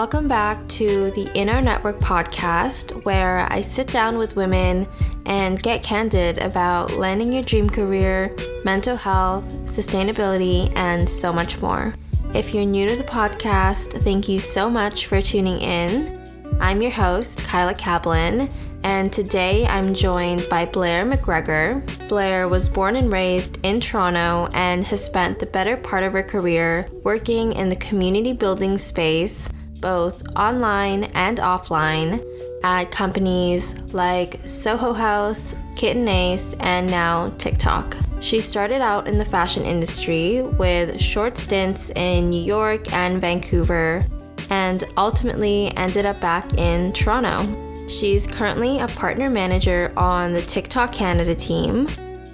Welcome 0.00 0.28
back 0.28 0.64
to 0.68 1.10
the 1.10 1.28
In 1.34 1.48
Our 1.48 1.60
Network 1.60 1.98
podcast, 1.98 3.04
where 3.04 3.48
I 3.50 3.62
sit 3.62 3.88
down 3.88 4.16
with 4.16 4.36
women 4.36 4.86
and 5.26 5.60
get 5.60 5.82
candid 5.82 6.38
about 6.38 6.92
landing 6.92 7.32
your 7.32 7.42
dream 7.42 7.68
career, 7.68 8.32
mental 8.64 8.94
health, 8.94 9.52
sustainability, 9.64 10.72
and 10.76 11.10
so 11.10 11.32
much 11.32 11.60
more. 11.60 11.94
If 12.32 12.54
you're 12.54 12.64
new 12.64 12.86
to 12.86 12.94
the 12.94 13.02
podcast, 13.02 14.00
thank 14.04 14.28
you 14.28 14.38
so 14.38 14.70
much 14.70 15.06
for 15.06 15.20
tuning 15.20 15.58
in. 15.58 16.16
I'm 16.60 16.80
your 16.80 16.92
host, 16.92 17.40
Kyla 17.40 17.74
Kaplan, 17.74 18.50
and 18.84 19.12
today 19.12 19.66
I'm 19.66 19.94
joined 19.94 20.46
by 20.48 20.64
Blair 20.66 21.04
McGregor. 21.04 21.82
Blair 22.08 22.46
was 22.46 22.68
born 22.68 22.94
and 22.94 23.12
raised 23.12 23.58
in 23.64 23.80
Toronto 23.80 24.48
and 24.54 24.84
has 24.84 25.04
spent 25.04 25.40
the 25.40 25.46
better 25.46 25.76
part 25.76 26.04
of 26.04 26.12
her 26.12 26.22
career 26.22 26.88
working 27.02 27.52
in 27.54 27.68
the 27.68 27.74
community 27.74 28.32
building 28.32 28.78
space, 28.78 29.48
both 29.80 30.26
online 30.36 31.04
and 31.14 31.38
offline, 31.38 32.24
at 32.64 32.90
companies 32.90 33.74
like 33.94 34.40
Soho 34.44 34.92
House, 34.92 35.54
Kit 35.76 35.96
and 35.96 36.08
Ace, 36.08 36.54
and 36.60 36.90
now 36.90 37.28
TikTok. 37.38 37.96
She 38.20 38.40
started 38.40 38.80
out 38.80 39.06
in 39.06 39.16
the 39.16 39.24
fashion 39.24 39.64
industry 39.64 40.42
with 40.42 41.00
short 41.00 41.36
stints 41.36 41.90
in 41.90 42.30
New 42.30 42.42
York 42.42 42.92
and 42.92 43.20
Vancouver, 43.20 44.04
and 44.50 44.84
ultimately 44.96 45.72
ended 45.76 46.04
up 46.04 46.20
back 46.20 46.52
in 46.54 46.92
Toronto. 46.92 47.86
She's 47.88 48.26
currently 48.26 48.80
a 48.80 48.88
partner 48.88 49.30
manager 49.30 49.92
on 49.96 50.32
the 50.32 50.42
TikTok 50.42 50.92
Canada 50.92 51.34
team, 51.34 51.86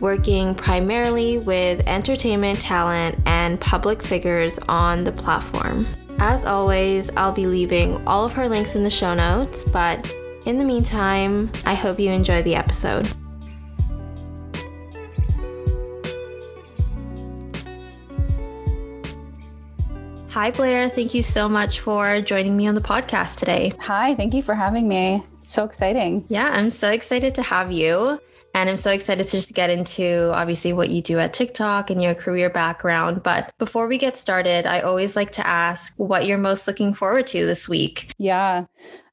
working 0.05 0.55
primarily 0.55 1.39
with 1.39 1.81
entertainment 1.89 2.61
talent 2.61 3.19
and 3.25 3.59
public 3.59 4.03
figures 4.03 4.59
on 4.69 5.03
the 5.03 5.11
platform. 5.11 5.87
As 6.19 6.45
always, 6.45 7.09
I'll 7.17 7.33
be 7.33 7.47
leaving 7.47 8.07
all 8.07 8.27
of 8.27 8.35
her 8.35 8.47
links 8.47 8.77
in 8.77 8.83
the 8.83 8.91
show 8.91 9.15
notes, 9.15 9.65
but 9.65 10.15
in 10.45 10.59
the 10.59 10.65
meantime, 10.65 11.51
I 11.65 11.73
hope 11.73 11.99
you 11.99 12.11
enjoy 12.11 12.43
the 12.43 12.55
episode. 12.55 13.11
Hi, 20.29 20.51
Blair. 20.51 20.91
Thank 20.91 21.15
you 21.15 21.23
so 21.23 21.49
much 21.49 21.81
for 21.81 22.21
joining 22.21 22.59
me 22.59 22.67
on 22.67 22.75
the 22.75 22.83
podcast 22.83 23.39
today. 23.39 23.73
Hi, 23.81 24.15
thank 24.17 24.35
you 24.35 24.43
for 24.43 24.55
having 24.55 24.87
me. 24.87 25.25
So 25.47 25.65
exciting. 25.65 26.27
Yeah, 26.29 26.51
I'm 26.53 26.69
so 26.69 26.91
excited 26.91 27.35
to 27.37 27.43
have 27.43 27.73
you. 27.73 28.21
And 28.55 28.71
I'm 28.71 28.77
so 28.77 28.93
excited 28.93 29.25
to 29.25 29.31
just 29.33 29.53
get 29.53 29.69
into 29.69 30.31
obviously 30.33 30.73
what 30.73 30.91
you 30.91 31.03
do 31.03 31.19
at 31.19 31.33
TikTok 31.33 31.91
and 31.91 32.01
your 32.01 32.15
career 32.15 32.49
background. 32.49 33.23
But 33.23 33.53
before 33.59 33.89
we 33.89 33.99
get 33.99 34.17
started, 34.17 34.65
I 34.65 34.81
always 34.81 35.17
like 35.17 35.33
to 35.33 35.47
ask 35.47 35.93
what 35.97 36.27
you're 36.27 36.39
most 36.39 36.69
looking 36.69 36.95
forward 36.95 37.27
to 37.29 37.45
this 37.45 37.69
week. 37.69 38.13
Yeah. 38.17 38.67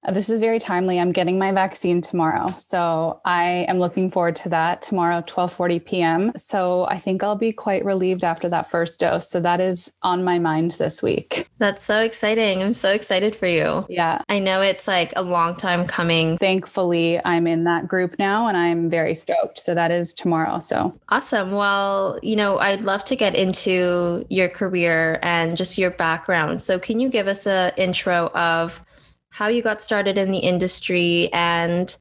This 0.10 0.30
is 0.30 0.40
very 0.40 0.58
timely. 0.58 1.00
I'm 1.00 1.12
getting 1.12 1.38
my 1.38 1.52
vaccine 1.52 2.02
tomorrow. 2.02 2.48
So 2.58 3.22
I 3.24 3.66
am 3.68 3.78
looking 3.78 4.10
forward 4.10 4.36
to 4.38 4.50
that 4.50 4.82
tomorrow, 4.82 5.22
12:40 5.22 5.86
p.m. 5.86 6.32
So 6.36 6.86
I 6.86 6.98
think 6.98 7.24
I'll 7.24 7.36
be 7.36 7.54
quite 7.54 7.86
relieved 7.86 8.24
after 8.24 8.50
that 8.50 8.70
first 8.70 9.00
dose. 9.00 9.30
So 9.30 9.40
that 9.42 9.62
is 9.62 9.94
on 10.02 10.24
my 10.24 10.40
mind 10.40 10.72
this 10.74 11.04
week. 11.04 11.48
That's 11.60 11.84
so 11.84 12.00
exciting. 12.00 12.64
I'm 12.64 12.74
so 12.74 12.92
excited 12.92 13.36
for 13.36 13.46
you. 13.46 13.86
Yeah. 13.90 14.24
I 14.28 14.40
know 14.40 14.62
it's 14.62 14.88
like 14.88 15.14
a 15.16 15.22
long 15.22 15.56
time 15.56 15.86
coming. 15.86 16.40
Thankfully, 16.40 17.20
I'm 17.24 17.46
in 17.46 17.66
that 17.66 17.88
group 17.88 18.18
now 18.18 18.48
and 18.48 18.58
I'm 18.58 18.90
very 18.90 19.14
stoked. 19.14 19.60
So 19.60 19.76
that 19.76 19.92
is 19.92 20.16
tomorrow. 20.16 20.60
So 20.60 21.00
awesome. 21.10 21.52
Well, 21.52 22.18
you 22.24 22.36
know, 22.36 22.58
I'd 22.58 22.82
love 22.82 23.06
to 23.06 23.16
get 23.16 23.36
into 23.36 24.26
your 24.30 24.50
career 24.50 25.20
and 25.22 25.56
just 25.56 25.78
your 25.78 25.92
background. 25.92 26.64
So 26.64 26.80
can 26.80 27.00
you 27.00 27.08
give 27.08 27.28
us 27.28 27.46
an 27.46 27.74
intro 27.78 28.30
of 28.30 28.82
how 29.32 29.48
you 29.48 29.62
got 29.62 29.82
started 29.82 30.18
in 30.18 30.30
the 30.32 30.40
industry 30.40 31.30
and 31.34 31.98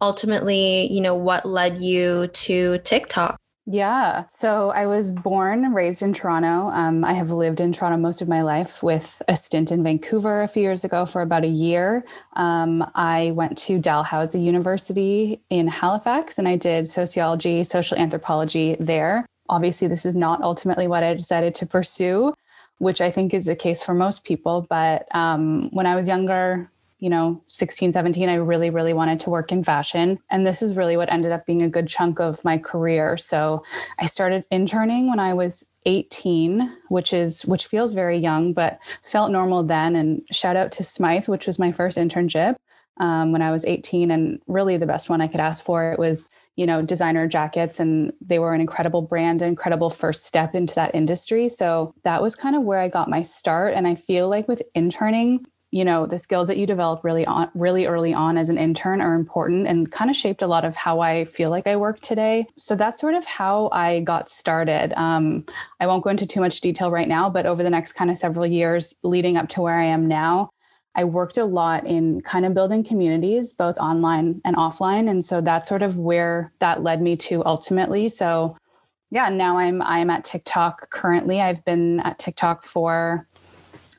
ultimately, 0.00 0.92
you 0.92 1.00
know, 1.00 1.14
what 1.14 1.46
led 1.46 1.78
you 1.78 2.26
to 2.26 2.78
TikTok? 2.78 3.38
Yeah. 3.64 4.24
So 4.36 4.70
I 4.70 4.86
was 4.86 5.12
born 5.12 5.64
and 5.64 5.72
raised 5.72 6.02
in 6.02 6.12
Toronto. 6.12 6.68
Um, 6.70 7.04
I 7.04 7.12
have 7.12 7.30
lived 7.30 7.60
in 7.60 7.72
Toronto 7.72 7.96
most 7.96 8.20
of 8.20 8.26
my 8.26 8.42
life 8.42 8.82
with 8.82 9.22
a 9.28 9.36
stint 9.36 9.70
in 9.70 9.84
Vancouver 9.84 10.42
a 10.42 10.48
few 10.48 10.62
years 10.62 10.82
ago 10.82 11.06
for 11.06 11.22
about 11.22 11.44
a 11.44 11.48
year. 11.48 12.04
Um, 12.34 12.84
I 12.96 13.30
went 13.36 13.56
to 13.58 13.78
Dalhousie 13.78 14.40
University 14.40 15.40
in 15.48 15.68
Halifax 15.68 16.38
and 16.38 16.48
I 16.48 16.56
did 16.56 16.88
sociology, 16.88 17.62
social 17.62 17.96
anthropology 17.96 18.76
there. 18.80 19.24
Obviously, 19.48 19.86
this 19.86 20.04
is 20.04 20.16
not 20.16 20.42
ultimately 20.42 20.88
what 20.88 21.04
I 21.04 21.14
decided 21.14 21.54
to 21.56 21.66
pursue, 21.66 22.34
which 22.82 23.00
I 23.00 23.12
think 23.12 23.32
is 23.32 23.44
the 23.44 23.54
case 23.54 23.80
for 23.84 23.94
most 23.94 24.24
people. 24.24 24.66
But 24.68 25.06
um, 25.14 25.70
when 25.70 25.86
I 25.86 25.94
was 25.94 26.08
younger, 26.08 26.68
you 26.98 27.10
know 27.10 27.42
16 27.48 27.92
17 27.92 28.28
i 28.28 28.34
really 28.34 28.70
really 28.70 28.92
wanted 28.92 29.18
to 29.18 29.28
work 29.28 29.50
in 29.50 29.64
fashion 29.64 30.20
and 30.30 30.46
this 30.46 30.62
is 30.62 30.76
really 30.76 30.96
what 30.96 31.12
ended 31.12 31.32
up 31.32 31.44
being 31.46 31.60
a 31.60 31.68
good 31.68 31.88
chunk 31.88 32.20
of 32.20 32.44
my 32.44 32.56
career 32.56 33.16
so 33.16 33.64
i 33.98 34.06
started 34.06 34.44
interning 34.52 35.08
when 35.08 35.18
i 35.18 35.34
was 35.34 35.66
18 35.84 36.72
which 36.90 37.12
is 37.12 37.42
which 37.42 37.66
feels 37.66 37.92
very 37.92 38.16
young 38.16 38.52
but 38.52 38.78
felt 39.02 39.32
normal 39.32 39.64
then 39.64 39.96
and 39.96 40.22
shout 40.30 40.54
out 40.54 40.70
to 40.70 40.84
smythe 40.84 41.26
which 41.26 41.44
was 41.44 41.58
my 41.58 41.72
first 41.72 41.98
internship 41.98 42.54
um, 42.98 43.32
when 43.32 43.42
i 43.42 43.50
was 43.50 43.64
18 43.64 44.12
and 44.12 44.40
really 44.46 44.76
the 44.76 44.86
best 44.86 45.08
one 45.08 45.20
i 45.20 45.26
could 45.26 45.40
ask 45.40 45.64
for 45.64 45.90
it 45.90 45.98
was 45.98 46.30
you 46.56 46.66
know 46.66 46.82
designer 46.82 47.26
jackets 47.26 47.80
and 47.80 48.12
they 48.20 48.38
were 48.38 48.54
an 48.54 48.60
incredible 48.60 49.02
brand 49.02 49.42
incredible 49.42 49.90
first 49.90 50.24
step 50.24 50.54
into 50.54 50.74
that 50.74 50.94
industry. 50.94 51.48
So 51.48 51.94
that 52.04 52.22
was 52.22 52.36
kind 52.36 52.56
of 52.56 52.62
where 52.62 52.80
i 52.80 52.88
got 52.88 53.08
my 53.08 53.22
start. 53.22 53.74
And 53.74 53.86
i 53.86 53.94
feel 53.94 54.28
like 54.28 54.48
with 54.48 54.62
interning 54.74 55.46
you 55.72 55.86
know 55.86 56.06
the 56.06 56.18
skills 56.18 56.48
that 56.48 56.58
you 56.58 56.66
develop 56.66 57.02
really 57.02 57.26
on 57.26 57.50
really 57.54 57.86
early 57.86 58.12
on 58.12 58.36
as 58.36 58.50
an 58.50 58.58
intern 58.58 59.00
are 59.00 59.14
important 59.14 59.66
and 59.66 59.90
kind 59.90 60.10
of 60.10 60.16
shaped 60.16 60.42
a 60.42 60.46
lot 60.46 60.64
of 60.64 60.76
how 60.76 61.00
i 61.00 61.24
feel 61.24 61.50
like 61.50 61.66
i 61.66 61.74
work 61.74 61.98
today. 62.00 62.46
So 62.58 62.76
that's 62.76 63.00
sort 63.00 63.14
of 63.14 63.24
how 63.24 63.70
i 63.72 64.00
got 64.00 64.28
started. 64.28 64.92
Um, 64.96 65.44
i 65.80 65.86
won't 65.86 66.04
go 66.04 66.10
into 66.10 66.26
too 66.26 66.40
much 66.40 66.60
detail 66.60 66.90
right 66.90 67.08
now 67.08 67.30
but 67.30 67.46
over 67.46 67.62
the 67.62 67.70
next 67.70 67.92
kind 67.92 68.10
of 68.10 68.18
several 68.18 68.46
years 68.46 68.94
leading 69.02 69.36
up 69.36 69.48
to 69.48 69.62
where 69.62 69.78
i 69.78 69.84
am 69.84 70.06
now 70.06 70.50
I 70.94 71.04
worked 71.04 71.38
a 71.38 71.44
lot 71.44 71.86
in 71.86 72.20
kind 72.20 72.44
of 72.44 72.54
building 72.54 72.84
communities, 72.84 73.52
both 73.52 73.78
online 73.78 74.40
and 74.44 74.56
offline. 74.56 75.08
And 75.08 75.24
so 75.24 75.40
that's 75.40 75.68
sort 75.68 75.82
of 75.82 75.98
where 75.98 76.52
that 76.58 76.82
led 76.82 77.00
me 77.00 77.16
to 77.16 77.44
ultimately. 77.46 78.08
So 78.08 78.56
yeah, 79.10 79.28
now 79.28 79.58
I'm 79.58 79.82
I'm 79.82 80.10
at 80.10 80.24
TikTok 80.24 80.90
currently. 80.90 81.40
I've 81.40 81.64
been 81.64 82.00
at 82.00 82.18
TikTok 82.18 82.64
for 82.64 83.26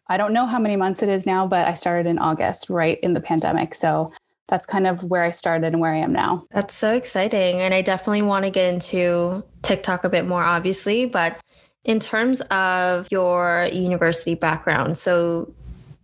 I 0.08 0.18
don't 0.18 0.34
know 0.34 0.46
how 0.46 0.60
many 0.60 0.76
months 0.76 1.02
it 1.02 1.10
is 1.10 1.26
now, 1.26 1.48
but 1.48 1.68
I 1.68 1.76
started 1.76 2.10
in 2.10 2.20
August, 2.20 2.70
right 2.70 3.00
in 3.02 3.14
the 3.14 3.22
pandemic. 3.22 3.74
So 3.74 4.12
that's 4.48 4.66
kind 4.66 4.86
of 4.86 5.04
where 5.04 5.24
I 5.24 5.32
started 5.32 5.68
and 5.68 5.80
where 5.80 5.94
I 5.94 5.98
am 5.98 6.12
now. 6.12 6.46
That's 6.52 6.76
so 6.76 6.94
exciting. 6.94 7.62
And 7.62 7.74
I 7.74 7.82
definitely 7.82 8.22
want 8.24 8.46
to 8.46 8.52
get 8.52 8.74
into 8.74 9.44
TikTok 9.62 10.04
a 10.04 10.10
bit 10.10 10.28
more, 10.28 10.44
obviously. 10.44 11.06
But 11.06 11.40
in 11.86 12.00
terms 12.00 12.42
of 12.52 13.08
your 13.10 13.70
university 13.72 14.36
background, 14.36 14.98
so 14.98 15.54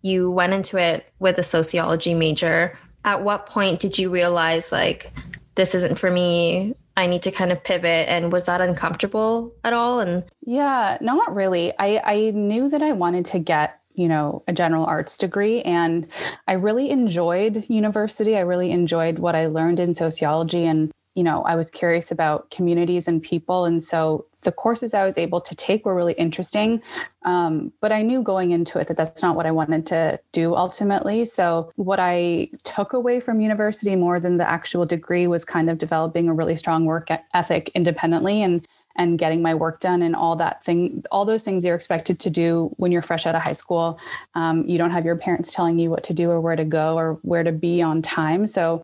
you 0.02 0.32
went 0.32 0.54
into 0.54 0.78
it 0.78 1.12
with 1.20 1.38
a 1.38 1.44
sociology 1.44 2.14
major. 2.14 2.78
At 3.06 3.24
what 3.24 3.46
point 3.46 3.80
did 3.80 3.98
you 3.98 4.10
realize, 4.10 4.72
like, 4.72 5.12
this 5.56 5.76
isn't 5.76 5.98
for 5.98 6.12
me? 6.12 6.76
I 6.98 7.08
need 7.08 7.22
to 7.24 7.32
kind 7.32 7.52
of 7.52 7.64
pivot. 7.64 8.10
And 8.10 8.32
was 8.32 8.46
that 8.46 8.62
uncomfortable 8.62 9.54
at 9.64 9.74
all? 9.74 10.00
And 10.00 10.24
yeah, 10.42 10.98
not 11.02 11.34
really. 11.34 11.74
I, 11.80 12.02
I 12.04 12.32
knew 12.32 12.70
that 12.70 12.82
I 12.82 12.94
wanted 12.94 13.26
to 13.28 13.40
get 13.40 13.80
you 13.96 14.08
know 14.08 14.44
a 14.48 14.54
general 14.54 14.86
arts 14.86 15.18
degree 15.18 15.62
and 15.64 16.08
i 16.48 16.54
really 16.54 16.90
enjoyed 16.90 17.66
university 17.68 18.38
i 18.38 18.40
really 18.40 18.72
enjoyed 18.72 19.20
what 19.20 19.36
i 19.36 19.48
learned 19.48 19.80
in 19.80 19.94
sociology 19.94 20.66
and 20.66 20.92
you 21.20 21.24
know 21.26 21.42
i 21.44 21.54
was 21.54 21.70
curious 21.70 22.12
about 22.12 22.50
communities 22.50 23.06
and 23.06 23.22
people 23.22 23.66
and 23.66 23.84
so 23.84 24.26
the 24.44 24.54
courses 24.54 24.94
i 24.94 25.04
was 25.04 25.18
able 25.18 25.42
to 25.42 25.54
take 25.54 25.86
were 25.86 25.94
really 25.94 26.14
interesting 26.14 26.82
um, 27.24 27.74
but 27.82 27.92
i 27.92 28.02
knew 28.02 28.24
going 28.24 28.52
into 28.52 28.80
it 28.80 28.88
that 28.88 28.96
that's 28.96 29.22
not 29.22 29.36
what 29.36 29.46
i 29.46 29.52
wanted 29.52 29.86
to 29.86 30.18
do 30.32 30.56
ultimately 30.56 31.26
so 31.26 31.70
what 31.76 32.00
i 32.00 32.48
took 32.64 32.94
away 32.94 33.20
from 33.20 33.42
university 33.42 33.98
more 33.98 34.18
than 34.18 34.38
the 34.38 34.50
actual 34.50 34.86
degree 34.86 35.28
was 35.28 35.44
kind 35.44 35.70
of 35.70 35.78
developing 35.78 36.30
a 36.30 36.34
really 36.34 36.56
strong 36.56 36.86
work 36.86 37.10
ethic 37.34 37.70
independently 37.76 38.42
and 38.42 38.66
and 38.96 39.18
getting 39.18 39.42
my 39.42 39.56
work 39.56 39.80
done 39.80 40.02
and 40.02 40.14
all 40.14 40.36
that 40.36 40.64
thing, 40.64 41.04
all 41.10 41.24
those 41.24 41.44
things 41.44 41.64
you're 41.64 41.76
expected 41.76 42.20
to 42.20 42.30
do 42.30 42.70
when 42.76 42.92
you're 42.92 43.02
fresh 43.02 43.26
out 43.26 43.34
of 43.34 43.42
high 43.42 43.54
school. 43.54 43.98
Um, 44.36 44.68
you 44.68 44.78
don't 44.78 44.92
have 44.92 45.06
your 45.06 45.16
parents 45.16 45.54
telling 45.54 45.80
you 45.80 45.90
what 45.90 46.04
to 46.04 46.14
do 46.14 46.30
or 46.30 46.42
where 46.42 46.58
to 46.58 46.66
go 46.66 46.98
or 46.98 47.14
where 47.22 47.44
to 47.44 47.54
be 47.54 47.82
on 47.82 48.02
time. 48.02 48.46
So 48.46 48.84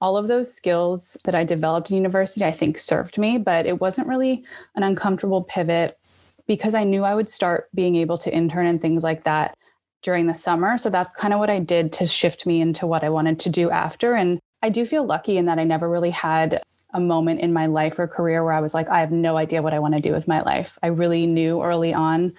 all 0.00 0.16
of 0.16 0.28
those 0.28 0.52
skills 0.52 1.18
that 1.24 1.34
I 1.34 1.44
developed 1.44 1.90
in 1.90 1.96
university, 1.96 2.44
I 2.44 2.52
think 2.52 2.78
served 2.78 3.18
me, 3.18 3.38
but 3.38 3.66
it 3.66 3.80
wasn't 3.80 4.08
really 4.08 4.44
an 4.74 4.82
uncomfortable 4.82 5.42
pivot 5.42 5.98
because 6.46 6.74
I 6.74 6.84
knew 6.84 7.04
I 7.04 7.14
would 7.14 7.30
start 7.30 7.68
being 7.74 7.96
able 7.96 8.18
to 8.18 8.32
intern 8.32 8.66
and 8.66 8.80
things 8.80 9.02
like 9.02 9.24
that 9.24 9.56
during 10.02 10.26
the 10.26 10.34
summer. 10.34 10.78
So 10.78 10.90
that's 10.90 11.14
kind 11.14 11.32
of 11.32 11.40
what 11.40 11.50
I 11.50 11.58
did 11.58 11.92
to 11.94 12.06
shift 12.06 12.46
me 12.46 12.60
into 12.60 12.86
what 12.86 13.02
I 13.02 13.08
wanted 13.08 13.40
to 13.40 13.50
do 13.50 13.70
after. 13.70 14.14
And 14.14 14.38
I 14.62 14.68
do 14.68 14.86
feel 14.86 15.04
lucky 15.04 15.36
in 15.36 15.46
that 15.46 15.58
I 15.58 15.64
never 15.64 15.88
really 15.88 16.10
had 16.10 16.62
a 16.92 17.00
moment 17.00 17.40
in 17.40 17.52
my 17.52 17.66
life 17.66 17.98
or 17.98 18.06
career 18.06 18.44
where 18.44 18.52
I 18.52 18.60
was 18.60 18.74
like, 18.74 18.88
I 18.88 19.00
have 19.00 19.10
no 19.10 19.36
idea 19.36 19.62
what 19.62 19.74
I 19.74 19.78
want 19.80 19.94
to 19.94 20.00
do 20.00 20.12
with 20.12 20.28
my 20.28 20.42
life. 20.42 20.78
I 20.82 20.88
really 20.88 21.26
knew 21.26 21.62
early 21.62 21.92
on 21.92 22.34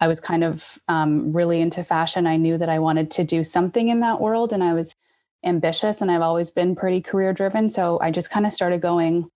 I 0.00 0.08
was 0.08 0.18
kind 0.18 0.42
of 0.42 0.78
um, 0.88 1.32
really 1.32 1.60
into 1.60 1.84
fashion. 1.84 2.26
I 2.26 2.36
knew 2.36 2.56
that 2.56 2.70
I 2.70 2.78
wanted 2.78 3.10
to 3.12 3.24
do 3.24 3.44
something 3.44 3.88
in 3.88 4.00
that 4.00 4.20
world 4.20 4.52
and 4.52 4.64
I 4.64 4.72
was 4.72 4.94
ambitious 5.44 6.00
and 6.00 6.10
I've 6.10 6.22
always 6.22 6.50
been 6.50 6.76
pretty 6.76 7.00
career 7.00 7.32
driven. 7.32 7.70
So 7.70 7.98
I 8.00 8.10
just 8.10 8.30
kind 8.30 8.46
of 8.46 8.52
started 8.52 8.80
going 8.80 9.30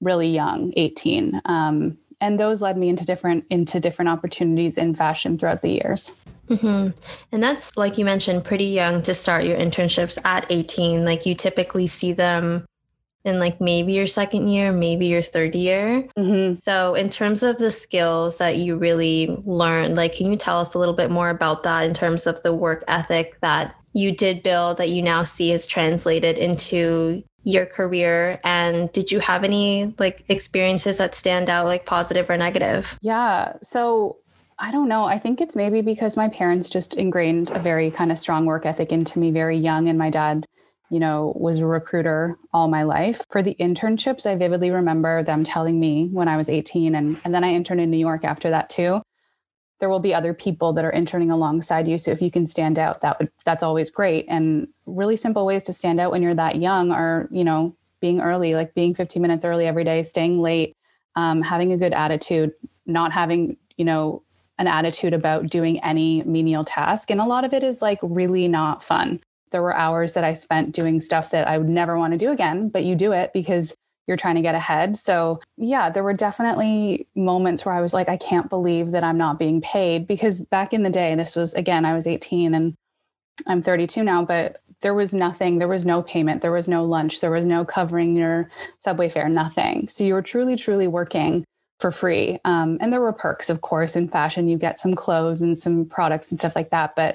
really 0.00 0.28
young, 0.28 0.72
18. 0.76 1.40
Um, 1.44 1.98
and 2.20 2.38
those 2.38 2.62
led 2.62 2.76
me 2.76 2.88
into 2.88 3.04
different 3.04 3.44
into 3.48 3.78
different 3.78 4.08
opportunities 4.08 4.76
in 4.76 4.94
fashion 4.94 5.38
throughout 5.38 5.62
the 5.62 5.70
years. 5.70 6.12
Mm-hmm. 6.48 6.88
And 7.32 7.42
that's 7.42 7.70
like 7.76 7.98
you 7.98 8.04
mentioned, 8.04 8.44
pretty 8.44 8.64
young 8.64 9.02
to 9.02 9.14
start 9.14 9.44
your 9.44 9.56
internships 9.56 10.18
at 10.24 10.46
18. 10.50 11.04
Like 11.04 11.26
you 11.26 11.34
typically 11.34 11.86
see 11.86 12.12
them 12.12 12.66
in 13.24 13.38
like 13.38 13.60
maybe 13.60 13.92
your 13.92 14.06
second 14.06 14.48
year, 14.48 14.72
maybe 14.72 15.06
your 15.06 15.22
third 15.22 15.54
year. 15.54 16.08
Mm-hmm. 16.16 16.54
So, 16.54 16.94
in 16.94 17.10
terms 17.10 17.42
of 17.42 17.58
the 17.58 17.70
skills 17.70 18.38
that 18.38 18.56
you 18.56 18.76
really 18.76 19.28
learned, 19.44 19.96
like, 19.96 20.14
can 20.14 20.30
you 20.30 20.36
tell 20.36 20.58
us 20.58 20.74
a 20.74 20.78
little 20.78 20.94
bit 20.94 21.10
more 21.10 21.30
about 21.30 21.62
that 21.64 21.84
in 21.84 21.94
terms 21.94 22.26
of 22.26 22.42
the 22.42 22.54
work 22.54 22.84
ethic 22.88 23.38
that 23.40 23.74
you 23.98 24.12
did 24.12 24.42
build 24.42 24.78
that 24.78 24.90
you 24.90 25.02
now 25.02 25.24
see 25.24 25.52
is 25.52 25.66
translated 25.66 26.38
into 26.38 27.22
your 27.42 27.66
career? 27.66 28.40
And 28.44 28.92
did 28.92 29.10
you 29.10 29.20
have 29.20 29.42
any 29.42 29.94
like 29.98 30.24
experiences 30.28 30.98
that 30.98 31.14
stand 31.14 31.50
out 31.50 31.66
like 31.66 31.86
positive 31.86 32.30
or 32.30 32.36
negative? 32.36 32.98
Yeah 33.02 33.54
so 33.62 34.18
i 34.60 34.70
don't 34.70 34.88
know. 34.88 35.04
I 35.04 35.18
think 35.18 35.40
it's 35.40 35.56
maybe 35.56 35.82
because 35.82 36.16
my 36.16 36.28
parents 36.28 36.68
just 36.68 36.94
ingrained 36.94 37.50
a 37.50 37.58
very 37.58 37.90
kind 37.90 38.10
of 38.12 38.18
strong 38.18 38.44
work 38.44 38.66
ethic 38.66 38.92
into 38.92 39.18
me 39.18 39.30
very 39.30 39.56
young 39.56 39.88
and 39.88 39.98
my 39.98 40.10
dad 40.10 40.46
you 40.90 41.00
know 41.00 41.32
was 41.36 41.58
a 41.58 41.66
recruiter 41.66 42.36
all 42.52 42.68
my 42.68 42.82
life. 42.82 43.20
For 43.30 43.42
the 43.42 43.56
internships 43.60 44.26
i 44.26 44.34
vividly 44.34 44.70
remember 44.70 45.22
them 45.22 45.44
telling 45.44 45.78
me 45.80 46.08
when 46.12 46.28
i 46.28 46.36
was 46.36 46.48
18 46.48 46.94
and, 46.94 47.20
and 47.24 47.34
then 47.34 47.44
i 47.44 47.50
interned 47.52 47.80
in 47.80 47.90
new 47.90 48.04
york 48.08 48.24
after 48.24 48.50
that 48.50 48.68
too 48.68 49.02
there 49.80 49.88
will 49.88 50.00
be 50.00 50.14
other 50.14 50.34
people 50.34 50.72
that 50.72 50.84
are 50.84 50.90
interning 50.90 51.30
alongside 51.30 51.86
you. 51.86 51.98
So 51.98 52.10
if 52.10 52.20
you 52.20 52.30
can 52.30 52.46
stand 52.46 52.78
out 52.78 53.00
that 53.00 53.18
would 53.18 53.30
that's 53.44 53.62
always 53.62 53.90
great. 53.90 54.26
And 54.28 54.68
really 54.86 55.16
simple 55.16 55.46
ways 55.46 55.64
to 55.64 55.72
stand 55.72 56.00
out 56.00 56.10
when 56.10 56.22
you're 56.22 56.34
that 56.34 56.56
young 56.56 56.90
are 56.90 57.28
you 57.30 57.44
know 57.44 57.76
being 58.00 58.20
early 58.20 58.54
like 58.54 58.74
being 58.74 58.94
15 58.94 59.20
minutes 59.20 59.44
early 59.44 59.66
every 59.66 59.84
day 59.84 60.02
staying 60.02 60.40
late 60.40 60.76
um, 61.16 61.42
having 61.42 61.72
a 61.72 61.76
good 61.76 61.92
attitude 61.92 62.52
not 62.86 63.12
having 63.12 63.56
you 63.76 63.84
know 63.84 64.22
an 64.58 64.66
attitude 64.66 65.14
about 65.14 65.48
doing 65.48 65.78
any 65.84 66.22
menial 66.24 66.64
task. 66.64 67.10
And 67.10 67.20
a 67.20 67.24
lot 67.24 67.44
of 67.44 67.52
it 67.52 67.62
is 67.62 67.80
like 67.80 68.00
really 68.02 68.48
not 68.48 68.82
fun. 68.82 69.20
There 69.50 69.62
were 69.62 69.74
hours 69.74 70.12
that 70.12 70.24
i 70.24 70.34
spent 70.34 70.74
doing 70.74 71.00
stuff 71.00 71.30
that 71.30 71.48
i 71.48 71.56
would 71.56 71.70
never 71.70 71.96
want 71.96 72.12
to 72.12 72.18
do 72.18 72.30
again 72.30 72.68
but 72.68 72.84
you 72.84 72.94
do 72.94 73.12
it 73.12 73.32
because 73.32 73.74
you're 74.08 74.16
trying 74.16 74.36
to 74.36 74.42
get 74.42 74.54
ahead. 74.54 74.96
So, 74.96 75.40
yeah, 75.56 75.90
there 75.90 76.02
were 76.02 76.14
definitely 76.14 77.06
moments 77.14 77.64
where 77.64 77.74
I 77.74 77.80
was 77.80 77.92
like, 77.94 78.08
I 78.08 78.16
can't 78.16 78.48
believe 78.48 78.90
that 78.92 79.04
I'm 79.04 79.18
not 79.18 79.38
being 79.38 79.60
paid 79.60 80.06
because 80.06 80.40
back 80.40 80.72
in 80.72 80.82
the 80.82 80.90
day, 80.90 81.14
this 81.14 81.36
was 81.36 81.54
again, 81.54 81.84
I 81.84 81.94
was 81.94 82.06
18 82.06 82.54
and 82.54 82.74
I'm 83.46 83.62
32 83.62 84.02
now, 84.02 84.24
but 84.24 84.60
there 84.80 84.94
was 84.94 85.14
nothing, 85.14 85.58
there 85.58 85.68
was 85.68 85.84
no 85.84 86.02
payment, 86.02 86.42
there 86.42 86.50
was 86.50 86.68
no 86.68 86.84
lunch, 86.84 87.20
there 87.20 87.30
was 87.30 87.46
no 87.46 87.64
covering 87.64 88.16
your 88.16 88.50
subway 88.78 89.08
fare, 89.08 89.28
nothing. 89.28 89.88
So, 89.88 90.02
you 90.02 90.14
were 90.14 90.22
truly, 90.22 90.56
truly 90.56 90.88
working 90.88 91.44
for 91.78 91.92
free. 91.92 92.40
Um, 92.44 92.78
and 92.80 92.92
there 92.92 93.00
were 93.00 93.12
perks, 93.12 93.50
of 93.50 93.60
course, 93.60 93.94
in 93.94 94.08
fashion. 94.08 94.48
You 94.48 94.58
get 94.58 94.80
some 94.80 94.94
clothes 94.94 95.40
and 95.40 95.56
some 95.56 95.84
products 95.84 96.30
and 96.30 96.38
stuff 96.40 96.56
like 96.56 96.70
that. 96.70 96.96
But 96.96 97.14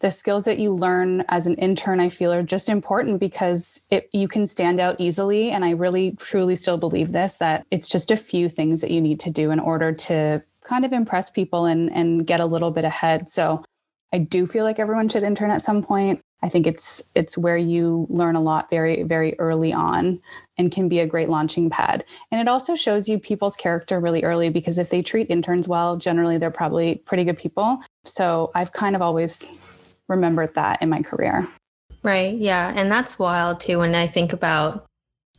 the 0.00 0.10
skills 0.10 0.44
that 0.44 0.58
you 0.58 0.72
learn 0.72 1.24
as 1.28 1.46
an 1.46 1.54
intern 1.54 2.00
i 2.00 2.08
feel 2.08 2.32
are 2.32 2.42
just 2.42 2.68
important 2.68 3.20
because 3.20 3.80
it, 3.90 4.08
you 4.12 4.28
can 4.28 4.46
stand 4.46 4.80
out 4.80 5.00
easily. 5.00 5.50
And 5.50 5.64
i 5.64 5.70
really 5.70 6.12
truly 6.12 6.56
still 6.56 6.76
believe 6.76 7.12
this 7.12 7.34
that 7.34 7.66
it's 7.70 7.88
just 7.88 8.10
a 8.10 8.16
few 8.16 8.48
things 8.48 8.80
that 8.80 8.90
you 8.90 9.00
need 9.00 9.20
to 9.20 9.30
do 9.30 9.50
in 9.50 9.60
order 9.60 9.92
to 9.92 10.42
kind 10.62 10.84
of 10.84 10.92
impress 10.92 11.30
people 11.30 11.66
and 11.66 11.90
and 11.92 12.26
get 12.26 12.40
a 12.40 12.46
little 12.46 12.70
bit 12.70 12.84
ahead. 12.84 13.30
So 13.30 13.64
i 14.12 14.18
do 14.18 14.46
feel 14.46 14.64
like 14.64 14.78
everyone 14.78 15.08
should 15.08 15.22
intern 15.22 15.50
at 15.50 15.64
some 15.64 15.82
point. 15.82 16.20
I 16.42 16.48
think 16.50 16.66
it's 16.66 17.08
it's 17.14 17.38
where 17.38 17.56
you 17.56 18.06
learn 18.10 18.36
a 18.36 18.40
lot 18.40 18.68
very 18.68 19.02
very 19.04 19.38
early 19.38 19.72
on 19.72 20.20
and 20.58 20.70
can 20.70 20.88
be 20.88 21.00
a 21.00 21.06
great 21.06 21.30
launching 21.30 21.70
pad. 21.70 22.04
And 22.30 22.40
it 22.40 22.48
also 22.48 22.74
shows 22.74 23.08
you 23.08 23.18
people's 23.18 23.56
character 23.56 23.98
really 23.98 24.22
early 24.22 24.50
because 24.50 24.76
if 24.76 24.90
they 24.90 25.02
treat 25.02 25.30
interns 25.30 25.66
well 25.68 25.96
generally 25.96 26.36
they're 26.36 26.50
probably 26.50 26.96
pretty 26.96 27.24
good 27.24 27.38
people. 27.38 27.80
So 28.04 28.50
i've 28.54 28.72
kind 28.72 28.94
of 28.96 29.02
always 29.02 29.50
remembered 30.08 30.54
that 30.54 30.82
in 30.82 30.88
my 30.88 31.02
career. 31.02 31.48
Right. 32.02 32.36
Yeah. 32.36 32.72
And 32.74 32.90
that's 32.92 33.18
wild 33.18 33.60
too 33.60 33.78
when 33.78 33.94
I 33.94 34.06
think 34.06 34.32
about 34.32 34.86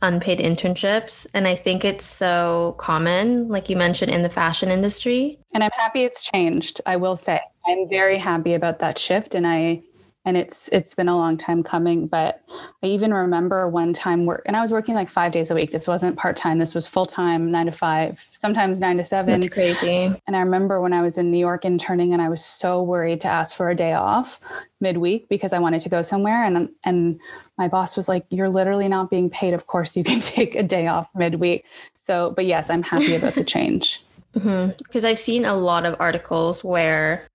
unpaid 0.02 0.38
internships. 0.38 1.26
And 1.32 1.46
I 1.46 1.54
think 1.54 1.84
it's 1.84 2.04
so 2.04 2.74
common, 2.78 3.48
like 3.48 3.70
you 3.70 3.76
mentioned, 3.76 4.10
in 4.10 4.22
the 4.22 4.28
fashion 4.28 4.70
industry. 4.70 5.38
And 5.54 5.64
I'm 5.64 5.70
happy 5.72 6.02
it's 6.02 6.22
changed, 6.22 6.80
I 6.84 6.96
will 6.96 7.16
say. 7.16 7.40
I'm 7.66 7.88
very 7.88 8.18
happy 8.18 8.54
about 8.54 8.80
that 8.80 8.98
shift. 8.98 9.34
And 9.34 9.46
I 9.46 9.82
and 10.26 10.36
it's 10.36 10.68
it's 10.68 10.94
been 10.94 11.08
a 11.08 11.16
long 11.16 11.38
time 11.38 11.62
coming 11.62 12.06
but 12.06 12.42
i 12.82 12.86
even 12.86 13.14
remember 13.14 13.68
one 13.68 13.92
time 13.92 14.26
work 14.26 14.42
and 14.44 14.56
i 14.56 14.60
was 14.60 14.72
working 14.72 14.94
like 14.94 15.08
five 15.08 15.32
days 15.32 15.50
a 15.50 15.54
week. 15.54 15.70
This 15.70 15.86
wasn't 15.86 16.18
part-time. 16.18 16.58
This 16.58 16.74
was 16.74 16.86
full-time 16.86 17.50
nine 17.50 17.66
to 17.66 17.72
five 17.72 18.26
sometimes 18.32 18.80
nine 18.80 18.98
to 18.98 19.04
seven. 19.04 19.40
That's 19.40 19.52
crazy. 19.52 20.12
And 20.26 20.36
i 20.36 20.40
remember 20.40 20.80
when 20.80 20.92
i 20.92 21.00
was 21.00 21.16
in 21.16 21.30
new 21.30 21.38
york 21.38 21.64
interning 21.64 22.12
and 22.12 22.20
i 22.20 22.28
was 22.28 22.44
so 22.44 22.82
worried 22.82 23.20
to 23.22 23.28
ask 23.28 23.56
for 23.56 23.70
a 23.70 23.74
day 23.74 23.94
off 23.94 24.40
midweek 24.80 25.28
because 25.28 25.52
i 25.52 25.58
wanted 25.58 25.80
to 25.82 25.88
go 25.88 26.02
somewhere. 26.02 26.44
And 26.44 26.68
and 26.84 27.20
my 27.56 27.68
boss 27.68 27.96
was 27.96 28.08
like 28.08 28.26
you're 28.30 28.50
literally 28.50 28.88
not 28.88 29.08
being 29.08 29.30
paid. 29.30 29.54
Of 29.54 29.66
course 29.66 29.96
you 29.96 30.04
can 30.04 30.20
take 30.34 30.56
a 30.56 30.62
day 30.62 30.88
off 30.88 31.08
midweek. 31.14 31.64
So 31.94 32.30
but 32.30 32.46
yes 32.46 32.68
i'm 32.68 32.82
happy 32.82 33.14
about 33.14 33.34
the 33.34 33.44
change. 33.44 34.02
Because 34.32 34.44
mm-hmm. 34.44 35.06
i've 35.06 35.18
seen 35.18 35.44
a 35.44 35.54
lot 35.54 35.86
of 35.86 35.96
articles 36.00 36.64
where 36.64 37.28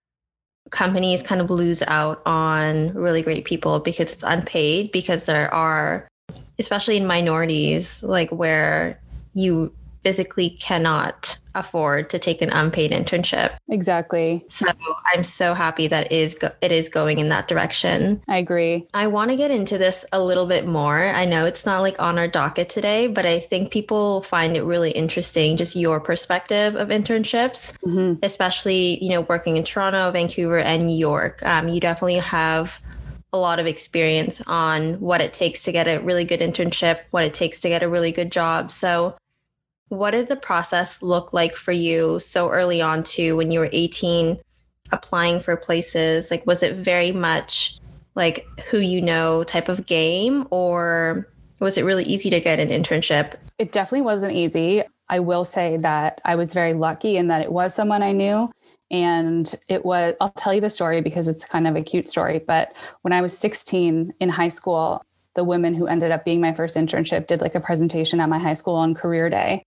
companies 0.70 1.22
kind 1.24 1.42
of 1.42 1.50
lose 1.50 1.84
out 1.88 2.22
on 2.26 2.94
really 2.94 3.22
great 3.22 3.46
people 3.46 3.80
because 3.80 4.12
it's 4.12 4.24
unpaid 4.24 4.92
because 4.92 5.26
there 5.26 5.54
are 5.54 6.08
especially 6.60 6.96
in 6.96 7.06
minorities 7.06 8.02
like 8.04 8.30
where 8.32 9.00
you 9.34 9.74
physically 10.04 10.52
cannot 10.52 11.38
afford 11.56 12.10
to 12.12 12.20
take 12.20 12.42
an 12.42 12.50
unpaid 12.50 12.92
internship. 12.92 13.58
Exactly. 13.70 14.46
So 14.50 14.68
I'm 15.14 15.24
so 15.24 15.54
happy 15.54 15.88
that 15.88 16.12
is 16.12 16.36
go- 16.36 16.52
it 16.62 16.72
is 16.72 16.90
going 16.90 17.20
in 17.20 17.30
that 17.30 17.48
direction. 17.48 18.22
I 18.28 18.38
agree. 18.38 18.88
I 18.94 19.08
want 19.08 19.32
to 19.32 19.38
get 19.38 19.52
into 19.52 19.78
this 19.78 20.06
a 20.12 20.24
little 20.24 20.46
bit 20.46 20.66
more. 20.66 21.06
I 21.06 21.26
know 21.26 21.46
it's 21.46 21.66
not 21.66 21.82
like 21.82 22.00
on 22.02 22.18
our 22.18 22.28
docket 22.28 22.70
today, 22.70 23.08
but 23.08 23.26
I 23.26 23.40
think 23.40 23.72
people 23.72 24.22
find 24.24 24.56
it 24.56 24.64
really 24.64 24.92
interesting 24.92 25.58
just 25.58 25.76
your 25.76 26.00
perspective 26.00 26.76
of 26.76 26.90
internships, 26.90 27.78
mm-hmm. 27.80 28.20
especially, 28.24 29.04
you 29.04 29.10
know, 29.10 29.22
working 29.22 29.58
in 29.58 29.64
Toronto, 29.64 30.12
Vancouver 30.12 30.60
and 30.60 30.88
New 30.88 30.98
York. 30.98 31.44
Um, 31.44 31.68
you 31.68 31.80
definitely 31.80 32.16
have 32.16 32.80
a 33.34 33.38
lot 33.38 33.60
of 33.60 33.68
experience 33.68 34.42
on 34.46 35.00
what 35.00 35.22
it 35.22 35.32
takes 35.32 35.64
to 35.64 35.72
get 35.72 35.88
a 35.88 36.00
really 36.00 36.26
good 36.26 36.42
internship, 36.42 37.00
what 37.12 37.24
it 37.24 37.34
takes 37.34 37.62
to 37.62 37.70
get 37.70 37.84
a 37.84 37.88
really 37.88 38.12
good 38.12 38.32
job. 38.32 38.72
So 38.72 39.16
what 39.92 40.12
did 40.12 40.30
the 40.30 40.36
process 40.36 41.02
look 41.02 41.34
like 41.34 41.56
for 41.56 41.72
you 41.72 42.18
so 42.20 42.50
early 42.50 42.82
on 42.82 43.04
to 43.04 43.36
when 43.36 43.52
you 43.52 43.60
were 43.60 43.70
18 43.72 44.40
applying 44.92 45.40
for 45.42 45.58
places? 45.58 46.32
Like 46.32 46.46
was 46.48 46.64
it 46.64 46.78
very 46.78 47.12
much 47.12 47.78
like 48.16 48.46
who 48.70 48.80
you 48.80 49.02
know 49.02 49.44
type 49.44 49.70
of 49.70 49.86
game 49.86 50.48
or 50.50 51.28
was 51.60 51.78
it 51.78 51.84
really 51.84 52.06
easy 52.06 52.30
to 52.30 52.40
get 52.40 52.60
an 52.60 52.70
internship? 52.70 53.36
It 53.58 53.72
definitely 53.72 54.02
wasn't 54.02 54.34
easy. 54.34 54.84
I 55.12 55.20
will 55.20 55.44
say 55.44 55.78
that 55.78 56.22
i 56.26 56.36
was 56.36 56.54
very 56.54 56.74
lucky 56.74 57.18
in 57.18 57.28
that 57.28 57.42
it 57.42 57.52
was 57.52 57.76
someone 57.76 58.02
i 58.02 58.14
knew 58.14 58.50
and 58.90 59.54
it 59.68 59.86
was 59.86 60.16
i'll 60.22 60.32
tell 60.32 60.54
you 60.54 60.62
the 60.62 60.70
story 60.70 61.02
because 61.02 61.28
it's 61.28 61.46
kind 61.46 61.68
of 61.68 61.76
a 61.76 61.82
cute 61.82 62.08
story 62.08 62.40
but 62.40 62.74
when 63.02 63.12
i 63.12 63.22
was 63.22 63.38
16 63.38 64.14
in 64.20 64.30
high 64.30 64.48
school 64.48 65.04
the 65.36 65.44
women 65.44 65.74
who 65.74 65.86
ended 65.86 66.12
up 66.12 66.26
being 66.26 66.42
my 66.42 66.54
first 66.54 66.76
internship 66.76 67.28
did 67.28 67.42
like 67.42 67.56
a 67.56 67.60
presentation 67.60 68.20
at 68.22 68.30
my 68.30 68.40
high 68.40 68.54
school 68.54 68.76
on 68.76 68.96
career 68.96 69.30
day 69.30 69.64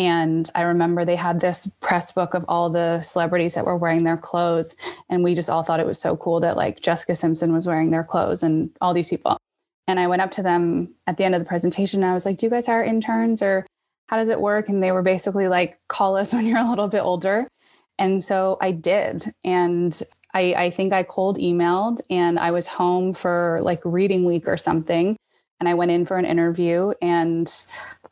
and 0.00 0.48
I 0.54 0.62
remember 0.62 1.04
they 1.04 1.14
had 1.14 1.40
this 1.40 1.70
press 1.80 2.10
book 2.10 2.32
of 2.32 2.42
all 2.48 2.70
the 2.70 3.02
celebrities 3.02 3.52
that 3.52 3.66
were 3.66 3.76
wearing 3.76 4.04
their 4.04 4.16
clothes. 4.16 4.74
And 5.10 5.22
we 5.22 5.34
just 5.34 5.50
all 5.50 5.62
thought 5.62 5.78
it 5.78 5.84
was 5.84 6.00
so 6.00 6.16
cool 6.16 6.40
that 6.40 6.56
like 6.56 6.80
Jessica 6.80 7.14
Simpson 7.14 7.52
was 7.52 7.66
wearing 7.66 7.90
their 7.90 8.02
clothes 8.02 8.42
and 8.42 8.70
all 8.80 8.94
these 8.94 9.10
people. 9.10 9.36
And 9.86 10.00
I 10.00 10.06
went 10.06 10.22
up 10.22 10.30
to 10.32 10.42
them 10.42 10.94
at 11.06 11.18
the 11.18 11.24
end 11.24 11.34
of 11.34 11.42
the 11.42 11.46
presentation 11.46 12.02
and 12.02 12.10
I 12.10 12.14
was 12.14 12.24
like, 12.24 12.38
Do 12.38 12.46
you 12.46 12.50
guys 12.50 12.64
hire 12.64 12.82
interns 12.82 13.42
or 13.42 13.66
how 14.06 14.16
does 14.16 14.30
it 14.30 14.40
work? 14.40 14.70
And 14.70 14.82
they 14.82 14.90
were 14.90 15.02
basically 15.02 15.48
like, 15.48 15.78
Call 15.88 16.16
us 16.16 16.32
when 16.32 16.46
you're 16.46 16.64
a 16.64 16.70
little 16.70 16.88
bit 16.88 17.02
older. 17.02 17.46
And 17.98 18.24
so 18.24 18.56
I 18.58 18.70
did. 18.70 19.34
And 19.44 20.02
I, 20.32 20.54
I 20.54 20.70
think 20.70 20.94
I 20.94 21.02
cold 21.02 21.36
emailed 21.36 22.00
and 22.08 22.38
I 22.38 22.52
was 22.52 22.66
home 22.66 23.12
for 23.12 23.60
like 23.62 23.82
reading 23.84 24.24
week 24.24 24.48
or 24.48 24.56
something. 24.56 25.18
And 25.58 25.68
I 25.68 25.74
went 25.74 25.90
in 25.90 26.06
for 26.06 26.16
an 26.16 26.24
interview. 26.24 26.94
And 27.02 27.52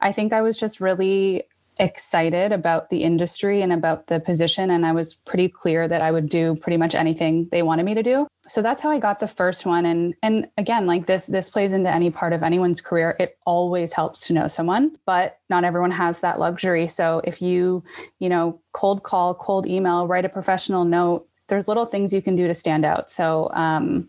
I 0.02 0.12
think 0.12 0.34
I 0.34 0.42
was 0.42 0.58
just 0.58 0.82
really 0.82 1.44
excited 1.78 2.52
about 2.52 2.90
the 2.90 3.02
industry 3.02 3.62
and 3.62 3.72
about 3.72 4.06
the 4.08 4.20
position 4.20 4.70
and 4.70 4.84
I 4.84 4.92
was 4.92 5.14
pretty 5.14 5.48
clear 5.48 5.86
that 5.88 6.02
I 6.02 6.10
would 6.10 6.28
do 6.28 6.56
pretty 6.56 6.76
much 6.76 6.94
anything 6.94 7.48
they 7.50 7.62
wanted 7.62 7.84
me 7.84 7.94
to 7.94 8.02
do. 8.02 8.26
So 8.46 8.62
that's 8.62 8.80
how 8.80 8.90
I 8.90 8.98
got 8.98 9.20
the 9.20 9.28
first 9.28 9.66
one 9.66 9.86
and 9.86 10.14
and 10.22 10.48
again 10.56 10.86
like 10.86 11.06
this 11.06 11.26
this 11.26 11.50
plays 11.50 11.72
into 11.72 11.90
any 11.90 12.10
part 12.10 12.32
of 12.32 12.42
anyone's 12.42 12.80
career. 12.80 13.16
It 13.18 13.38
always 13.44 13.92
helps 13.92 14.26
to 14.26 14.32
know 14.32 14.48
someone, 14.48 14.96
but 15.06 15.38
not 15.48 15.64
everyone 15.64 15.90
has 15.92 16.20
that 16.20 16.38
luxury. 16.38 16.88
So 16.88 17.20
if 17.24 17.40
you, 17.42 17.84
you 18.18 18.28
know, 18.28 18.60
cold 18.72 19.02
call, 19.02 19.34
cold 19.34 19.66
email, 19.66 20.06
write 20.06 20.24
a 20.24 20.28
professional 20.28 20.84
note 20.84 21.28
there's 21.48 21.66
little 21.66 21.86
things 21.86 22.12
you 22.12 22.22
can 22.22 22.36
do 22.36 22.46
to 22.46 22.54
stand 22.54 22.84
out. 22.84 23.10
So, 23.10 23.50
um, 23.52 24.08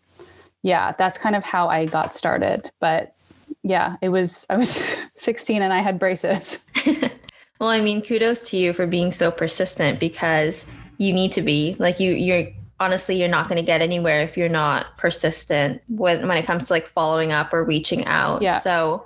yeah, 0.62 0.92
that's 0.92 1.18
kind 1.18 1.36
of 1.36 1.44
how 1.44 1.68
I 1.68 1.86
got 1.86 2.14
started. 2.14 2.70
But 2.80 3.16
yeah, 3.64 3.96
it 4.02 4.10
was, 4.10 4.46
I 4.50 4.58
was 4.58 4.98
16 5.16 5.62
and 5.62 5.74
I 5.74 5.80
had 5.80 5.98
braces. 5.98 6.66
well, 7.60 7.70
I 7.70 7.82
mean, 7.82 8.02
kudos 8.02 8.50
to 8.50 8.58
you 8.58 8.74
for 8.74 8.88
being 8.88 9.12
so 9.12 9.32
persistent 9.32 10.00
because 10.00 10.66
you 10.98 11.14
need 11.14 11.32
to 11.34 11.42
be 11.42 11.76
like 11.80 12.00
you, 12.00 12.14
you're 12.14 12.48
honestly, 12.80 13.20
you're 13.20 13.28
not 13.28 13.48
going 13.48 13.58
to 13.58 13.66
get 13.66 13.82
anywhere 13.82 14.22
if 14.22 14.38
you're 14.38 14.50
not 14.50 14.98
persistent 14.98 15.82
when, 15.88 16.28
when 16.28 16.38
it 16.38 16.46
comes 16.46 16.68
to 16.68 16.74
like 16.74 16.88
following 16.88 17.32
up 17.32 17.54
or 17.54 17.64
reaching 17.64 18.06
out. 18.06 18.42
Yeah. 18.42 18.60
So, 18.60 19.06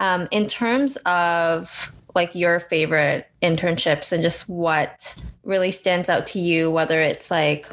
um, 0.00 0.26
in 0.32 0.48
terms 0.48 0.96
of 1.06 1.92
like 2.14 2.34
your 2.34 2.60
favorite 2.60 3.28
internships 3.42 4.12
and 4.12 4.22
just 4.22 4.48
what 4.48 5.24
really 5.44 5.70
stands 5.70 6.08
out 6.08 6.26
to 6.28 6.40
you, 6.40 6.70
whether 6.70 7.00
it's 7.00 7.30
like 7.30 7.68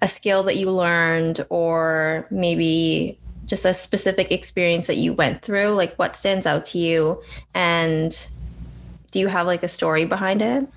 a 0.00 0.08
skill 0.08 0.42
that 0.44 0.56
you 0.56 0.70
learned 0.70 1.44
or 1.50 2.26
maybe 2.30 3.18
just 3.46 3.64
a 3.64 3.74
specific 3.74 4.30
experience 4.30 4.86
that 4.86 4.96
you 4.96 5.12
went 5.12 5.42
through, 5.42 5.70
like 5.70 5.94
what 5.96 6.16
stands 6.16 6.46
out 6.46 6.64
to 6.66 6.78
you? 6.78 7.22
And 7.54 8.26
do 9.10 9.18
you 9.18 9.28
have 9.28 9.46
like 9.46 9.62
a 9.62 9.68
story 9.68 10.04
behind 10.04 10.42
it? 10.42 10.68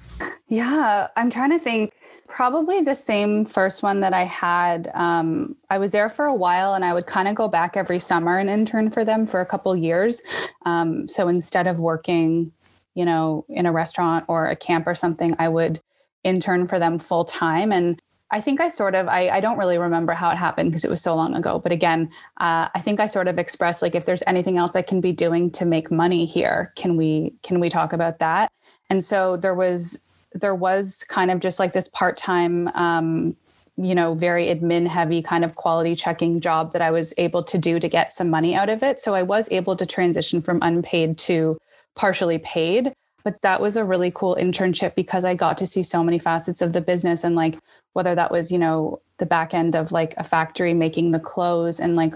Yeah, 0.48 1.08
I'm 1.16 1.30
trying 1.30 1.52
to 1.52 1.60
think. 1.60 1.94
Probably 2.28 2.80
the 2.80 2.96
same 2.96 3.44
first 3.44 3.84
one 3.84 4.00
that 4.00 4.14
I 4.14 4.24
had. 4.24 4.90
Um, 4.94 5.58
I 5.70 5.80
was 5.80 5.92
there 5.92 6.10
for 6.10 6.24
a 6.24 6.34
while 6.34 6.76
and 6.76 6.86
I 6.86 6.94
would 6.94 7.06
kind 7.06 7.28
of 7.28 7.36
go 7.36 7.50
back 7.50 7.76
every 7.76 8.00
summer 8.00 8.38
and 8.38 8.50
intern 8.50 8.90
for 8.90 9.04
them 9.04 9.26
for 9.26 9.42
a 9.42 9.46
couple 9.46 9.76
years. 9.76 10.22
Um, 10.66 11.10
so 11.10 11.28
instead 11.28 11.68
of 11.68 11.80
working 11.80 12.54
you 12.94 13.06
know, 13.06 13.46
in 13.50 13.66
a 13.66 13.72
restaurant 13.72 14.26
or 14.28 14.48
a 14.48 14.56
camp 14.56 14.88
or 14.88 14.96
something, 14.96 15.36
I 15.40 15.48
would 15.48 15.82
intern 16.24 16.68
for 16.68 16.80
them 16.80 17.00
full 17.00 17.26
time. 17.26 17.72
And 17.72 18.02
I 18.32 18.40
think 18.40 18.62
I 18.62 18.70
sort 18.70 18.96
of, 18.96 19.08
I, 19.08 19.30
I 19.30 19.40
don't 19.42 19.58
really 19.58 19.78
remember 19.78 20.14
how 20.14 20.30
it 20.30 20.38
happened 20.38 20.72
because 20.72 20.86
it 20.86 20.90
was 20.90 21.02
so 21.02 21.16
long 21.16 21.36
ago. 21.36 21.60
But 21.60 21.74
again, 21.74 22.10
uh, 22.40 22.70
I 22.74 22.82
think 22.82 23.00
I 23.00 23.08
sort 23.08 23.28
of 23.28 23.38
expressed 23.38 23.82
like, 23.82 23.94
if 23.94 24.06
there's 24.06 24.24
anything 24.26 24.58
else 24.58 24.76
I 24.76 24.82
can 24.82 25.02
be 25.02 25.12
doing 25.12 25.52
to 25.52 25.66
make 25.66 25.92
money 25.92 26.26
here, 26.26 26.72
can 26.78 26.96
we, 26.96 27.34
can 27.44 27.60
we 27.60 27.70
talk 27.70 27.92
about 27.92 28.20
that? 28.20 28.50
And 28.90 29.04
so 29.04 29.36
there 29.36 29.54
was, 29.54 30.00
there 30.34 30.56
was 30.56 31.04
kind 31.10 31.30
of 31.30 31.42
just 31.42 31.60
like 31.60 31.74
this 31.74 31.90
part-time, 31.90 32.70
um, 32.70 33.36
you 33.76 33.96
know, 33.96 34.14
very 34.14 34.48
admin 34.48 34.88
heavy 34.88 35.22
kind 35.22 35.44
of 35.44 35.56
quality 35.56 35.96
checking 35.96 36.40
job 36.40 36.72
that 36.74 36.82
I 36.82 36.92
was 36.92 37.14
able 37.18 37.44
to 37.44 37.58
do 37.58 37.80
to 37.80 37.90
get 37.90 38.14
some 38.14 38.30
money 38.30 38.56
out 38.56 38.70
of 38.70 38.82
it. 38.82 39.02
So 39.02 39.14
I 39.14 39.24
was 39.24 39.52
able 39.52 39.76
to 39.76 39.86
transition 39.86 40.42
from 40.42 40.60
unpaid 40.62 41.18
to 41.20 41.58
partially 41.96 42.38
paid 42.38 42.94
but 43.24 43.42
that 43.42 43.62
was 43.62 43.78
a 43.78 43.84
really 43.84 44.12
cool 44.14 44.36
internship 44.40 44.96
because 44.96 45.24
I 45.26 45.36
got 45.36 45.58
to 45.60 45.68
see 45.68 45.84
so 45.84 46.04
many 46.04 46.20
facets 46.20 46.62
of 46.62 46.74
the 46.74 46.82
business 46.82 47.24
and 47.24 47.36
like 47.36 47.58
whether 47.94 48.16
that 48.16 48.32
was, 48.32 48.52
you 48.52 48.58
know, 48.58 49.02
the 49.18 49.26
back 49.26 49.54
end 49.54 49.76
of 49.76 49.92
like 49.92 50.14
a 50.18 50.24
factory 50.24 50.74
making 50.74 51.12
the 51.12 51.20
clothes 51.20 51.80
and 51.80 51.96
like, 51.96 52.14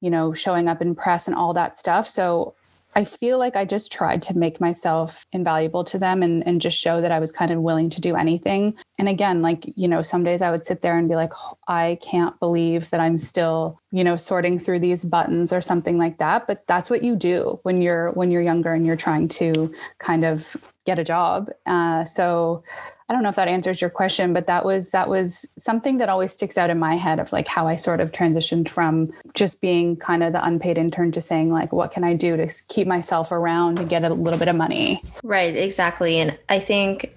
you 0.00 0.10
know, 0.10 0.34
showing 0.34 0.68
up 0.68 0.82
in 0.82 0.94
press 0.94 1.26
and 1.26 1.36
all 1.36 1.54
that 1.54 1.76
stuff. 1.78 2.06
So 2.06 2.54
I 2.96 3.04
feel 3.04 3.38
like 3.38 3.56
I 3.56 3.64
just 3.64 3.90
tried 3.90 4.22
to 4.22 4.36
make 4.36 4.60
myself 4.60 5.26
invaluable 5.32 5.84
to 5.84 5.98
them 5.98 6.22
and, 6.22 6.46
and 6.46 6.60
just 6.60 6.78
show 6.78 7.00
that 7.00 7.10
I 7.12 7.18
was 7.18 7.32
kind 7.32 7.50
of 7.50 7.60
willing 7.60 7.90
to 7.90 8.00
do 8.00 8.14
anything. 8.14 8.74
And 8.98 9.08
again, 9.08 9.42
like, 9.42 9.72
you 9.74 9.88
know, 9.88 10.02
some 10.02 10.22
days 10.22 10.42
I 10.42 10.50
would 10.50 10.64
sit 10.64 10.82
there 10.82 10.96
and 10.96 11.08
be 11.08 11.16
like, 11.16 11.32
oh, 11.36 11.58
I 11.66 11.98
can't 12.02 12.38
believe 12.38 12.90
that 12.90 13.00
I'm 13.00 13.18
still, 13.18 13.80
you 13.90 14.04
know, 14.04 14.16
sorting 14.16 14.58
through 14.58 14.80
these 14.80 15.04
buttons 15.04 15.52
or 15.52 15.60
something 15.60 15.98
like 15.98 16.18
that. 16.18 16.46
But 16.46 16.66
that's 16.66 16.88
what 16.88 17.02
you 17.02 17.16
do 17.16 17.58
when 17.62 17.82
you're 17.82 18.12
when 18.12 18.30
you're 18.30 18.42
younger 18.42 18.72
and 18.72 18.86
you're 18.86 18.96
trying 18.96 19.28
to 19.28 19.74
kind 19.98 20.24
of 20.24 20.56
get 20.86 20.98
a 20.98 21.04
job. 21.04 21.50
Uh, 21.66 22.04
so 22.04 22.62
I 23.08 23.12
don't 23.12 23.22
know 23.22 23.28
if 23.28 23.36
that 23.36 23.48
answers 23.48 23.80
your 23.80 23.90
question, 23.90 24.32
but 24.32 24.46
that 24.46 24.64
was 24.64 24.90
that 24.90 25.08
was 25.08 25.52
something 25.58 25.98
that 25.98 26.08
always 26.08 26.32
sticks 26.32 26.56
out 26.56 26.70
in 26.70 26.78
my 26.78 26.96
head 26.96 27.18
of 27.18 27.32
like 27.32 27.48
how 27.48 27.66
I 27.66 27.76
sort 27.76 28.00
of 28.00 28.12
transitioned 28.12 28.68
from 28.68 29.12
just 29.34 29.60
being 29.60 29.96
kind 29.96 30.22
of 30.22 30.32
the 30.32 30.44
unpaid 30.44 30.78
intern 30.78 31.12
to 31.12 31.20
saying 31.20 31.52
like 31.52 31.72
what 31.72 31.90
can 31.90 32.02
I 32.02 32.14
do 32.14 32.36
to 32.36 32.48
keep 32.68 32.86
myself 32.86 33.30
around 33.30 33.78
and 33.78 33.88
get 33.88 34.04
a 34.04 34.14
little 34.14 34.38
bit 34.38 34.48
of 34.48 34.56
money. 34.56 35.02
Right, 35.22 35.54
exactly. 35.54 36.18
And 36.18 36.38
I 36.48 36.60
think 36.60 37.14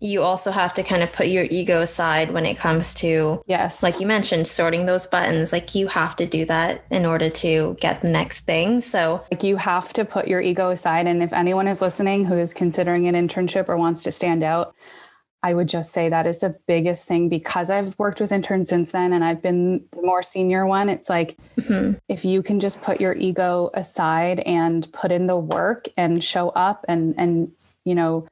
you 0.00 0.22
also 0.22 0.50
have 0.50 0.72
to 0.74 0.82
kind 0.82 1.02
of 1.02 1.12
put 1.12 1.26
your 1.26 1.44
ego 1.50 1.82
aside 1.82 2.30
when 2.30 2.46
it 2.46 2.56
comes 2.56 2.94
to 2.94 3.42
yes 3.46 3.82
like 3.82 3.98
you 3.98 4.06
mentioned 4.06 4.46
sorting 4.46 4.86
those 4.86 5.08
buttons 5.08 5.52
like 5.52 5.74
you 5.74 5.88
have 5.88 6.14
to 6.14 6.24
do 6.24 6.44
that 6.44 6.84
in 6.90 7.04
order 7.04 7.28
to 7.28 7.76
get 7.80 8.00
the 8.00 8.08
next 8.08 8.42
thing 8.42 8.80
so 8.80 9.24
like 9.32 9.42
you 9.42 9.56
have 9.56 9.92
to 9.92 10.04
put 10.04 10.28
your 10.28 10.40
ego 10.40 10.70
aside 10.70 11.08
and 11.08 11.20
if 11.20 11.32
anyone 11.32 11.66
is 11.66 11.82
listening 11.82 12.24
who 12.24 12.38
is 12.38 12.54
considering 12.54 13.08
an 13.08 13.16
internship 13.16 13.68
or 13.68 13.76
wants 13.76 14.04
to 14.04 14.12
stand 14.12 14.44
out 14.44 14.72
I 15.42 15.54
would 15.54 15.68
just 15.68 15.92
say 15.92 16.08
that 16.08 16.26
is 16.26 16.40
the 16.40 16.56
biggest 16.66 17.04
thing 17.04 17.28
because 17.28 17.70
I've 17.70 17.96
worked 17.98 18.20
with 18.20 18.32
interns 18.32 18.68
since 18.68 18.90
then 18.90 19.12
and 19.12 19.24
I've 19.24 19.40
been 19.40 19.84
the 19.92 20.02
more 20.02 20.22
senior 20.22 20.66
one. 20.66 20.88
It's 20.88 21.08
like 21.08 21.36
mm-hmm. 21.56 21.92
if 22.08 22.24
you 22.24 22.42
can 22.42 22.58
just 22.58 22.82
put 22.82 23.00
your 23.00 23.14
ego 23.14 23.70
aside 23.74 24.40
and 24.40 24.90
put 24.92 25.12
in 25.12 25.28
the 25.28 25.36
work 25.36 25.86
and 25.96 26.22
show 26.24 26.48
up 26.50 26.84
and 26.88 27.14
and 27.16 27.52
you 27.84 27.94
know 27.94 28.26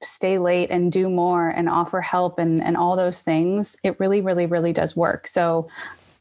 stay 0.00 0.38
late 0.38 0.70
and 0.70 0.92
do 0.92 1.08
more 1.08 1.48
and 1.48 1.68
offer 1.68 2.00
help 2.00 2.38
and 2.38 2.62
and 2.62 2.76
all 2.76 2.94
those 2.94 3.20
things, 3.20 3.76
it 3.82 3.98
really 3.98 4.20
really 4.20 4.46
really 4.46 4.72
does 4.72 4.94
work. 4.94 5.26
So 5.26 5.68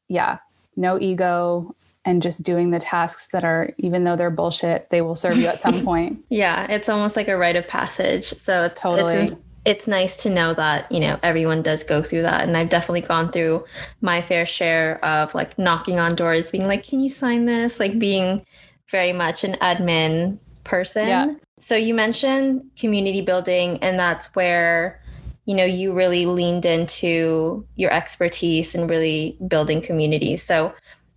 yeah, 0.08 0.40
no 0.76 1.00
ego 1.00 1.76
and 2.04 2.24
just 2.24 2.42
doing 2.42 2.72
the 2.72 2.80
tasks 2.80 3.28
that 3.28 3.44
are 3.44 3.72
even 3.78 4.04
though 4.04 4.16
they're 4.16 4.32
bullshit, 4.32 4.90
they 4.90 5.02
will 5.02 5.14
serve 5.14 5.38
you 5.38 5.46
at 5.46 5.62
some 5.62 5.84
point. 5.86 6.26
yeah, 6.30 6.66
it's 6.72 6.90
almost 6.90 7.16
like 7.16 7.28
a 7.28 7.38
rite 7.38 7.56
of 7.56 7.68
passage. 7.68 8.26
So 8.34 8.66
it's 8.66 8.82
totally 8.82 9.14
it's, 9.14 9.40
it's 9.66 9.88
nice 9.88 10.18
to 10.18 10.30
know 10.30 10.54
that 10.54 10.92
you 10.92 11.00
know 11.00 11.20
everyone 11.22 11.62
does 11.62 11.84
go 11.84 12.02
through 12.02 12.24
that. 12.24 12.44
And 12.44 12.58
i've 12.58 12.70
definitely 12.70 13.02
gone 13.02 13.32
through 13.32 13.66
my 14.02 14.22
fair 14.22 14.46
share 14.46 15.04
of 15.06 15.34
like 15.36 15.58
knocking 15.58 16.00
on 16.00 16.16
doors 16.16 16.52
being 16.52 16.68
like 16.68 16.88
can 16.88 17.02
you 17.02 17.10
sign 17.10 17.46
this? 17.46 17.80
Like 17.80 18.00
being 18.00 18.46
very 18.90 19.14
much 19.14 19.44
an 19.44 19.54
admin 19.62 20.40
person. 20.64 21.08
Yeah. 21.08 21.34
so 21.58 21.76
you 21.76 21.94
mentioned 21.94 22.64
community 22.78 23.22
building 23.22 23.78
and 23.82 24.00
that's 24.00 24.36
where 24.36 25.02
you 25.46 25.56
know 25.56 25.66
you 25.66 25.92
really 25.94 26.26
leaned 26.26 26.66
into 26.66 27.66
your 27.76 27.92
expertise 27.92 28.76
and 28.76 28.90
really 28.90 29.38
building 29.48 29.82
communities. 29.82 30.44
So 30.44 30.74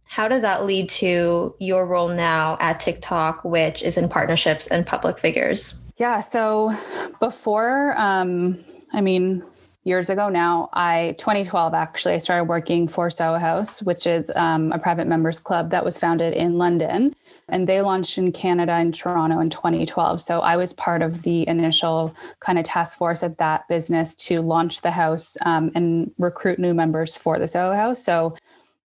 how 0.06 0.28
did 0.28 0.42
that 0.42 0.64
lead 0.64 0.88
to 0.88 1.56
your 1.58 1.86
role 1.86 2.08
now 2.08 2.56
at 2.60 2.78
tiktok 2.78 3.42
which 3.44 3.82
is 3.82 3.96
in 3.96 4.08
partnerships 4.08 4.68
and 4.68 4.86
public 4.86 5.18
figures 5.18 5.83
yeah. 5.96 6.20
So 6.20 6.72
before, 7.20 7.94
um, 7.98 8.64
I 8.92 9.00
mean, 9.00 9.44
years 9.84 10.08
ago 10.08 10.28
now, 10.28 10.70
I 10.72 11.14
2012 11.18 11.74
actually, 11.74 12.14
I 12.14 12.18
started 12.18 12.44
working 12.44 12.88
for 12.88 13.10
Soho 13.10 13.38
House, 13.38 13.82
which 13.82 14.06
is 14.06 14.32
um, 14.34 14.72
a 14.72 14.78
private 14.78 15.06
members 15.06 15.38
club 15.38 15.70
that 15.70 15.84
was 15.84 15.98
founded 15.98 16.32
in 16.32 16.56
London, 16.56 17.14
and 17.48 17.68
they 17.68 17.82
launched 17.82 18.16
in 18.16 18.32
Canada 18.32 18.72
and 18.72 18.94
Toronto 18.94 19.38
in 19.40 19.50
2012. 19.50 20.20
So 20.20 20.40
I 20.40 20.56
was 20.56 20.72
part 20.72 21.02
of 21.02 21.22
the 21.22 21.46
initial 21.46 22.14
kind 22.40 22.58
of 22.58 22.64
task 22.64 22.96
force 22.98 23.22
at 23.22 23.38
that 23.38 23.68
business 23.68 24.14
to 24.14 24.40
launch 24.40 24.80
the 24.80 24.90
house 24.90 25.36
um, 25.44 25.70
and 25.74 26.10
recruit 26.18 26.58
new 26.58 26.74
members 26.74 27.16
for 27.16 27.38
the 27.38 27.46
Soho 27.46 27.74
House. 27.74 28.02
So 28.02 28.34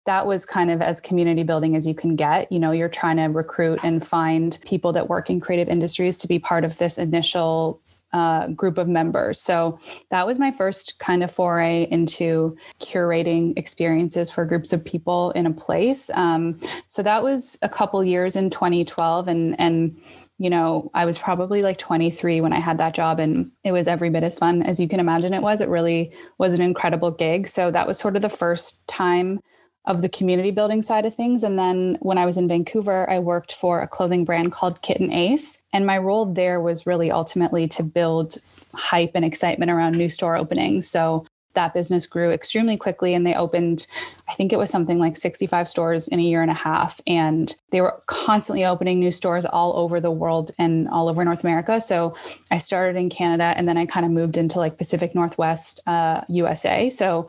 that 0.05 0.25
was 0.25 0.45
kind 0.45 0.71
of 0.71 0.81
as 0.81 1.01
community 1.01 1.43
building 1.43 1.75
as 1.75 1.85
you 1.85 1.95
can 1.95 2.15
get. 2.15 2.51
You 2.51 2.59
know, 2.59 2.71
you're 2.71 2.89
trying 2.89 3.17
to 3.17 3.25
recruit 3.25 3.79
and 3.83 4.05
find 4.05 4.57
people 4.65 4.93
that 4.93 5.09
work 5.09 5.29
in 5.29 5.39
creative 5.39 5.67
industries 5.67 6.17
to 6.17 6.27
be 6.27 6.39
part 6.39 6.63
of 6.63 6.77
this 6.77 6.97
initial 6.97 7.81
uh, 8.13 8.47
group 8.47 8.77
of 8.77 8.87
members. 8.87 9.41
So 9.41 9.77
that 10.09 10.25
was 10.25 10.39
my 10.39 10.49
first 10.49 10.99
kind 10.99 11.21
of 11.21 11.29
foray 11.29 11.85
into 11.91 12.55
curating 12.79 13.57
experiences 13.57 14.31
for 14.31 14.45
groups 14.45 14.71
of 14.71 14.85
people 14.85 15.31
in 15.31 15.45
a 15.45 15.51
place. 15.51 16.09
Um, 16.13 16.59
so 16.87 17.03
that 17.03 17.23
was 17.23 17.57
a 17.61 17.67
couple 17.67 18.01
years 18.05 18.37
in 18.37 18.49
2012, 18.49 19.27
and 19.27 19.59
and 19.59 19.99
you 20.37 20.49
know 20.49 20.89
I 20.93 21.03
was 21.03 21.17
probably 21.17 21.61
like 21.61 21.77
23 21.77 22.39
when 22.39 22.53
I 22.53 22.59
had 22.61 22.77
that 22.77 22.93
job, 22.93 23.19
and 23.19 23.51
it 23.65 23.73
was 23.73 23.85
every 23.85 24.09
bit 24.09 24.23
as 24.23 24.37
fun 24.37 24.63
as 24.63 24.79
you 24.79 24.87
can 24.87 25.01
imagine 25.01 25.33
it 25.33 25.41
was. 25.41 25.59
It 25.59 25.67
really 25.67 26.13
was 26.37 26.53
an 26.53 26.61
incredible 26.61 27.11
gig. 27.11 27.47
So 27.47 27.69
that 27.71 27.85
was 27.85 27.99
sort 27.99 28.15
of 28.15 28.21
the 28.21 28.29
first 28.29 28.87
time 28.87 29.41
of 29.87 30.01
the 30.01 30.09
community 30.09 30.51
building 30.51 30.81
side 30.81 31.05
of 31.05 31.15
things. 31.15 31.43
And 31.43 31.59
then 31.59 31.97
when 32.01 32.17
I 32.17 32.25
was 32.25 32.37
in 32.37 32.47
Vancouver, 32.47 33.09
I 33.09 33.19
worked 33.19 33.53
for 33.53 33.81
a 33.81 33.87
clothing 33.87 34.25
brand 34.25 34.51
called 34.51 34.81
Kit 34.81 34.99
and 34.99 35.13
Ace. 35.13 35.59
And 35.73 35.85
my 35.85 35.97
role 35.97 36.25
there 36.25 36.59
was 36.59 36.87
really 36.87 37.11
ultimately 37.11 37.67
to 37.69 37.83
build 37.83 38.37
hype 38.73 39.11
and 39.15 39.23
excitement 39.23 39.71
around 39.71 39.95
new 39.95 40.09
store 40.09 40.35
openings. 40.35 40.87
So 40.87 41.25
that 41.55 41.73
business 41.73 42.05
grew 42.05 42.31
extremely 42.31 42.77
quickly 42.77 43.13
and 43.13 43.25
they 43.25 43.33
opened 43.33 43.87
i 44.27 44.33
think 44.33 44.53
it 44.53 44.59
was 44.59 44.69
something 44.69 44.99
like 44.99 45.17
65 45.17 45.67
stores 45.67 46.07
in 46.07 46.19
a 46.19 46.23
year 46.23 46.41
and 46.41 46.51
a 46.51 46.55
half 46.55 47.01
and 47.07 47.55
they 47.71 47.81
were 47.81 48.03
constantly 48.05 48.63
opening 48.63 48.99
new 48.99 49.11
stores 49.11 49.45
all 49.45 49.75
over 49.77 49.99
the 49.99 50.11
world 50.11 50.51
and 50.59 50.87
all 50.89 51.09
over 51.09 51.25
north 51.25 51.43
america 51.43 51.81
so 51.81 52.13
i 52.51 52.57
started 52.57 52.97
in 52.97 53.09
canada 53.09 53.53
and 53.55 53.67
then 53.67 53.77
i 53.77 53.85
kind 53.85 54.05
of 54.05 54.11
moved 54.11 54.37
into 54.37 54.59
like 54.59 54.77
pacific 54.77 55.15
northwest 55.15 55.79
uh, 55.87 56.21
usa 56.27 56.89
so 56.89 57.27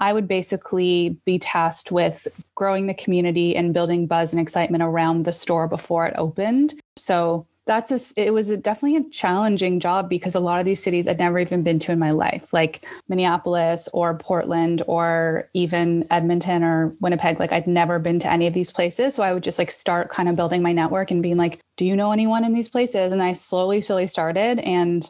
I 0.00 0.12
would 0.12 0.28
basically 0.28 1.18
be 1.24 1.38
tasked 1.38 1.92
with 1.92 2.28
growing 2.54 2.86
the 2.86 2.94
community 2.94 3.56
and 3.56 3.74
building 3.74 4.06
buzz 4.06 4.32
and 4.32 4.40
excitement 4.40 4.82
around 4.82 5.24
the 5.24 5.32
store 5.32 5.68
before 5.68 6.06
it 6.06 6.14
opened. 6.16 6.74
So 6.96 7.46
that's 7.66 7.90
a, 7.90 8.22
it 8.22 8.32
was 8.32 8.50
a, 8.50 8.56
definitely 8.56 8.98
a 8.98 9.08
challenging 9.10 9.80
job 9.80 10.10
because 10.10 10.34
a 10.34 10.40
lot 10.40 10.60
of 10.60 10.66
these 10.66 10.82
cities 10.82 11.08
I'd 11.08 11.18
never 11.18 11.38
even 11.38 11.62
been 11.62 11.78
to 11.80 11.92
in 11.92 11.98
my 11.98 12.10
life, 12.10 12.52
like 12.52 12.84
Minneapolis 13.08 13.88
or 13.92 14.18
Portland 14.18 14.82
or 14.86 15.48
even 15.54 16.06
Edmonton 16.10 16.62
or 16.62 16.94
Winnipeg. 17.00 17.40
Like 17.40 17.52
I'd 17.52 17.66
never 17.66 17.98
been 17.98 18.18
to 18.20 18.30
any 18.30 18.46
of 18.46 18.52
these 18.52 18.70
places. 18.70 19.14
So 19.14 19.22
I 19.22 19.32
would 19.32 19.42
just 19.42 19.58
like 19.58 19.70
start 19.70 20.10
kind 20.10 20.28
of 20.28 20.36
building 20.36 20.62
my 20.62 20.72
network 20.72 21.10
and 21.10 21.22
being 21.22 21.38
like, 21.38 21.60
do 21.76 21.86
you 21.86 21.96
know 21.96 22.12
anyone 22.12 22.44
in 22.44 22.52
these 22.52 22.68
places? 22.68 23.12
And 23.12 23.22
I 23.22 23.32
slowly, 23.32 23.80
slowly 23.80 24.06
started. 24.08 24.58
And 24.58 25.08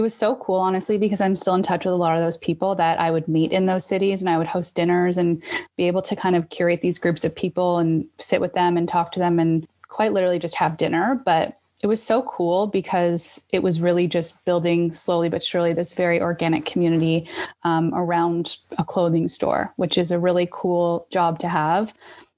it 0.00 0.02
was 0.02 0.14
so 0.14 0.34
cool, 0.36 0.56
honestly, 0.56 0.96
because 0.96 1.20
I'm 1.20 1.36
still 1.36 1.54
in 1.54 1.62
touch 1.62 1.84
with 1.84 1.92
a 1.92 1.96
lot 1.98 2.16
of 2.16 2.22
those 2.22 2.38
people 2.38 2.74
that 2.76 2.98
I 2.98 3.10
would 3.10 3.28
meet 3.28 3.52
in 3.52 3.66
those 3.66 3.84
cities 3.84 4.22
and 4.22 4.30
I 4.30 4.38
would 4.38 4.46
host 4.46 4.74
dinners 4.74 5.18
and 5.18 5.42
be 5.76 5.84
able 5.88 6.00
to 6.00 6.16
kind 6.16 6.34
of 6.34 6.48
curate 6.48 6.80
these 6.80 6.98
groups 6.98 7.22
of 7.22 7.36
people 7.36 7.76
and 7.76 8.06
sit 8.18 8.40
with 8.40 8.54
them 8.54 8.78
and 8.78 8.88
talk 8.88 9.12
to 9.12 9.18
them 9.18 9.38
and 9.38 9.68
quite 9.88 10.14
literally 10.14 10.38
just 10.38 10.54
have 10.54 10.78
dinner. 10.78 11.20
But 11.26 11.58
it 11.82 11.86
was 11.86 12.02
so 12.02 12.22
cool 12.22 12.66
because 12.66 13.44
it 13.52 13.62
was 13.62 13.78
really 13.78 14.08
just 14.08 14.42
building 14.46 14.94
slowly 14.94 15.28
but 15.28 15.42
surely 15.42 15.74
this 15.74 15.92
very 15.92 16.18
organic 16.18 16.64
community 16.64 17.28
um, 17.64 17.92
around 17.94 18.56
a 18.78 18.84
clothing 18.84 19.28
store, 19.28 19.74
which 19.76 19.98
is 19.98 20.10
a 20.10 20.18
really 20.18 20.48
cool 20.50 21.08
job 21.10 21.38
to 21.40 21.48
have, 21.48 21.92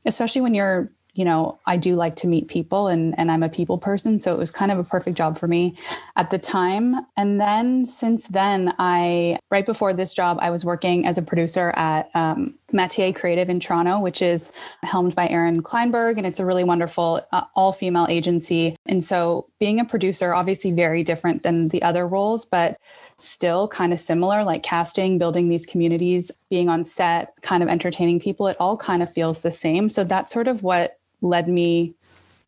especially 0.05 0.41
when 0.41 0.55
you're 0.55 0.91
you 1.15 1.27
know, 1.27 1.59
I 1.67 1.77
do 1.77 1.95
like 1.95 2.17
to 2.17 2.27
meet 2.27 2.49
people 2.49 2.89
and, 2.89 3.19
and 3.19 3.31
I'm 3.31 3.43
a 3.43 3.49
people 3.49 3.77
person. 3.77 4.19
So 4.19 4.33
it 4.33 4.39
was 4.39 4.51
kind 4.51 4.73
of 4.73 4.79
a 4.79 4.85
perfect 4.85 5.17
job 5.17 5.37
for 5.37 5.47
me 5.47 5.75
at 6.17 6.31
the 6.31 6.39
time. 6.39 7.07
And 7.19 7.39
then 7.39 7.85
since 7.85 8.27
then, 8.29 8.75
I, 8.79 9.39
right 9.51 9.67
before 9.67 9.93
this 9.93 10.15
job, 10.15 10.39
I 10.41 10.49
was 10.49 10.65
working 10.65 11.07
as 11.07 11.19
a 11.19 11.23
producer 11.23 11.73
at 11.77 12.11
um, 12.15 12.59
Creative 13.15 13.51
in 13.51 13.61
Toronto, 13.61 14.01
which 14.01 14.23
is 14.23 14.51
helmed 14.83 15.15
by 15.15 15.29
Erin 15.29 15.63
Kleinberg. 15.63 16.17
And 16.17 16.27
it's 16.27 16.41
a 16.41 16.47
really 16.47 16.65
wonderful 16.65 17.21
uh, 17.31 17.45
all 17.55 17.73
female 17.73 18.07
agency. 18.09 18.77
And 18.87 19.05
so 19.05 19.47
being 19.61 19.81
a 19.81 19.85
producer, 19.85 20.33
obviously 20.33 20.73
very 20.73 21.05
different 21.05 21.43
than 21.43 21.69
the 21.69 21.83
other 21.83 22.09
roles, 22.09 22.47
but 22.47 22.79
still 23.19 23.69
kind 23.69 23.93
of 23.93 24.01
similar, 24.01 24.45
like 24.45 24.63
casting, 24.63 25.19
building 25.19 25.49
these 25.49 25.67
communities, 25.67 26.31
being 26.49 26.71
on 26.71 26.85
set, 26.85 27.35
kind 27.43 27.63
of 27.63 27.69
entertaining 27.69 28.19
people. 28.19 28.49
It 28.49 28.57
all 28.59 28.79
kind 28.79 29.03
of 29.03 29.13
feels 29.13 29.41
the 29.41 29.53
same. 29.53 29.91
So 29.91 30.05
that's 30.05 30.33
sort 30.33 30.49
of 30.49 30.63
what 30.63 30.99
led 31.23 31.49
me 31.49 31.95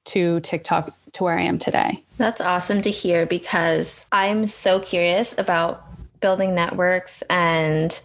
to 0.04 0.40
TikTok 0.40 0.95
to 1.14 1.25
where 1.25 1.38
I 1.38 1.43
am 1.43 1.59
today. 1.59 2.02
That's 2.19 2.40
awesome 2.40 2.83
to 2.83 2.90
hear 2.90 3.25
because 3.25 4.04
I'm 4.12 4.47
so 4.47 4.81
curious 4.81 5.37
about 5.38 5.87
building 6.21 6.54
networks 6.54 7.23
and 7.31 8.00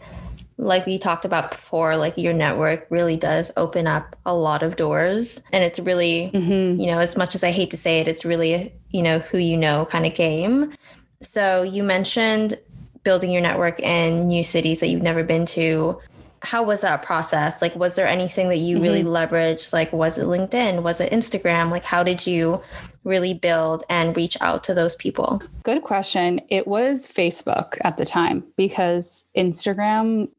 like 0.58 0.86
we 0.86 0.98
talked 0.98 1.24
about 1.24 1.52
before 1.52 1.96
like 1.96 2.18
your 2.18 2.34
network 2.34 2.86
really 2.90 3.16
does 3.16 3.50
open 3.56 3.88
up 3.88 4.16
a 4.26 4.34
lot 4.36 4.62
of 4.62 4.76
doors 4.76 5.42
and 5.54 5.64
it's 5.64 5.80
really 5.80 6.30
mm-hmm. 6.34 6.78
you 6.78 6.86
know 6.86 7.00
as 7.00 7.16
much 7.16 7.34
as 7.34 7.46
i 7.46 7.52
hate 7.52 7.72
to 7.72 7.78
say 7.78 8.00
it 8.00 8.10
it's 8.10 8.26
really 8.26 8.74
you 8.90 9.02
know 9.02 9.20
who 9.20 9.38
you 9.38 9.56
know 9.56 9.86
kind 9.86 10.06
of 10.06 10.14
game 10.14 10.74
so 11.22 11.64
you 11.64 11.82
mentioned 11.82 12.60
building 13.06 13.32
your 13.32 13.42
network 13.42 13.80
in 13.80 14.28
new 14.28 14.44
cities 14.44 14.82
that 14.82 14.90
you've 14.90 15.02
never 15.02 15.24
been 15.24 15.46
to 15.46 15.98
how 16.42 16.64
was 16.64 16.82
that 16.82 17.04
process? 17.04 17.62
Like, 17.62 17.76
was 17.76 17.96
there 17.96 18.08
anything 18.08 18.50
that 18.50 18.58
you 18.58 18.76
mm-hmm. 18.76 18.84
really 18.84 19.04
leveraged? 19.04 19.74
Like, 19.74 19.92
was 19.92 20.18
it 20.18 20.26
LinkedIn? 20.26 20.84
Was 20.84 21.00
it 21.02 21.12
Instagram? 21.12 21.70
Like, 21.70 21.84
how 21.84 22.04
did 22.04 22.26
you 22.26 22.62
really 23.04 23.34
build 23.34 23.84
and 23.90 24.16
reach 24.16 24.38
out 24.42 24.64
to 24.66 24.74
those 24.74 24.96
people? 24.96 25.42
Good 25.64 25.84
question. 25.84 26.42
It 26.50 26.68
was 26.68 27.08
Facebook 27.08 27.78
at 27.82 27.98
the 27.98 28.06
time 28.06 28.44
because 28.58 29.24
Instagram, 29.36 30.30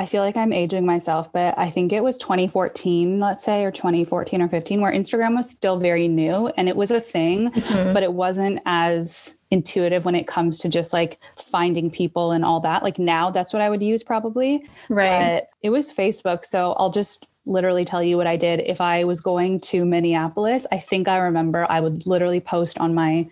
I 0.00 0.06
feel 0.06 0.22
like 0.22 0.38
I'm 0.38 0.54
aging 0.54 0.86
myself, 0.86 1.30
but 1.30 1.52
I 1.58 1.68
think 1.68 1.92
it 1.92 2.02
was 2.02 2.16
2014, 2.16 3.20
let's 3.20 3.44
say, 3.44 3.64
or 3.64 3.70
2014 3.70 4.40
or 4.40 4.48
15, 4.48 4.80
where 4.80 4.90
Instagram 4.90 5.36
was 5.36 5.50
still 5.50 5.78
very 5.78 6.08
new 6.08 6.46
and 6.56 6.70
it 6.70 6.76
was 6.76 6.90
a 6.90 7.02
thing, 7.02 7.50
mm-hmm. 7.50 7.92
but 7.92 8.02
it 8.02 8.14
wasn't 8.14 8.62
as 8.64 9.36
intuitive 9.50 10.06
when 10.06 10.14
it 10.14 10.26
comes 10.26 10.58
to 10.60 10.70
just 10.70 10.94
like 10.94 11.18
finding 11.36 11.90
people 11.90 12.32
and 12.32 12.46
all 12.46 12.60
that. 12.60 12.82
Like 12.82 12.98
now 12.98 13.28
that's 13.28 13.52
what 13.52 13.60
I 13.60 13.68
would 13.68 13.82
use 13.82 14.02
probably. 14.02 14.66
Right. 14.88 15.42
But 15.42 15.50
it 15.62 15.68
was 15.68 15.92
Facebook. 15.92 16.46
So 16.46 16.72
I'll 16.78 16.90
just 16.90 17.26
literally 17.44 17.84
tell 17.84 18.02
you 18.02 18.16
what 18.16 18.26
I 18.26 18.38
did. 18.38 18.60
If 18.60 18.80
I 18.80 19.04
was 19.04 19.20
going 19.20 19.60
to 19.64 19.84
Minneapolis, 19.84 20.66
I 20.72 20.78
think 20.78 21.08
I 21.08 21.18
remember 21.18 21.66
I 21.68 21.80
would 21.80 22.06
literally 22.06 22.40
post 22.40 22.78
on 22.78 22.94
my 22.94 23.28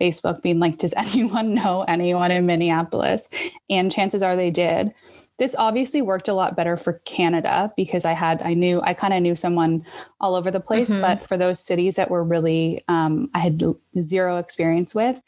Facebook 0.00 0.40
being 0.40 0.60
like, 0.60 0.78
does 0.78 0.94
anyone 0.96 1.52
know 1.52 1.84
anyone 1.86 2.30
in 2.30 2.46
Minneapolis? 2.46 3.28
And 3.68 3.92
chances 3.92 4.22
are 4.22 4.34
they 4.34 4.50
did. 4.50 4.94
This 5.38 5.54
obviously 5.58 6.00
worked 6.00 6.28
a 6.28 6.34
lot 6.34 6.56
better 6.56 6.76
for 6.78 6.94
Canada 7.04 7.70
because 7.76 8.06
I 8.06 8.12
had, 8.12 8.40
I 8.42 8.54
knew, 8.54 8.80
I 8.82 8.94
kind 8.94 9.12
of 9.12 9.20
knew 9.20 9.34
someone 9.34 9.84
all 10.18 10.34
over 10.34 10.50
the 10.50 10.60
place. 10.60 10.88
Mm-hmm. 10.88 11.02
But 11.02 11.22
for 11.22 11.36
those 11.36 11.60
cities 11.60 11.96
that 11.96 12.10
were 12.10 12.24
really, 12.24 12.82
um, 12.88 13.28
I 13.34 13.40
had 13.40 13.62
zero 14.00 14.38
experience 14.38 14.94
with, 14.94 15.20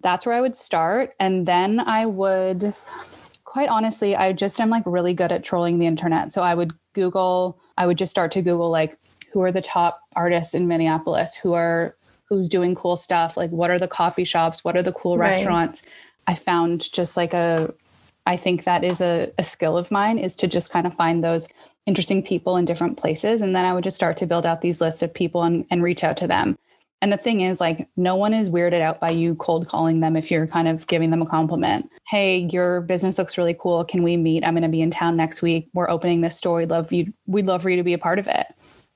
that's 0.00 0.24
where 0.24 0.34
I 0.34 0.40
would 0.40 0.56
start. 0.56 1.14
And 1.20 1.44
then 1.44 1.78
I 1.80 2.06
would, 2.06 2.74
quite 3.44 3.68
honestly, 3.68 4.16
I 4.16 4.32
just 4.32 4.58
am 4.60 4.70
like 4.70 4.84
really 4.86 5.12
good 5.12 5.30
at 5.30 5.44
trolling 5.44 5.78
the 5.78 5.86
internet. 5.86 6.32
So 6.32 6.42
I 6.42 6.54
would 6.54 6.72
Google, 6.94 7.60
I 7.76 7.86
would 7.86 7.98
just 7.98 8.10
start 8.10 8.32
to 8.32 8.42
Google 8.42 8.70
like, 8.70 8.98
who 9.30 9.42
are 9.42 9.52
the 9.52 9.60
top 9.60 10.00
artists 10.16 10.54
in 10.54 10.68
Minneapolis? 10.68 11.36
Who 11.36 11.52
are, 11.52 11.96
who's 12.24 12.48
doing 12.48 12.74
cool 12.74 12.96
stuff? 12.96 13.36
Like, 13.36 13.50
what 13.50 13.70
are 13.70 13.78
the 13.78 13.88
coffee 13.88 14.24
shops? 14.24 14.64
What 14.64 14.76
are 14.76 14.82
the 14.82 14.92
cool 14.92 15.18
right. 15.18 15.28
restaurants? 15.28 15.82
I 16.26 16.34
found 16.34 16.90
just 16.92 17.16
like 17.16 17.34
a, 17.34 17.74
I 18.26 18.36
think 18.36 18.64
that 18.64 18.84
is 18.84 19.00
a, 19.00 19.32
a 19.38 19.42
skill 19.42 19.76
of 19.76 19.90
mine 19.90 20.18
is 20.18 20.36
to 20.36 20.46
just 20.46 20.70
kind 20.70 20.86
of 20.86 20.94
find 20.94 21.24
those 21.24 21.48
interesting 21.86 22.22
people 22.22 22.56
in 22.56 22.64
different 22.64 22.98
places. 22.98 23.42
And 23.42 23.56
then 23.56 23.64
I 23.64 23.72
would 23.72 23.84
just 23.84 23.96
start 23.96 24.16
to 24.18 24.26
build 24.26 24.46
out 24.46 24.60
these 24.60 24.80
lists 24.80 25.02
of 25.02 25.12
people 25.12 25.42
and, 25.42 25.64
and 25.70 25.82
reach 25.82 26.04
out 26.04 26.16
to 26.18 26.26
them. 26.26 26.56
And 27.02 27.10
the 27.10 27.16
thing 27.16 27.40
is, 27.40 27.60
like, 27.60 27.88
no 27.96 28.14
one 28.14 28.34
is 28.34 28.50
weirded 28.50 28.82
out 28.82 29.00
by 29.00 29.08
you 29.08 29.34
cold 29.36 29.66
calling 29.66 30.00
them 30.00 30.16
if 30.16 30.30
you're 30.30 30.46
kind 30.46 30.68
of 30.68 30.86
giving 30.86 31.08
them 31.08 31.22
a 31.22 31.26
compliment. 31.26 31.90
Hey, 32.08 32.46
your 32.52 32.82
business 32.82 33.16
looks 33.16 33.38
really 33.38 33.56
cool. 33.58 33.84
Can 33.84 34.02
we 34.02 34.18
meet? 34.18 34.44
I'm 34.44 34.52
going 34.52 34.62
to 34.62 34.68
be 34.68 34.82
in 34.82 34.90
town 34.90 35.16
next 35.16 35.40
week. 35.40 35.70
We're 35.72 35.88
opening 35.88 36.20
this 36.20 36.36
store. 36.36 36.58
We'd 36.58 36.68
love 36.68 36.92
you. 36.92 37.12
We'd 37.26 37.46
love 37.46 37.62
for 37.62 37.70
you 37.70 37.76
to 37.76 37.82
be 37.82 37.94
a 37.94 37.98
part 37.98 38.18
of 38.18 38.28
it. 38.28 38.46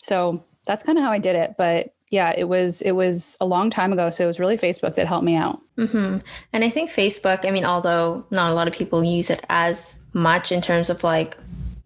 So 0.02 0.44
that's 0.66 0.82
kind 0.82 0.98
of 0.98 1.04
how 1.04 1.12
I 1.12 1.18
did 1.18 1.34
it. 1.34 1.54
But 1.56 1.94
yeah, 2.14 2.33
it 2.38 2.44
was 2.44 2.81
it 2.83 2.92
was 2.92 3.37
a 3.40 3.44
long 3.44 3.70
time 3.70 3.92
ago. 3.92 4.09
So 4.09 4.22
it 4.22 4.29
was 4.29 4.38
really 4.38 4.57
Facebook 4.57 4.94
that 4.94 5.09
helped 5.09 5.24
me 5.24 5.35
out. 5.35 5.61
Mm-hmm. 5.77 6.18
And 6.53 6.64
I 6.64 6.70
think 6.70 6.88
Facebook. 6.88 7.44
I 7.44 7.50
mean, 7.50 7.64
although 7.64 8.24
not 8.31 8.53
a 8.53 8.55
lot 8.55 8.68
of 8.68 8.72
people 8.72 9.03
use 9.03 9.31
it 9.31 9.44
as 9.48 9.96
much 10.12 10.53
in 10.53 10.62
terms 10.62 10.90
of 10.90 11.03
like 11.03 11.37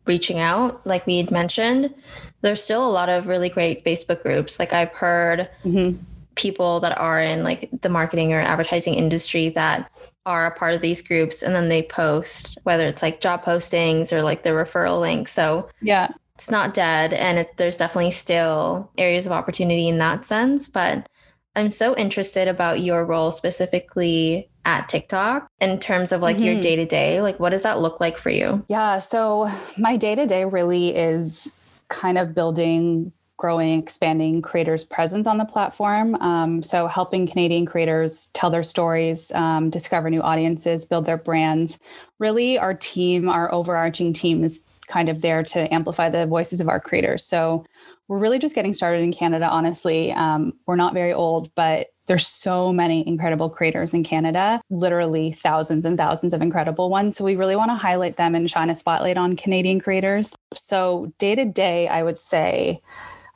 reaching 0.05 0.39
out, 0.39 0.87
like 0.87 1.07
we 1.07 1.17
had 1.17 1.31
mentioned, 1.31 1.95
there's 2.43 2.63
still 2.63 2.87
a 2.87 2.93
lot 2.93 3.09
of 3.09 3.27
really 3.27 3.49
great 3.49 3.87
Facebook 3.87 4.23
groups. 4.23 4.59
Like 4.59 4.75
I've 4.75 4.93
heard 4.93 5.49
mm-hmm. 5.65 5.99
people 6.35 6.81
that 6.81 6.99
are 6.99 7.23
in 7.23 7.43
like 7.43 7.71
the 7.81 7.89
marketing 7.89 8.35
or 8.35 8.41
advertising 8.41 8.97
industry 8.97 9.49
that 9.51 9.91
are 10.27 10.45
a 10.45 10.55
part 10.55 10.75
of 10.75 10.83
these 10.83 11.01
groups 11.01 11.43
and 11.43 11.55
then 11.55 11.71
they 11.71 11.83
post 11.83 12.59
whether 12.65 12.87
it's 12.87 13.01
like 13.01 13.23
job 13.23 13.43
postings 13.43 14.13
or 14.13 14.23
like 14.23 14.43
the 14.43 14.51
referral 14.51 15.01
link. 15.01 15.27
So 15.27 15.71
yeah, 15.81 16.09
it's 16.39 16.53
not 16.53 16.73
dead 16.73 17.13
and 17.13 17.41
it, 17.41 17.57
there's 17.57 17.77
definitely 17.77 18.13
still 18.13 18.89
areas 18.97 19.27
of 19.27 19.33
opportunity 19.33 19.89
in 19.89 19.99
that 19.99 20.25
sense. 20.25 20.69
But 20.69 21.09
I'm 21.57 21.69
so 21.69 21.97
interested 21.97 22.47
about 22.47 22.81
your 22.81 23.05
role 23.05 23.33
specifically 23.33 24.49
at 24.65 24.89
TikTok 24.89 25.49
in 25.61 25.81
terms 25.81 26.13
of 26.13 26.21
like 26.21 26.37
mm-hmm. 26.37 26.45
your 26.45 26.61
day 26.61 26.77
to 26.77 26.87
day. 26.87 27.21
Like, 27.21 27.41
what 27.41 27.51
does 27.51 27.65
that 27.65 27.81
look 27.81 27.99
like 27.99 28.17
for 28.17 28.31
you? 28.31 28.65
Yeah. 28.69 29.01
So, 29.01 29.51
my 29.77 29.97
day 29.97 30.15
to 30.15 30.27
day 30.27 30.45
really 30.45 30.95
is 30.95 31.59
kind 31.89 32.19
of 32.19 32.35
building 32.37 33.13
growing, 33.37 33.81
expanding 33.81 34.43
creators' 34.43 34.85
presence 34.85 35.27
on 35.27 35.39
the 35.39 35.45
platform. 35.45 36.15
Um, 36.17 36.63
so, 36.63 36.87
helping 36.87 37.27
Canadian 37.27 37.67
creators 37.67 38.29
tell 38.29 38.51
their 38.51 38.63
stories, 38.63 39.33
um, 39.33 39.71
discover 39.71 40.09
new 40.09 40.23
audiences, 40.23 40.85
build 40.85 41.05
their 41.05 41.17
brands. 41.17 41.81
Really, 42.21 42.59
our 42.59 42.75
team, 42.75 43.29
our 43.29 43.53
overarching 43.53 44.13
team 44.13 44.45
is 44.45 44.68
kind 44.89 45.09
of 45.09 45.21
there 45.21 45.43
to 45.43 45.73
amplify 45.73 46.09
the 46.09 46.27
voices 46.27 46.61
of 46.61 46.69
our 46.69 46.81
creators. 46.81 47.25
So, 47.25 47.65
we're 48.09 48.19
really 48.19 48.39
just 48.39 48.55
getting 48.55 48.73
started 48.73 49.03
in 49.03 49.13
Canada, 49.13 49.47
honestly. 49.49 50.13
Um, 50.13 50.55
we're 50.67 50.77
not 50.77 50.95
very 50.95 51.13
old, 51.13 51.55
but 51.55 51.89
there's 52.07 52.27
so 52.27 52.73
many 52.73 53.07
incredible 53.07 53.51
creators 53.51 53.93
in 53.93 54.03
Canada, 54.03 54.63
literally 54.71 55.33
thousands 55.33 55.85
and 55.85 55.99
thousands 55.99 56.33
of 56.33 56.41
incredible 56.41 56.89
ones. 56.89 57.19
So 57.19 57.25
we 57.25 57.37
really 57.37 57.55
want 57.55 57.71
to 57.71 57.75
highlight 57.75 58.17
them 58.17 58.35
and 58.35 58.51
shine 58.51 58.71
a 58.71 58.75
spotlight 58.75 59.19
on 59.19 59.37
Canadian 59.37 59.79
creators. 59.79 60.35
So 60.55 61.13
day 61.19 61.35
to 61.35 61.45
day, 61.45 61.87
I 61.87 62.03
would 62.03 62.19
say, 62.19 62.81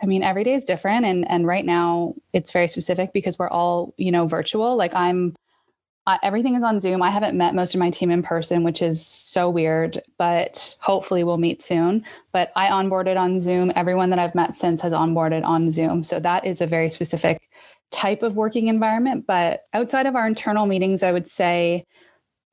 I 0.02 0.06
mean, 0.06 0.22
every 0.22 0.42
day 0.42 0.54
is 0.54 0.64
different. 0.64 1.04
And, 1.04 1.30
and 1.30 1.46
right 1.46 1.66
now 1.66 2.14
it's 2.32 2.50
very 2.50 2.66
specific 2.66 3.12
because 3.12 3.38
we're 3.38 3.50
all, 3.50 3.94
you 3.98 4.10
know, 4.10 4.26
virtual. 4.26 4.74
Like 4.74 4.94
I'm, 4.94 5.36
uh, 6.06 6.18
everything 6.22 6.56
is 6.56 6.62
on 6.62 6.80
Zoom. 6.80 7.00
I 7.00 7.10
haven't 7.10 7.36
met 7.36 7.54
most 7.54 7.74
of 7.74 7.78
my 7.78 7.90
team 7.90 8.10
in 8.10 8.22
person, 8.22 8.64
which 8.64 8.82
is 8.82 9.04
so 9.04 9.48
weird, 9.48 10.02
but 10.18 10.76
hopefully 10.80 11.22
we'll 11.22 11.38
meet 11.38 11.62
soon. 11.62 12.04
But 12.32 12.50
I 12.56 12.68
onboarded 12.68 13.16
on 13.16 13.38
Zoom. 13.38 13.72
Everyone 13.76 14.10
that 14.10 14.18
I've 14.18 14.34
met 14.34 14.56
since 14.56 14.80
has 14.80 14.92
onboarded 14.92 15.44
on 15.44 15.70
Zoom. 15.70 16.02
So 16.02 16.18
that 16.18 16.44
is 16.44 16.60
a 16.60 16.66
very 16.66 16.88
specific 16.88 17.38
type 17.92 18.22
of 18.24 18.34
working 18.34 18.66
environment. 18.66 19.26
But 19.26 19.64
outside 19.74 20.06
of 20.06 20.16
our 20.16 20.26
internal 20.26 20.66
meetings, 20.66 21.04
I 21.04 21.12
would 21.12 21.28
say, 21.28 21.84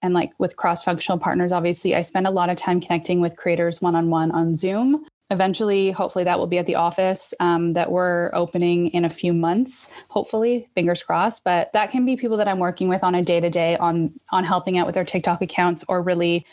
and 0.03 0.13
like 0.13 0.31
with 0.38 0.55
cross 0.55 0.83
functional 0.83 1.17
partners, 1.17 1.51
obviously, 1.51 1.95
I 1.95 2.03
spend 2.03 2.27
a 2.27 2.31
lot 2.31 2.49
of 2.49 2.57
time 2.57 2.79
connecting 2.79 3.19
with 3.19 3.35
creators 3.35 3.81
one 3.81 3.95
on 3.95 4.12
one 4.12 4.31
on 4.31 4.55
Zoom. 4.55 5.05
Eventually, 5.29 5.91
hopefully, 5.91 6.23
that 6.25 6.39
will 6.39 6.47
be 6.47 6.57
at 6.57 6.65
the 6.65 6.75
office 6.75 7.33
um, 7.39 7.73
that 7.73 7.91
we're 7.91 8.31
opening 8.33 8.87
in 8.87 9.05
a 9.05 9.09
few 9.09 9.33
months. 9.33 9.91
Hopefully, 10.09 10.69
fingers 10.75 11.03
crossed. 11.03 11.43
But 11.43 11.71
that 11.73 11.91
can 11.91 12.05
be 12.05 12.15
people 12.15 12.37
that 12.37 12.47
I'm 12.47 12.59
working 12.59 12.89
with 12.89 13.03
on 13.03 13.15
a 13.15 13.23
day 13.23 13.39
to 13.39 13.49
day 13.49 13.77
on 13.77 14.13
on 14.31 14.43
helping 14.43 14.77
out 14.77 14.85
with 14.85 14.95
their 14.95 15.05
TikTok 15.05 15.41
accounts 15.41 15.83
or 15.87 16.01
really 16.01 16.45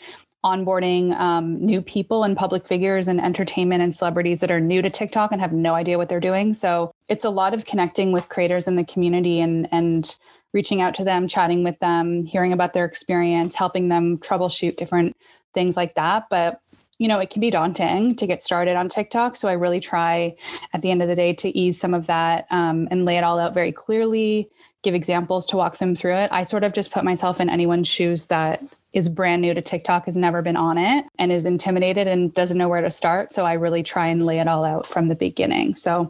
onboarding 0.45 1.13
um, 1.19 1.59
new 1.65 1.81
people 1.81 2.23
and 2.23 2.37
public 2.37 2.65
figures 2.65 3.07
and 3.07 3.19
entertainment 3.19 3.81
and 3.81 3.93
celebrities 3.93 4.39
that 4.39 4.51
are 4.51 4.59
new 4.59 4.81
to 4.81 4.89
TikTok 4.89 5.31
and 5.31 5.41
have 5.41 5.51
no 5.51 5.73
idea 5.73 5.97
what 5.97 6.09
they're 6.09 6.19
doing. 6.19 6.53
So 6.53 6.91
it's 7.09 7.25
a 7.25 7.29
lot 7.29 7.53
of 7.53 7.65
connecting 7.65 8.11
with 8.11 8.29
creators 8.29 8.67
in 8.67 8.75
the 8.75 8.85
community 8.85 9.39
and 9.39 9.67
and 9.71 10.17
reaching 10.53 10.81
out 10.81 10.95
to 10.95 11.03
them, 11.03 11.27
chatting 11.27 11.63
with 11.63 11.77
them, 11.79 12.25
hearing 12.25 12.53
about 12.53 12.73
their 12.73 12.85
experience, 12.85 13.55
helping 13.55 13.89
them 13.89 14.17
troubleshoot 14.17 14.77
different 14.77 15.15
things 15.53 15.75
like 15.75 15.95
that. 15.95 16.25
But 16.29 16.61
you 16.99 17.07
know, 17.07 17.19
it 17.19 17.29
can 17.29 17.41
be 17.41 17.51
daunting 17.51 18.15
to 18.15 18.27
get 18.27 18.41
started 18.41 18.75
on 18.75 18.89
TikTok. 18.89 19.35
So 19.35 19.47
I 19.47 19.53
really 19.53 19.79
try 19.79 20.35
at 20.73 20.81
the 20.81 20.91
end 20.91 21.01
of 21.01 21.07
the 21.07 21.15
day 21.15 21.33
to 21.33 21.55
ease 21.57 21.79
some 21.79 21.93
of 21.93 22.07
that 22.07 22.47
um, 22.49 22.87
and 22.89 23.05
lay 23.05 23.17
it 23.17 23.23
all 23.23 23.39
out 23.39 23.53
very 23.53 23.71
clearly, 23.71 24.49
give 24.83 24.95
examples 24.95 25.45
to 25.47 25.57
walk 25.57 25.77
them 25.77 25.93
through 25.93 26.15
it. 26.15 26.31
I 26.31 26.43
sort 26.43 26.63
of 26.63 26.73
just 26.73 26.91
put 26.91 27.03
myself 27.03 27.39
in 27.39 27.49
anyone's 27.49 27.87
shoes 27.87 28.25
that 28.25 28.61
is 28.93 29.09
brand 29.09 29.41
new 29.41 29.53
to 29.53 29.61
TikTok, 29.61 30.05
has 30.05 30.17
never 30.17 30.41
been 30.41 30.57
on 30.57 30.77
it, 30.77 31.05
and 31.19 31.31
is 31.31 31.45
intimidated 31.45 32.07
and 32.07 32.33
doesn't 32.33 32.57
know 32.57 32.69
where 32.69 32.81
to 32.81 32.89
start. 32.89 33.31
So 33.31 33.45
I 33.45 33.53
really 33.53 33.83
try 33.83 34.07
and 34.07 34.25
lay 34.25 34.39
it 34.39 34.47
all 34.47 34.63
out 34.63 34.85
from 34.85 35.07
the 35.07 35.15
beginning. 35.15 35.75
So 35.75 36.09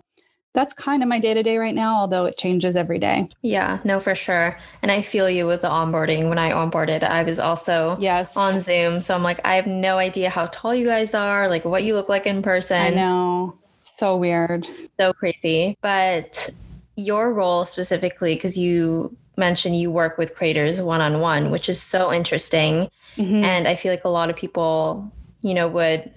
that's 0.58 0.74
kind 0.74 1.04
of 1.04 1.08
my 1.08 1.20
day 1.20 1.36
to 1.36 1.44
day 1.44 1.60
right 1.60 1.76
now, 1.76 1.98
although 1.98 2.26
it 2.26 2.36
changes 2.36 2.76
every 2.76 2.98
day. 2.98 3.30
Yeah, 3.44 3.78
no, 3.84 4.00
for 4.00 4.16
sure. 4.16 4.58
And 4.82 4.90
I 4.90 5.04
feel 5.04 5.30
you 5.30 5.46
with 5.46 5.62
the 5.62 5.70
onboarding. 5.70 6.30
When 6.30 6.40
I 6.40 6.50
onboarded, 6.50 7.04
I 7.04 7.22
was 7.22 7.38
also 7.38 7.96
yes 8.00 8.36
on 8.36 8.60
Zoom. 8.60 9.04
So 9.04 9.14
I'm 9.14 9.22
like, 9.22 9.40
I 9.46 9.54
have 9.54 9.68
no 9.68 10.00
idea 10.00 10.32
how 10.32 10.48
tall 10.48 10.74
you 10.74 10.88
guys 10.88 11.14
are, 11.14 11.48
like 11.48 11.64
what 11.64 11.84
you 11.84 11.94
look 11.94 12.10
like 12.10 12.26
in 12.26 12.42
person. 12.42 12.82
I 12.82 12.90
know. 12.90 13.56
So 13.82 14.18
weird. 14.18 14.68
So 15.00 15.14
crazy. 15.14 15.78
But 15.82 16.50
your 16.96 17.32
role 17.32 17.64
specifically, 17.64 18.34
because 18.34 18.58
you 18.58 19.16
mentioned 19.36 19.76
you 19.76 19.92
work 19.92 20.18
with 20.18 20.34
creators 20.34 20.82
one 20.82 21.02
on 21.02 21.20
one, 21.20 21.52
which 21.52 21.70
is 21.70 21.80
so 21.80 22.12
interesting. 22.12 22.90
Mm-hmm. 23.16 23.44
And 23.44 23.68
I 23.68 23.76
feel 23.76 23.92
like 23.92 24.06
a 24.06 24.10
lot 24.10 24.32
of 24.32 24.36
people, 24.36 25.14
you 25.42 25.54
know, 25.54 25.68
would 25.68 26.12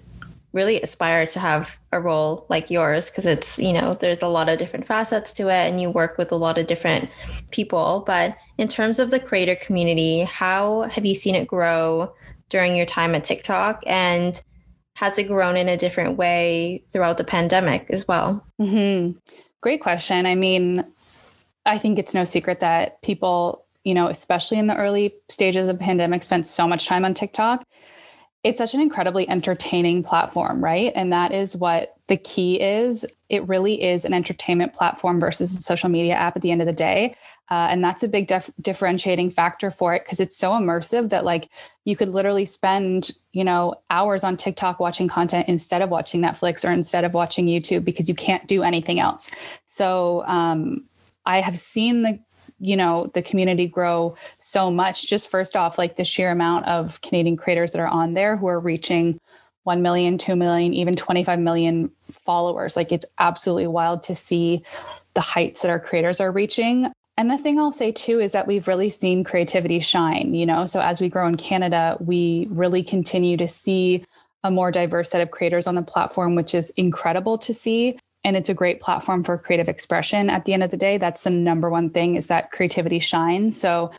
really 0.53 0.81
aspire 0.81 1.27
to 1.27 1.39
have 1.39 1.79
a 1.93 2.01
role 2.01 2.47
like 2.49 2.71
yours 2.71 3.11
because 3.11 3.27
it's 3.27 3.59
you 3.59 3.73
know 3.73 3.95
there's 3.95 4.23
a 4.23 4.29
lot 4.29 4.49
of 4.49 4.59
different 4.59 4.87
facets 4.87 5.33
to 5.35 5.49
it 5.49 5.69
and 5.69 5.81
you 5.81 5.91
work 5.91 6.19
with 6.19 6.33
a 6.33 6.37
lot 6.37 6.59
of 6.59 6.67
different 6.67 7.09
people. 7.51 8.03
But 8.07 8.37
in 8.59 8.69
terms 8.69 8.99
of 8.99 9.11
the 9.11 9.21
creator 9.21 9.57
community 9.57 10.21
how 10.21 10.83
have 10.83 11.07
you 11.07 11.15
seen 11.15 11.35
it 11.35 11.47
grow 11.47 12.13
during 12.49 12.77
your 12.77 12.87
time 12.87 13.15
at 13.15 13.25
tiktok? 13.25 13.83
And 13.87 14.41
has 14.97 15.19
it 15.19 15.29
grown 15.29 15.57
in 15.57 15.69
a 15.69 15.77
different 15.77 16.19
way 16.19 16.85
throughout 16.93 17.17
the 17.17 17.25
pandemic 17.25 17.87
as 17.91 18.07
well? 18.09 18.45
Mm-hmm. 18.61 19.19
great 19.61 19.81
question. 19.81 20.27
I 20.27 20.35
mean 20.35 20.85
i 21.67 21.79
think 21.79 21.99
it's 21.99 22.15
no 22.15 22.25
secret 22.25 22.61
that 22.61 23.01
people 23.03 23.65
you 23.85 23.95
know 23.95 24.09
especially 24.09 24.59
in 24.59 24.67
the 24.67 24.77
early 24.77 25.15
stages 25.29 25.63
of 25.63 25.79
the 25.79 25.85
pandemic 25.85 26.23
spent 26.23 26.47
so 26.47 26.67
much 26.67 26.87
time 26.87 27.05
on 27.05 27.15
tiktok 27.15 27.65
it's 28.43 28.59
such 28.59 28.73
an 28.73 28.81
incredibly 28.81 29.29
entertaining 29.29 30.03
platform, 30.03 30.65
right? 30.65 30.93
And 30.95 31.13
that 31.13 31.33
is 31.33 31.55
what 31.55 31.97
the 32.09 32.17
key 32.17 32.61
is. 32.61 33.05
It 33.29 33.47
really 33.47 33.83
is 33.83 34.05
an 34.05 34.15
entertainment 34.15 34.73
platform 34.73 35.21
versus 35.21 35.57
a 35.57 35.61
social 35.61 35.91
media 35.91 36.15
app 36.15 36.37
at 36.37 36.43
the 36.43 36.51
end 36.51 36.63
of 36.63 36.67
the 36.67 36.73
day. 36.73 37.15
Uh, 37.51 37.67
and 37.69 37.85
that's 37.85 38.03
a 38.03 38.09
big 38.09 38.29
dif- 38.29 38.51
differentiating 38.61 39.29
factor 39.29 39.71
for 39.71 39.95
it 39.95 40.05
because 40.05 40.21
it's 40.21 40.37
so 40.37 40.53
immersive 40.53 41.11
that 41.11 41.25
like 41.25 41.51
you 41.85 41.97
could 41.97 42.09
literally 42.11 42.45
spend 42.45 43.11
you 43.33 43.43
know 43.43 43.75
hours 43.91 44.23
on 44.23 44.37
tiktok 44.37 44.79
watching 44.79 45.09
content 45.09 45.49
instead 45.49 45.83
of 45.83 45.91
watching 45.91 46.21
netflix 46.21 46.69
or 46.69 46.73
instead 46.73 47.05
of 47.05 47.13
watching 47.15 47.47
youtube 47.47 47.85
because 47.85 48.09
you 48.09 48.15
can't 48.15 48.47
do 48.47 48.63
anything 48.63 49.01
else 49.01 49.31
so 49.67 50.25
um, 50.27 50.85
i 51.27 51.41
have 51.41 51.59
seen 51.59 52.03
the 52.03 52.19
you 52.61 52.77
know 52.77 53.11
the 53.15 53.23
community 53.23 53.67
grow 53.67 54.15
so 54.39 54.71
much 54.71 55.07
just 55.07 55.31
first 55.31 55.57
off 55.57 55.79
like 55.79 55.97
the 55.97 56.05
sheer 56.05 56.31
amount 56.31 56.67
of 56.67 57.01
canadian 57.01 57.37
creators 57.37 57.73
that 57.73 57.81
are 57.81 57.89
on 57.89 58.15
there 58.15 58.37
who 58.37 58.47
are 58.47 58.61
reaching 58.61 59.19
1 59.65 59.83
million 59.83 60.19
2 60.19 60.37
million 60.37 60.73
even 60.75 60.97
25 60.97 61.39
million 61.39 61.91
followers. 62.11 62.77
Like 62.77 62.93
it's 62.93 63.07
absolutely 63.19 63.67
wild 63.67 64.03
to 64.05 64.15
see 64.15 64.63
the 65.15 65.21
heights 65.21 65.63
that 65.63 65.71
our 65.71 65.81
creators 65.81 66.21
are 66.21 66.33
reaching. 66.33 66.91
And 67.17 67.31
the 67.31 67.39
thing 67.39 67.59
I'll 67.59 67.73
say 67.73 67.93
too 67.93 68.21
is 68.21 68.33
that 68.33 68.47
we've 68.47 68.67
really 68.67 68.89
seen 68.89 69.25
creativity 69.25 69.81
shine, 69.81 70.35
you 70.35 70.47
know. 70.47 70.65
So 70.65 70.81
as 70.81 71.01
we 71.01 71.09
grow 71.09 71.29
in 71.29 71.37
Canada, 71.37 71.97
we 72.01 72.47
really 72.51 72.83
continue 72.83 73.37
to 73.37 73.49
see 73.49 74.05
a 74.43 74.51
more 74.51 74.71
diverse 74.71 75.11
set 75.11 75.21
of 75.21 75.31
creators 75.31 75.67
on 75.67 75.75
the 75.75 75.83
platform, 75.83 76.35
which 76.35 76.55
is 76.55 76.71
incredible 76.71 77.37
to 77.39 77.53
see 77.53 77.99
and 78.25 78.37
it's 78.37 78.49
a 78.49 78.55
great 78.55 78.81
platform 78.81 79.25
for 79.25 79.39
creative 79.39 79.69
expression 79.69 80.29
at 80.29 80.45
the 80.45 80.53
end 80.53 80.63
of 80.63 80.71
the 80.71 80.77
day. 80.77 80.99
That's 80.99 81.25
the 81.25 81.31
number 81.31 81.71
one 81.71 81.91
thing 81.91 82.17
is 82.17 82.27
that 82.27 82.51
creativity 82.51 82.99
shines. 82.99 83.59
So 83.59 83.91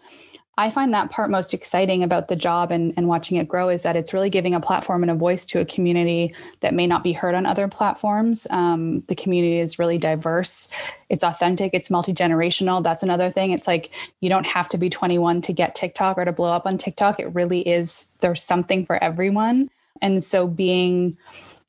i 0.57 0.69
find 0.69 0.93
that 0.93 1.09
part 1.09 1.31
most 1.31 1.53
exciting 1.53 2.03
about 2.03 2.27
the 2.27 2.35
job 2.35 2.71
and, 2.71 2.93
and 2.97 3.07
watching 3.07 3.37
it 3.37 3.47
grow 3.47 3.69
is 3.69 3.83
that 3.83 3.95
it's 3.95 4.13
really 4.13 4.29
giving 4.29 4.53
a 4.53 4.59
platform 4.59 5.01
and 5.01 5.09
a 5.09 5.15
voice 5.15 5.45
to 5.45 5.59
a 5.59 5.65
community 5.65 6.35
that 6.59 6.73
may 6.73 6.85
not 6.85 7.03
be 7.03 7.13
heard 7.13 7.33
on 7.33 7.45
other 7.45 7.67
platforms. 7.67 8.45
Um, 8.49 9.01
the 9.01 9.15
community 9.15 9.59
is 9.59 9.79
really 9.79 9.97
diverse. 9.97 10.67
It's 11.09 11.23
authentic. 11.23 11.73
It's 11.73 11.89
multi-generational. 11.89 12.83
That's 12.83 13.01
another 13.01 13.31
thing. 13.31 13.51
It's 13.51 13.65
like 13.65 13.91
you 14.19 14.29
don't 14.29 14.45
have 14.45 14.67
to 14.69 14.77
be 14.77 14.89
21 14.89 15.41
to 15.43 15.53
get 15.53 15.73
tiktok 15.73 16.17
or 16.17 16.25
to 16.25 16.31
blow 16.31 16.51
up 16.51 16.65
on 16.65 16.77
tiktok. 16.77 17.19
It 17.19 17.33
really 17.33 17.67
is 17.67 18.11
there's 18.19 18.43
something 18.43 18.85
for 18.85 19.01
everyone. 19.01 19.69
And 20.01 20.23
so 20.23 20.47
being 20.47 21.17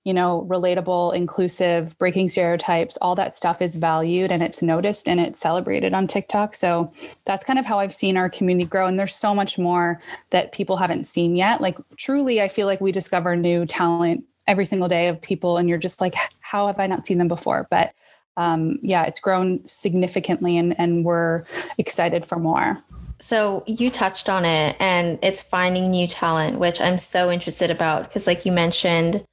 you 0.05 0.13
know, 0.13 0.47
relatable, 0.51 1.15
inclusive, 1.15 1.97
breaking 1.99 2.29
stereotypes, 2.29 2.97
all 3.01 3.15
that 3.15 3.35
stuff 3.35 3.63
is 3.63 3.77
valued 3.77 4.33
and 4.33 4.43
it's 4.43 4.63
noticed 4.63 5.09
and 5.09 5.21
it's 5.21 5.41
celebrated 5.41 5.95
on 5.95 6.07
TikTok. 6.07 6.57
So 6.57 6.93
that's 7.25 7.45
kind 7.45 7.59
of 7.59 7.67
how 7.67 7.79
I've 7.79 7.95
seen 7.95 8.17
our 8.17 8.29
community 8.29 8.69
grow. 8.69 8.87
And 8.87 8.99
there's 8.99 9.15
so 9.15 9.35
much 9.35 9.59
more 9.59 10.01
that 10.31 10.53
people 10.53 10.77
haven't 10.77 11.07
seen 11.07 11.37
yet. 11.37 11.61
Like, 11.61 11.79
truly, 11.97 12.43
I 12.43 12.49
feel 12.49 12.67
like 12.67 12.81
we 12.81 12.91
discover 12.91 13.37
new 13.37 13.65
talent 13.65 14.25
every 14.49 14.65
single 14.65 14.89
day 14.89 15.07
of 15.07 15.23
people, 15.23 15.57
and 15.57 15.69
you're 15.69 15.79
just 15.79 16.01
like, 16.01 16.15
how 16.41 16.67
have 16.67 16.81
I 16.81 16.89
not 16.89 17.07
seen 17.07 17.19
them 17.19 17.29
before? 17.29 17.69
But 17.71 17.93
um, 18.37 18.79
yeah, 18.83 19.05
it's 19.05 19.21
grown 19.21 19.65
significantly 19.67 20.57
and, 20.57 20.79
and 20.79 21.05
we're 21.05 21.45
excited 21.79 22.25
for 22.25 22.39
more. 22.39 22.83
So 23.21 23.63
you 23.67 23.91
touched 23.91 24.29
on 24.29 24.45
it 24.45 24.75
and 24.81 25.19
it's 25.23 25.43
finding 25.43 25.91
new 25.91 26.09
talent, 26.09 26.59
which 26.59 26.81
I'm 26.81 26.99
so 26.99 27.31
interested 27.31 27.71
about 27.71 28.05
because 28.05 28.27
like 28.27 28.45
you 28.45 28.53
mentioned, 28.53 29.25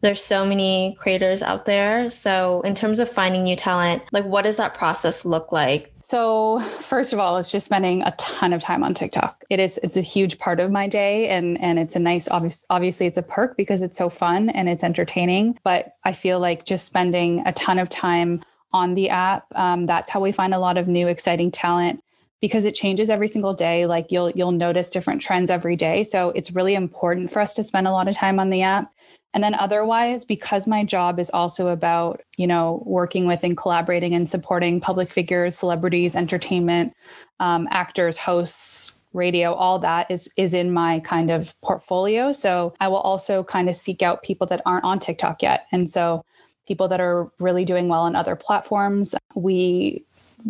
there's 0.00 0.22
so 0.22 0.44
many 0.44 0.96
creators 0.98 1.42
out 1.42 1.64
there. 1.64 2.08
So, 2.10 2.60
in 2.62 2.74
terms 2.74 2.98
of 2.98 3.08
finding 3.08 3.42
new 3.42 3.56
talent, 3.56 4.02
like 4.12 4.24
what 4.24 4.42
does 4.42 4.56
that 4.56 4.74
process 4.74 5.24
look 5.24 5.50
like? 5.50 5.92
So, 6.00 6.60
first 6.60 7.12
of 7.12 7.18
all, 7.18 7.36
it's 7.36 7.50
just 7.50 7.66
spending 7.66 8.02
a 8.02 8.12
ton 8.12 8.52
of 8.52 8.62
time 8.62 8.84
on 8.84 8.94
TikTok. 8.94 9.44
It 9.50 9.60
is 9.60 9.78
it's 9.82 9.96
a 9.96 10.02
huge 10.02 10.38
part 10.38 10.60
of 10.60 10.70
my 10.70 10.86
day 10.86 11.28
and 11.28 11.60
and 11.60 11.78
it's 11.78 11.96
a 11.96 12.00
nice 12.00 12.28
obvious 12.28 12.64
obviously 12.70 13.06
it's 13.06 13.18
a 13.18 13.22
perk 13.22 13.56
because 13.56 13.82
it's 13.82 13.98
so 13.98 14.08
fun 14.08 14.50
and 14.50 14.68
it's 14.68 14.84
entertaining, 14.84 15.58
but 15.64 15.94
I 16.04 16.12
feel 16.12 16.38
like 16.38 16.64
just 16.64 16.86
spending 16.86 17.42
a 17.46 17.52
ton 17.52 17.78
of 17.78 17.88
time 17.88 18.42
on 18.72 18.94
the 18.94 19.08
app, 19.08 19.46
um, 19.54 19.86
that's 19.86 20.10
how 20.10 20.20
we 20.20 20.30
find 20.30 20.52
a 20.52 20.58
lot 20.58 20.76
of 20.76 20.88
new 20.88 21.08
exciting 21.08 21.50
talent 21.50 22.02
because 22.40 22.64
it 22.64 22.74
changes 22.74 23.10
every 23.10 23.28
single 23.28 23.54
day 23.54 23.86
like 23.86 24.12
you'll 24.12 24.30
you'll 24.30 24.52
notice 24.52 24.90
different 24.90 25.20
trends 25.20 25.50
every 25.50 25.74
day 25.74 26.04
so 26.04 26.30
it's 26.30 26.52
really 26.52 26.74
important 26.74 27.30
for 27.30 27.40
us 27.40 27.54
to 27.54 27.64
spend 27.64 27.88
a 27.88 27.90
lot 27.90 28.06
of 28.06 28.14
time 28.14 28.38
on 28.38 28.50
the 28.50 28.62
app 28.62 28.92
and 29.34 29.44
then 29.44 29.54
otherwise, 29.54 30.24
because 30.24 30.66
my 30.66 30.84
job 30.84 31.18
is 31.20 31.30
also 31.30 31.68
about, 31.68 32.22
you 32.36 32.46
know, 32.46 32.82
working 32.86 33.26
with 33.26 33.44
and 33.44 33.56
collaborating 33.56 34.14
and 34.14 34.28
supporting 34.28 34.80
public 34.80 35.10
figures, 35.10 35.56
celebrities, 35.56 36.16
entertainment, 36.16 36.94
um, 37.38 37.68
actors, 37.70 38.16
hosts, 38.16 38.94
radio, 39.12 39.52
all 39.54 39.78
that 39.78 40.10
is 40.10 40.30
is 40.36 40.54
in 40.54 40.72
my 40.72 41.00
kind 41.00 41.30
of 41.30 41.58
portfolio. 41.60 42.32
So 42.32 42.74
I 42.80 42.88
will 42.88 42.98
also 42.98 43.42
kind 43.44 43.68
of 43.68 43.74
seek 43.74 44.02
out 44.02 44.22
people 44.22 44.46
that 44.48 44.62
aren't 44.66 44.84
on 44.84 44.98
TikTok 44.98 45.42
yet. 45.42 45.66
And 45.72 45.88
so 45.88 46.24
people 46.66 46.88
that 46.88 47.00
are 47.00 47.30
really 47.38 47.64
doing 47.64 47.88
well 47.88 48.02
on 48.02 48.14
other 48.14 48.36
platforms. 48.36 49.14
We 49.34 50.04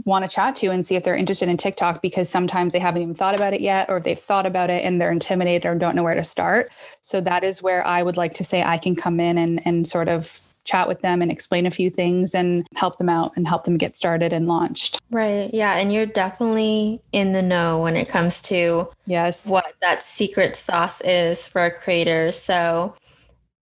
want 0.05 0.29
to 0.29 0.35
chat 0.35 0.57
to 0.57 0.71
and 0.71 0.87
see 0.87 0.97
if 0.97 1.05
they're 1.05 1.17
interested 1.17 1.49
in 1.49 1.57
TikTok 1.57 2.03
because 2.03 2.29
sometimes 2.29 2.73
they 2.73 2.79
haven't 2.79 3.03
even 3.03 3.15
thought 3.15 3.35
about 3.35 3.53
it 3.53 3.61
yet, 3.61 3.89
or 3.89 3.99
if 3.99 4.05
they've 4.05 4.19
thought 4.19 4.47
about 4.47 4.71
it 4.71 4.85
and 4.85 5.01
they're 5.01 5.13
intimidated 5.13 5.67
or 5.67 5.75
don't 5.75 5.97
know 5.97 6.03
where 6.03 6.15
to 6.15 6.25
start. 6.25 6.71
So 7.03 7.21
that 7.23 7.45
is 7.45 7.63
where 7.63 7.87
I 7.87 8.03
would 8.03 8.17
like 8.17 8.35
to 8.35 8.45
say 8.45 8.63
I 8.63 8.79
can 8.79 8.95
come 8.95 9.21
in 9.21 9.39
and, 9.39 9.61
and 9.67 9.87
sort 9.87 10.09
of 10.09 10.41
chat 10.69 10.87
with 10.87 11.01
them 11.01 11.23
and 11.23 11.33
explain 11.33 11.65
a 11.65 11.71
few 11.71 11.89
things 11.89 12.35
and 12.35 12.67
help 12.75 12.99
them 12.99 13.09
out 13.09 13.33
and 13.37 13.49
help 13.49 13.65
them 13.65 13.79
get 13.79 13.97
started 13.97 14.35
and 14.35 14.47
launched. 14.47 15.01
Right. 15.11 15.49
Yeah. 15.53 15.77
And 15.77 15.93
you're 15.93 16.05
definitely 16.05 17.01
in 17.13 17.33
the 17.33 17.41
know 17.41 17.81
when 17.81 17.97
it 17.97 18.09
comes 18.09 18.43
to 18.43 18.91
yes 19.07 19.47
what 19.47 19.73
that 19.81 20.03
secret 20.03 20.57
sauce 20.57 21.01
is 21.01 21.49
for 21.49 21.65
a 21.65 21.71
creator. 21.71 22.31
So 22.33 22.95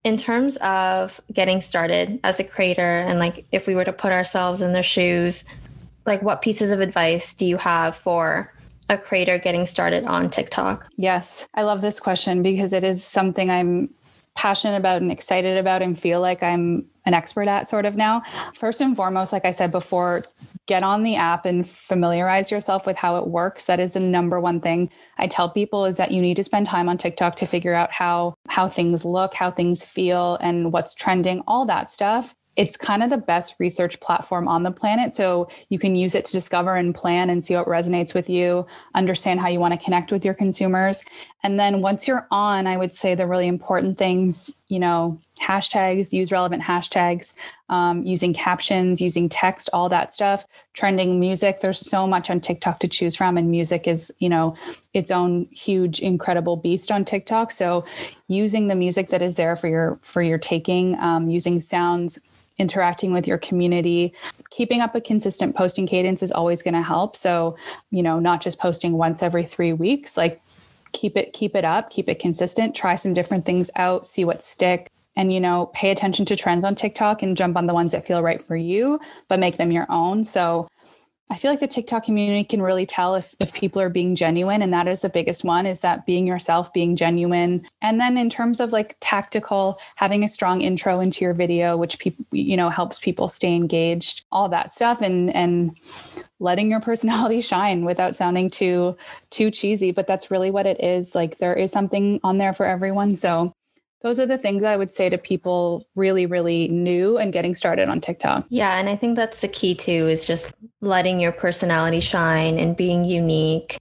in 0.02 0.16
terms 0.16 0.56
of 0.58 1.20
getting 1.32 1.60
started 1.60 2.18
as 2.24 2.40
a 2.40 2.44
creator 2.44 3.04
and 3.06 3.20
like 3.20 3.46
if 3.52 3.68
we 3.68 3.76
were 3.76 3.84
to 3.84 3.92
put 3.92 4.12
ourselves 4.12 4.60
in 4.60 4.72
their 4.72 4.82
shoes 4.82 5.44
like 6.06 6.22
what 6.22 6.42
pieces 6.42 6.70
of 6.70 6.80
advice 6.80 7.34
do 7.34 7.44
you 7.44 7.56
have 7.56 7.96
for 7.96 8.52
a 8.88 8.96
creator 8.96 9.38
getting 9.38 9.66
started 9.66 10.04
on 10.04 10.30
TikTok? 10.30 10.86
Yes, 10.96 11.48
I 11.54 11.62
love 11.62 11.80
this 11.80 12.00
question 12.00 12.42
because 12.42 12.72
it 12.72 12.84
is 12.84 13.04
something 13.04 13.50
I'm 13.50 13.90
passionate 14.36 14.76
about 14.76 15.00
and 15.00 15.10
excited 15.10 15.56
about 15.56 15.82
and 15.82 15.98
feel 15.98 16.20
like 16.20 16.42
I'm 16.42 16.84
an 17.06 17.14
expert 17.14 17.48
at 17.48 17.68
sort 17.68 17.86
of 17.86 17.96
now. 17.96 18.22
First 18.54 18.80
and 18.80 18.94
foremost, 18.94 19.32
like 19.32 19.44
I 19.44 19.50
said 19.50 19.70
before, 19.72 20.24
get 20.66 20.82
on 20.82 21.04
the 21.04 21.16
app 21.16 21.46
and 21.46 21.66
familiarize 21.66 22.50
yourself 22.50 22.86
with 22.86 22.96
how 22.96 23.16
it 23.16 23.28
works. 23.28 23.64
That 23.64 23.80
is 23.80 23.92
the 23.92 24.00
number 24.00 24.40
one 24.40 24.60
thing 24.60 24.90
I 25.16 25.26
tell 25.26 25.48
people 25.48 25.86
is 25.86 25.96
that 25.96 26.10
you 26.10 26.20
need 26.20 26.36
to 26.36 26.44
spend 26.44 26.66
time 26.66 26.88
on 26.88 26.98
TikTok 26.98 27.36
to 27.36 27.46
figure 27.46 27.74
out 27.74 27.92
how 27.92 28.34
how 28.48 28.68
things 28.68 29.04
look, 29.04 29.34
how 29.34 29.50
things 29.50 29.84
feel 29.84 30.36
and 30.40 30.72
what's 30.72 30.94
trending, 30.94 31.42
all 31.46 31.64
that 31.66 31.90
stuff 31.90 32.34
it's 32.56 32.76
kind 32.76 33.02
of 33.02 33.10
the 33.10 33.18
best 33.18 33.54
research 33.58 34.00
platform 34.00 34.48
on 34.48 34.62
the 34.62 34.70
planet. 34.70 35.14
So 35.14 35.48
you 35.68 35.78
can 35.78 35.94
use 35.94 36.14
it 36.14 36.24
to 36.26 36.32
discover 36.32 36.74
and 36.74 36.94
plan 36.94 37.28
and 37.28 37.44
see 37.44 37.54
what 37.54 37.66
resonates 37.66 38.14
with 38.14 38.30
you, 38.30 38.66
understand 38.94 39.40
how 39.40 39.48
you 39.48 39.60
want 39.60 39.78
to 39.78 39.84
connect 39.84 40.10
with 40.10 40.24
your 40.24 40.34
consumers. 40.34 41.04
And 41.42 41.60
then 41.60 41.82
once 41.82 42.08
you're 42.08 42.26
on, 42.30 42.66
I 42.66 42.76
would 42.76 42.94
say 42.94 43.14
the 43.14 43.26
really 43.26 43.46
important 43.46 43.98
things, 43.98 44.54
you 44.68 44.78
know, 44.78 45.20
hashtags, 45.40 46.14
use 46.14 46.32
relevant 46.32 46.62
hashtags, 46.62 47.34
um, 47.68 48.02
using 48.04 48.32
captions, 48.32 49.02
using 49.02 49.28
text, 49.28 49.68
all 49.72 49.90
that 49.90 50.14
stuff, 50.14 50.46
trending 50.72 51.20
music. 51.20 51.60
There's 51.60 51.78
so 51.78 52.06
much 52.06 52.30
on 52.30 52.40
TikTok 52.40 52.80
to 52.80 52.88
choose 52.88 53.14
from, 53.14 53.36
and 53.36 53.50
music 53.50 53.86
is, 53.86 54.10
you 54.18 54.30
know, 54.30 54.56
its 54.94 55.10
own 55.10 55.46
huge, 55.52 56.00
incredible 56.00 56.56
beast 56.56 56.90
on 56.90 57.04
TikTok. 57.04 57.50
So 57.50 57.84
using 58.28 58.68
the 58.68 58.74
music 58.74 59.08
that 59.08 59.20
is 59.20 59.34
there 59.34 59.56
for 59.56 59.68
your 59.68 59.98
for 60.02 60.22
your 60.22 60.38
taking, 60.38 60.98
um, 61.00 61.28
using 61.28 61.60
sounds 61.60 62.18
interacting 62.58 63.12
with 63.12 63.26
your 63.26 63.38
community. 63.38 64.12
Keeping 64.50 64.80
up 64.80 64.94
a 64.94 65.00
consistent 65.00 65.54
posting 65.54 65.86
cadence 65.86 66.22
is 66.22 66.32
always 66.32 66.62
going 66.62 66.74
to 66.74 66.82
help. 66.82 67.16
So, 67.16 67.56
you 67.90 68.02
know, 68.02 68.18
not 68.18 68.40
just 68.40 68.58
posting 68.58 68.92
once 68.92 69.22
every 69.22 69.44
three 69.44 69.72
weeks, 69.72 70.16
like 70.16 70.40
keep 70.92 71.16
it, 71.16 71.32
keep 71.32 71.54
it 71.54 71.64
up, 71.64 71.90
keep 71.90 72.08
it 72.08 72.18
consistent, 72.18 72.74
try 72.74 72.96
some 72.96 73.14
different 73.14 73.44
things 73.44 73.70
out, 73.76 74.06
see 74.06 74.24
what 74.24 74.42
stick. 74.42 74.88
And, 75.18 75.32
you 75.32 75.40
know, 75.40 75.70
pay 75.72 75.90
attention 75.90 76.26
to 76.26 76.36
trends 76.36 76.64
on 76.64 76.74
TikTok 76.74 77.22
and 77.22 77.36
jump 77.36 77.56
on 77.56 77.66
the 77.66 77.72
ones 77.72 77.92
that 77.92 78.06
feel 78.06 78.22
right 78.22 78.42
for 78.42 78.54
you, 78.54 79.00
but 79.28 79.40
make 79.40 79.56
them 79.56 79.72
your 79.72 79.86
own. 79.88 80.24
So 80.24 80.68
I 81.28 81.36
feel 81.36 81.50
like 81.50 81.60
the 81.60 81.66
TikTok 81.66 82.04
community 82.04 82.44
can 82.44 82.62
really 82.62 82.86
tell 82.86 83.16
if, 83.16 83.34
if 83.40 83.52
people 83.52 83.82
are 83.82 83.88
being 83.88 84.14
genuine. 84.14 84.62
And 84.62 84.72
that 84.72 84.86
is 84.86 85.00
the 85.00 85.08
biggest 85.08 85.42
one 85.42 85.66
is 85.66 85.80
that 85.80 86.06
being 86.06 86.24
yourself, 86.26 86.72
being 86.72 86.94
genuine. 86.94 87.66
And 87.82 88.00
then 88.00 88.16
in 88.16 88.30
terms 88.30 88.60
of 88.60 88.72
like 88.72 88.96
tactical, 89.00 89.80
having 89.96 90.22
a 90.22 90.28
strong 90.28 90.60
intro 90.60 91.00
into 91.00 91.24
your 91.24 91.34
video, 91.34 91.76
which 91.76 91.98
people, 91.98 92.24
you 92.30 92.56
know, 92.56 92.68
helps 92.68 93.00
people 93.00 93.26
stay 93.26 93.56
engaged, 93.56 94.24
all 94.30 94.48
that 94.50 94.70
stuff 94.70 95.02
and 95.02 95.34
and 95.34 95.76
letting 96.38 96.70
your 96.70 96.80
personality 96.90 97.40
shine 97.40 97.84
without 97.84 98.14
sounding 98.14 98.48
too 98.48 98.96
too 99.30 99.50
cheesy. 99.50 99.90
But 99.90 100.06
that's 100.06 100.30
really 100.30 100.52
what 100.52 100.66
it 100.66 100.82
is. 100.82 101.14
Like 101.14 101.38
there 101.38 101.54
is 101.54 101.72
something 101.72 102.20
on 102.22 102.38
there 102.38 102.52
for 102.52 102.66
everyone. 102.66 103.16
So 103.16 103.52
those 104.02 104.20
are 104.20 104.26
the 104.26 104.38
things 104.38 104.62
I 104.62 104.76
would 104.76 104.92
say 104.92 105.08
to 105.08 105.18
people 105.18 105.86
really, 105.94 106.26
really 106.26 106.68
new 106.68 107.16
and 107.16 107.32
getting 107.32 107.54
started 107.54 107.88
on 107.88 108.00
TikTok. 108.00 108.46
Yeah. 108.48 108.78
And 108.78 108.88
I 108.88 108.96
think 108.96 109.16
that's 109.16 109.40
the 109.40 109.48
key 109.48 109.74
too, 109.74 110.08
is 110.08 110.24
just 110.24 110.54
letting 110.80 111.18
your 111.18 111.32
personality 111.32 112.00
shine 112.00 112.58
and 112.58 112.76
being 112.76 113.04
unique. 113.04 113.78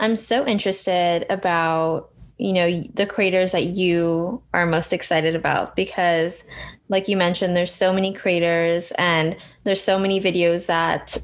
I'm 0.00 0.16
so 0.16 0.46
interested 0.46 1.26
about, 1.28 2.10
you 2.38 2.52
know, 2.54 2.82
the 2.94 3.06
creators 3.06 3.52
that 3.52 3.64
you 3.64 4.42
are 4.54 4.66
most 4.66 4.92
excited 4.92 5.36
about 5.36 5.76
because, 5.76 6.42
like 6.88 7.06
you 7.06 7.16
mentioned, 7.16 7.54
there's 7.54 7.72
so 7.72 7.92
many 7.92 8.12
creators 8.12 8.92
and 8.92 9.36
there's 9.64 9.82
so 9.82 9.98
many 9.98 10.20
videos 10.20 10.66
that 10.66 11.18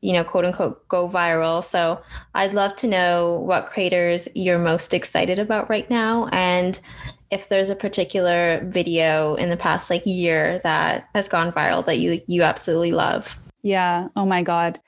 you 0.00 0.12
know, 0.12 0.22
quote 0.22 0.44
unquote, 0.44 0.86
go 0.88 1.08
viral. 1.08 1.62
So 1.62 2.00
I'd 2.34 2.54
love 2.54 2.76
to 2.76 2.86
know 2.86 3.40
what 3.44 3.66
creators 3.66 4.28
you're 4.34 4.58
most 4.58 4.94
excited 4.94 5.38
about 5.40 5.68
right 5.68 5.88
now 5.90 6.28
and 6.28 6.78
if 7.30 7.48
there's 7.48 7.70
a 7.70 7.76
particular 7.76 8.64
video 8.64 9.34
in 9.34 9.50
the 9.50 9.56
past 9.56 9.90
like 9.90 10.02
year 10.06 10.60
that 10.64 11.08
has 11.14 11.28
gone 11.28 11.52
viral 11.52 11.84
that 11.86 11.98
you 11.98 12.20
you 12.26 12.42
absolutely 12.42 12.92
love. 12.92 13.36
Yeah. 13.62 14.08
Oh 14.16 14.24
my 14.24 14.42
God. 14.42 14.80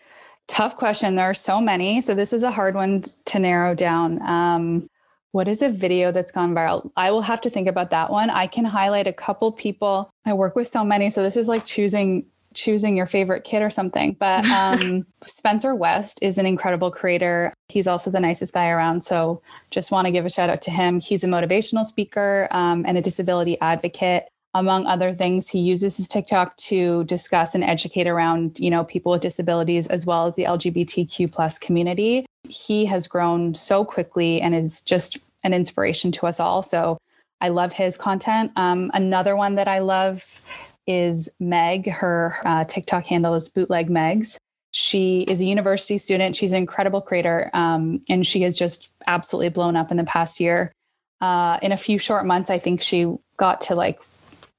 Tough 0.49 0.77
question. 0.77 1.15
There 1.15 1.29
are 1.29 1.35
so 1.35 1.61
many. 1.61 2.01
So 2.01 2.15
this 2.15 2.33
is 2.33 2.43
a 2.43 2.51
hard 2.51 2.75
one 2.75 3.05
to 3.27 3.39
narrow 3.39 3.75
down. 3.75 4.21
Um, 4.23 4.89
what 5.33 5.47
is 5.47 5.63
a 5.63 5.69
video 5.69 6.11
that's 6.11 6.33
gone 6.33 6.55
viral? 6.55 6.91
I 6.97 7.11
will 7.13 7.23
have 7.23 7.41
to 7.43 7.51
think 7.51 7.69
about 7.69 7.91
that 7.91 8.11
one. 8.11 8.31
I 8.31 8.47
can 8.49 8.65
highlight 8.65 9.07
a 9.07 9.13
couple 9.13 9.53
people. 9.53 10.11
I 10.27 10.33
work 10.33 10.57
with 10.57 10.67
so 10.67 10.83
many. 10.83 11.09
So 11.11 11.23
this 11.23 11.37
is 11.37 11.47
like 11.47 11.65
choosing 11.65 12.27
choosing 12.55 12.97
your 12.97 13.07
favorite 13.07 13.45
kid 13.45 13.63
or 13.63 13.71
something. 13.71 14.17
But 14.19 14.45
um, 14.51 15.07
Spencer 15.27 15.75
West 15.75 16.19
is 16.23 16.39
an 16.39 16.47
incredible 16.47 16.91
creator. 16.91 17.55
He's 17.69 17.87
also 17.87 18.11
the 18.11 18.21
nicest 18.21 18.55
guy 18.55 18.69
around. 18.69 19.05
So 19.05 19.43
just 19.71 19.91
want 19.91 20.07
to 20.07 20.13
give 20.13 20.27
a 20.27 20.31
shout 20.31 20.51
out 20.51 20.63
to 20.63 20.71
him. 20.71 21.01
He's 21.01 21.25
a 21.25 21.29
motivational 21.29 21.85
speaker 21.85 22.49
um, 22.51 22.85
and 22.87 22.99
a 22.99 23.03
disability 23.03 23.61
advocate. 23.61 24.29
Among 24.53 24.87
other 24.87 25.15
things, 25.15 25.49
he 25.49 25.61
uses 25.61 25.97
his 25.97 26.09
TikTok 26.09 26.57
to 26.57 27.05
discuss 27.05 27.55
and 27.55 27.63
educate 27.63 28.09
around, 28.09 28.59
you 28.59 28.69
know, 28.69 28.83
people 28.83 29.13
with 29.13 29.21
disabilities 29.21 29.87
as 29.87 30.05
well 30.05 30.27
as 30.27 30.35
the 30.35 30.43
LGBTQ 30.43 31.31
plus 31.31 31.57
community. 31.57 32.27
He 32.49 32.85
has 32.87 33.07
grown 33.07 33.55
so 33.55 33.85
quickly 33.85 34.41
and 34.41 34.53
is 34.53 34.83
just 34.83 35.19
an 35.45 35.55
inspiration 35.55 36.11
to 36.13 36.27
us 36.27 36.41
all. 36.41 36.65
So 36.65 36.99
I 37.41 37.49
love 37.49 37.73
his 37.73 37.97
content. 37.97 38.51
Um, 38.57 38.91
another 38.93 39.37
one 39.37 39.55
that 39.55 39.69
I 39.69 39.79
love 39.79 40.43
is 40.87 41.29
Meg. 41.39 41.89
Her 41.89 42.37
uh, 42.45 42.65
TikTok 42.65 43.07
handle 43.07 43.35
is 43.35 43.49
bootleg 43.49 43.89
Megs. 43.89 44.37
She 44.73 45.23
is 45.23 45.41
a 45.41 45.45
university 45.45 45.99
student. 45.99 46.37
She's 46.37 46.53
an 46.53 46.59
incredible 46.59 47.01
creator, 47.01 47.51
um, 47.55 48.03
and 48.09 48.27
she 48.27 48.43
has 48.43 48.57
just 48.57 48.89
absolutely 49.07 49.49
blown 49.49 49.77
up 49.77 49.91
in 49.91 49.97
the 49.97 50.05
past 50.05 50.39
year. 50.39 50.73
Uh, 51.21 51.59
in 51.61 51.73
a 51.73 51.77
few 51.77 51.99
short 51.99 52.25
months, 52.25 52.51
I 52.51 52.59
think 52.59 52.81
she 52.81 53.13
got 53.37 53.61
to 53.63 53.75
like 53.75 54.01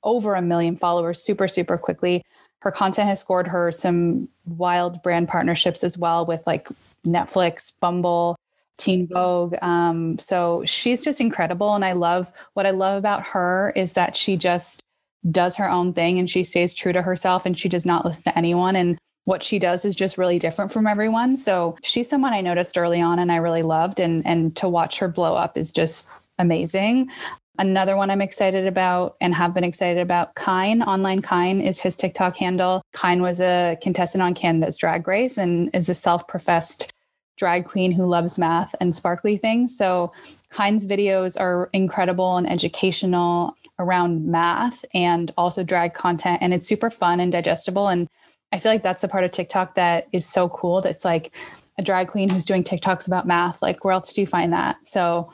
over 0.03 0.35
a 0.35 0.41
million 0.41 0.75
followers 0.75 1.21
super, 1.21 1.47
super 1.47 1.77
quickly. 1.77 2.23
Her 2.59 2.71
content 2.71 3.07
has 3.07 3.19
scored 3.19 3.47
her 3.47 3.71
some 3.71 4.27
wild 4.45 5.01
brand 5.01 5.27
partnerships 5.27 5.83
as 5.83 5.97
well 5.97 6.25
with 6.25 6.45
like 6.45 6.67
Netflix, 7.05 7.71
Bumble, 7.79 8.35
Teen 8.77 9.07
Vogue. 9.07 9.55
Um, 9.61 10.17
so 10.19 10.63
she's 10.65 11.03
just 11.03 11.21
incredible. 11.21 11.73
And 11.73 11.85
I 11.85 11.93
love 11.93 12.31
what 12.53 12.65
I 12.65 12.71
love 12.71 12.97
about 12.97 13.23
her 13.27 13.73
is 13.75 13.93
that 13.93 14.15
she 14.15 14.37
just 14.37 14.81
does 15.29 15.55
her 15.57 15.69
own 15.69 15.93
thing 15.93 16.17
and 16.17 16.29
she 16.29 16.43
stays 16.43 16.73
true 16.73 16.93
to 16.93 17.01
herself 17.01 17.45
and 17.45 17.57
she 17.57 17.69
does 17.69 17.85
not 17.85 18.05
listen 18.05 18.23
to 18.23 18.37
anyone. 18.37 18.75
And 18.75 18.97
what 19.25 19.43
she 19.43 19.59
does 19.59 19.85
is 19.85 19.93
just 19.93 20.17
really 20.17 20.39
different 20.39 20.71
from 20.71 20.87
everyone. 20.87 21.35
So 21.37 21.77
she's 21.83 22.09
someone 22.09 22.33
I 22.33 22.41
noticed 22.41 22.77
early 22.77 23.01
on 23.01 23.19
and 23.19 23.31
I 23.31 23.35
really 23.35 23.61
loved. 23.61 23.99
And 23.99 24.25
and 24.25 24.55
to 24.57 24.67
watch 24.67 24.97
her 24.99 25.07
blow 25.07 25.35
up 25.35 25.57
is 25.57 25.71
just 25.71 26.09
amazing. 26.39 27.09
Another 27.59 27.95
one 27.95 28.09
I'm 28.09 28.21
excited 28.21 28.65
about 28.65 29.17
and 29.21 29.35
have 29.35 29.53
been 29.53 29.63
excited 29.63 30.01
about, 30.01 30.33
Kyne, 30.33 30.81
online 30.81 31.21
Kyne 31.21 31.61
is 31.61 31.79
his 31.79 31.95
TikTok 31.95 32.35
handle. 32.35 32.81
Kyne 32.93 33.21
was 33.21 33.39
a 33.39 33.77
contestant 33.83 34.23
on 34.23 34.33
Canada's 34.33 34.77
Drag 34.77 35.07
Race 35.07 35.37
and 35.37 35.69
is 35.75 35.87
a 35.87 35.93
self-professed 35.93 36.91
drag 37.37 37.65
queen 37.65 37.91
who 37.91 38.05
loves 38.05 38.39
math 38.39 38.73
and 38.79 38.95
sparkly 38.95 39.37
things. 39.37 39.77
So 39.77 40.11
Kyne's 40.49 40.85
videos 40.85 41.39
are 41.39 41.69
incredible 41.73 42.37
and 42.37 42.49
educational 42.49 43.55
around 43.81 44.25
math 44.25 44.85
and 44.93 45.31
also 45.37 45.63
drag 45.63 45.93
content. 45.93 46.39
And 46.41 46.53
it's 46.53 46.67
super 46.67 46.89
fun 46.89 47.19
and 47.19 47.31
digestible. 47.31 47.87
And 47.87 48.07
I 48.51 48.59
feel 48.59 48.71
like 48.71 48.83
that's 48.83 49.03
a 49.03 49.07
part 49.07 49.23
of 49.23 49.31
TikTok 49.31 49.75
that 49.75 50.07
is 50.11 50.25
so 50.25 50.49
cool. 50.49 50.81
That's 50.81 51.03
like 51.03 51.35
a 51.77 51.81
drag 51.81 52.09
queen 52.09 52.29
who's 52.29 52.45
doing 52.45 52.63
TikToks 52.63 53.07
about 53.07 53.27
math. 53.27 53.61
Like, 53.61 53.83
where 53.83 53.93
else 53.93 54.13
do 54.13 54.21
you 54.21 54.27
find 54.27 54.53
that? 54.53 54.77
So, 54.83 55.31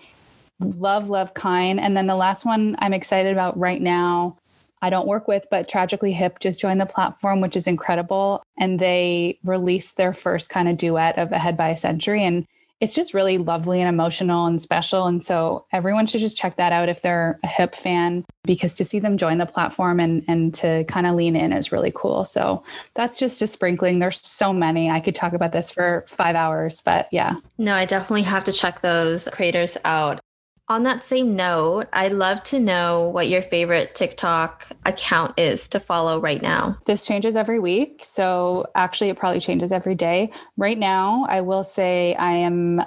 love, 0.60 1.10
love, 1.10 1.34
kind. 1.34 1.80
And 1.80 1.96
then 1.96 2.08
the 2.08 2.16
last 2.16 2.46
one 2.46 2.76
I'm 2.80 2.94
excited 2.94 3.32
about 3.32 3.58
right 3.58 3.82
now, 3.82 4.38
I 4.82 4.90
don't 4.90 5.08
work 5.08 5.28
with, 5.28 5.48
but 5.50 5.68
Tragically 5.68 6.14
Hip 6.14 6.40
just 6.40 6.60
joined 6.60 6.80
the 6.80 6.86
platform, 6.86 7.42
which 7.42 7.56
is 7.56 7.68
incredible. 7.68 8.44
And 8.58 8.80
they 8.80 9.40
released 9.44 9.98
their 9.98 10.14
first 10.14 10.50
kind 10.50 10.70
of 10.70 10.78
duet 10.78 11.18
of 11.18 11.32
Ahead 11.32 11.58
by 11.58 11.70
a 11.70 11.78
Century. 11.78 12.24
And 12.24 12.46
it's 12.80 12.94
just 12.94 13.14
really 13.14 13.38
lovely 13.38 13.82
and 13.82 13.90
emotional 13.90 14.46
and 14.46 14.62
special. 14.62 15.08
And 15.08 15.24
so 15.24 15.66
everyone 15.72 16.06
should 16.06 16.22
just 16.22 16.38
check 16.38 16.58
that 16.58 16.72
out 16.72 16.90
if 16.90 17.02
they're 17.02 17.40
a 17.44 17.48
hip 17.48 17.76
fan, 17.76 18.24
because 18.44 18.76
to 18.78 18.84
see 18.84 19.00
them 19.00 19.18
join 19.18 19.40
the 19.40 19.46
platform 19.46 20.00
and 20.00 20.24
and 20.28 20.54
to 20.56 20.84
kind 20.86 21.08
of 21.08 21.16
lean 21.16 21.36
in 21.36 21.54
is 21.54 21.72
really 21.72 21.92
cool. 21.94 22.24
So 22.26 22.64
that's 22.94 23.18
just 23.18 23.42
a 23.42 23.48
sprinkling. 23.48 24.00
There's 24.00 24.26
so 24.26 24.54
many. 24.54 24.90
I 24.90 25.00
could 25.00 25.16
talk 25.16 25.34
about 25.34 25.52
this 25.52 25.72
for 25.72 26.06
five 26.08 26.36
hours, 26.36 26.82
but 26.82 27.08
yeah. 27.12 27.36
No, 27.58 27.74
I 27.74 27.86
definitely 27.86 28.24
have 28.24 28.44
to 28.46 28.52
check 28.52 28.82
those 28.82 29.28
creators 29.32 29.78
out. 29.84 30.20
On 30.70 30.84
that 30.84 31.06
same 31.06 31.34
note, 31.34 31.88
I'd 31.94 32.12
love 32.12 32.44
to 32.44 32.60
know 32.60 33.08
what 33.08 33.30
your 33.30 33.42
favorite 33.42 33.96
TikTok 33.96 34.68
account 34.86 35.34
is 35.38 35.70
to 35.70 35.80
follow 35.80 36.20
right 36.20 36.42
now. 36.42 36.78
This 36.86 37.06
changes 37.06 37.38
every 37.38 37.58
week. 37.58 38.02
So 38.04 38.66
actually, 38.76 39.10
it 39.10 39.18
probably 39.18 39.40
changes 39.40 39.72
every 39.72 39.96
day. 39.96 40.30
Right 40.58 40.78
now, 40.78 41.26
I 41.30 41.40
will 41.40 41.64
say 41.64 42.16
I 42.16 42.32
am, 42.32 42.84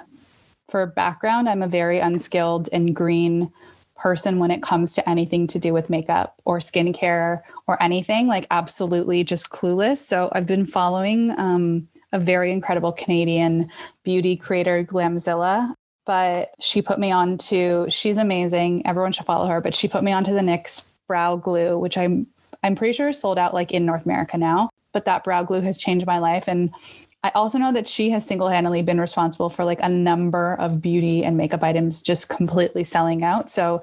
for 0.69 0.85
background, 0.85 1.49
I'm 1.49 1.63
a 1.63 1.67
very 1.67 1.97
unskilled 1.97 2.69
and 2.71 2.95
green 2.95 3.51
person 3.95 4.37
when 4.37 4.51
it 4.51 4.61
comes 4.61 4.93
to 4.93 5.09
anything 5.09 5.47
to 5.47 5.57
do 5.57 5.73
with 5.73 5.89
makeup 5.89 6.39
or 6.45 6.59
skincare 6.59 7.41
or 7.65 7.81
anything, 7.81 8.27
like 8.27 8.45
absolutely 8.51 9.23
just 9.23 9.49
clueless. 9.49 9.97
So 9.97 10.29
I've 10.33 10.47
been 10.47 10.67
following 10.67 11.33
um, 11.39 11.87
a 12.11 12.19
very 12.19 12.51
incredible 12.51 12.91
Canadian 12.91 13.69
beauty 14.03 14.35
creator, 14.35 14.83
Glamzilla. 14.83 15.73
But 16.05 16.51
she 16.59 16.81
put 16.81 16.99
me 16.99 17.11
on 17.11 17.37
to 17.37 17.85
she's 17.89 18.17
amazing. 18.17 18.85
Everyone 18.85 19.11
should 19.11 19.25
follow 19.25 19.47
her, 19.47 19.61
but 19.61 19.75
she 19.75 19.87
put 19.87 20.03
me 20.03 20.11
onto 20.11 20.33
the 20.33 20.39
NYX 20.39 20.83
brow 21.07 21.35
glue, 21.35 21.77
which 21.77 21.97
I'm 21.97 22.27
I'm 22.63 22.75
pretty 22.75 22.93
sure 22.93 23.09
is 23.09 23.19
sold 23.19 23.37
out 23.37 23.53
like 23.53 23.71
in 23.71 23.85
North 23.85 24.05
America 24.05 24.37
now. 24.37 24.69
But 24.93 25.05
that 25.05 25.23
brow 25.23 25.43
glue 25.43 25.61
has 25.61 25.77
changed 25.77 26.05
my 26.05 26.19
life. 26.19 26.47
And 26.47 26.71
I 27.23 27.31
also 27.35 27.57
know 27.57 27.71
that 27.71 27.87
she 27.87 28.09
has 28.09 28.25
single-handedly 28.25 28.81
been 28.81 28.99
responsible 28.99 29.49
for 29.49 29.63
like 29.63 29.79
a 29.81 29.89
number 29.89 30.55
of 30.55 30.81
beauty 30.81 31.23
and 31.23 31.37
makeup 31.37 31.63
items 31.63 32.01
just 32.01 32.29
completely 32.29 32.83
selling 32.83 33.23
out. 33.23 33.49
So 33.49 33.81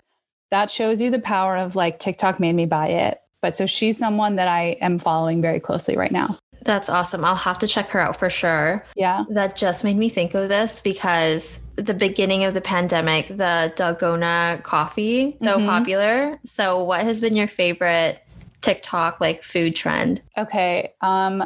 that 0.51 0.71
shows 0.71 1.01
you 1.01 1.11
the 1.11 1.19
power 1.19 1.57
of 1.57 1.77
like 1.77 1.99
TikTok 1.99 2.41
made 2.41 2.55
me 2.55 2.67
buy 2.67 2.89
it. 2.89 3.21
But 3.41 3.57
so 3.57 3.67
she's 3.67 3.97
someone 3.97 4.37
that 4.37 4.49
I 4.49 4.77
am 4.81 4.99
following 4.99 5.41
very 5.41 5.61
closely 5.61 5.97
right 5.97 6.11
now. 6.11 6.37
That's 6.65 6.89
awesome. 6.89 7.25
I'll 7.25 7.37
have 7.37 7.59
to 7.61 7.69
check 7.69 7.89
her 7.91 8.01
out 8.01 8.17
for 8.17 8.29
sure. 8.29 8.85
Yeah. 8.97 9.25
That 9.31 9.57
just 9.57 9.85
made 9.85 9.97
me 9.97 10.09
think 10.09 10.35
of 10.35 10.49
this 10.49 10.81
because 10.81 11.61
the 11.79 11.95
beginning 11.95 12.45
of 12.45 12.55
the 12.55 12.61
pandemic, 12.61 13.29
the 13.29 13.73
Dalgona 13.77 14.63
coffee, 14.63 15.37
so 15.41 15.59
mm-hmm. 15.59 15.67
popular. 15.67 16.39
So 16.45 16.83
what 16.83 17.03
has 17.03 17.21
been 17.21 17.37
your 17.37 17.49
favorite 17.49 18.23
TikTok 18.61 19.21
like 19.21 19.43
food 19.43 19.77
trend? 19.77 20.21
Okay. 20.37 20.93
Um 21.01 21.45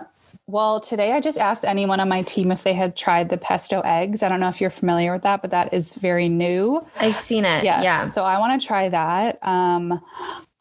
well, 0.49 0.81
today 0.81 1.13
I 1.13 1.21
just 1.21 1.39
asked 1.39 1.65
anyone 1.65 2.01
on 2.01 2.09
my 2.09 2.23
team 2.23 2.51
if 2.51 2.63
they 2.63 2.75
had 2.75 2.97
tried 2.97 3.31
the 3.31 3.39
pesto 3.39 3.81
eggs. 3.83 4.23
I 4.23 4.29
don't 4.29 4.41
know 4.41 4.49
if 4.49 4.61
you're 4.61 4.71
familiar 4.71 5.13
with 5.13 5.23
that, 5.23 5.41
but 5.41 5.51
that 5.51 5.73
is 5.73 5.95
very 5.95 6.29
new. 6.29 6.85
I've 6.99 7.17
seen 7.17 7.45
it. 7.45 7.65
Yes. 7.65 7.85
Yeah. 7.85 8.07
So 8.07 8.25
I 8.25 8.39
want 8.39 8.61
to 8.61 8.67
try 8.67 8.89
that. 8.89 9.39
Um, 9.47 10.01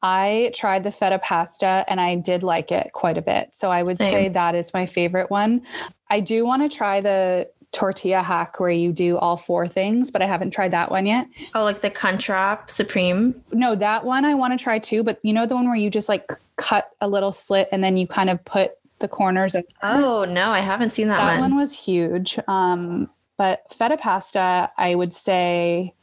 I 0.03 0.51
tried 0.55 0.83
the 0.83 0.91
feta 0.91 1.19
pasta 1.19 1.83
and 1.87 1.99
I 1.99 2.15
did 2.15 2.43
like 2.43 2.71
it 2.71 2.91
quite 2.93 3.17
a 3.17 3.21
bit. 3.21 3.49
So 3.53 3.71
I 3.71 3.83
would 3.83 3.97
Same. 3.97 4.11
say 4.11 4.29
that 4.29 4.55
is 4.55 4.73
my 4.73 4.85
favorite 4.85 5.29
one. 5.29 5.63
I 6.09 6.19
do 6.21 6.45
want 6.45 6.69
to 6.69 6.75
try 6.75 7.01
the 7.01 7.49
tortilla 7.71 8.21
hack 8.21 8.59
where 8.59 8.69
you 8.69 8.91
do 8.91 9.17
all 9.17 9.37
four 9.37 9.67
things, 9.67 10.11
but 10.11 10.21
I 10.21 10.25
haven't 10.25 10.51
tried 10.51 10.71
that 10.71 10.91
one 10.91 11.05
yet. 11.05 11.27
Oh, 11.55 11.63
like 11.63 11.81
the 11.81 11.89
Crunchwrap 11.89 12.69
Supreme? 12.69 13.41
No, 13.51 13.75
that 13.75 14.03
one 14.05 14.25
I 14.25 14.35
want 14.35 14.57
to 14.57 14.61
try 14.61 14.79
too, 14.79 15.03
but 15.03 15.19
you 15.23 15.33
know 15.33 15.45
the 15.45 15.55
one 15.55 15.67
where 15.67 15.75
you 15.75 15.89
just 15.89 16.09
like 16.09 16.31
cut 16.57 16.91
a 16.99 17.07
little 17.07 17.31
slit 17.31 17.69
and 17.71 17.83
then 17.83 17.97
you 17.97 18.07
kind 18.07 18.29
of 18.29 18.43
put 18.45 18.73
the 18.99 19.07
corners 19.07 19.55
of 19.55 19.65
Oh, 19.81 20.25
no, 20.25 20.51
I 20.51 20.59
haven't 20.59 20.91
seen 20.91 21.07
that, 21.07 21.17
that 21.17 21.25
one. 21.25 21.35
That 21.35 21.41
one 21.41 21.55
was 21.55 21.77
huge. 21.77 22.39
Um, 22.47 23.09
but 23.37 23.63
feta 23.71 23.97
pasta, 23.97 24.69
I 24.77 24.95
would 24.95 25.13
say 25.13 25.93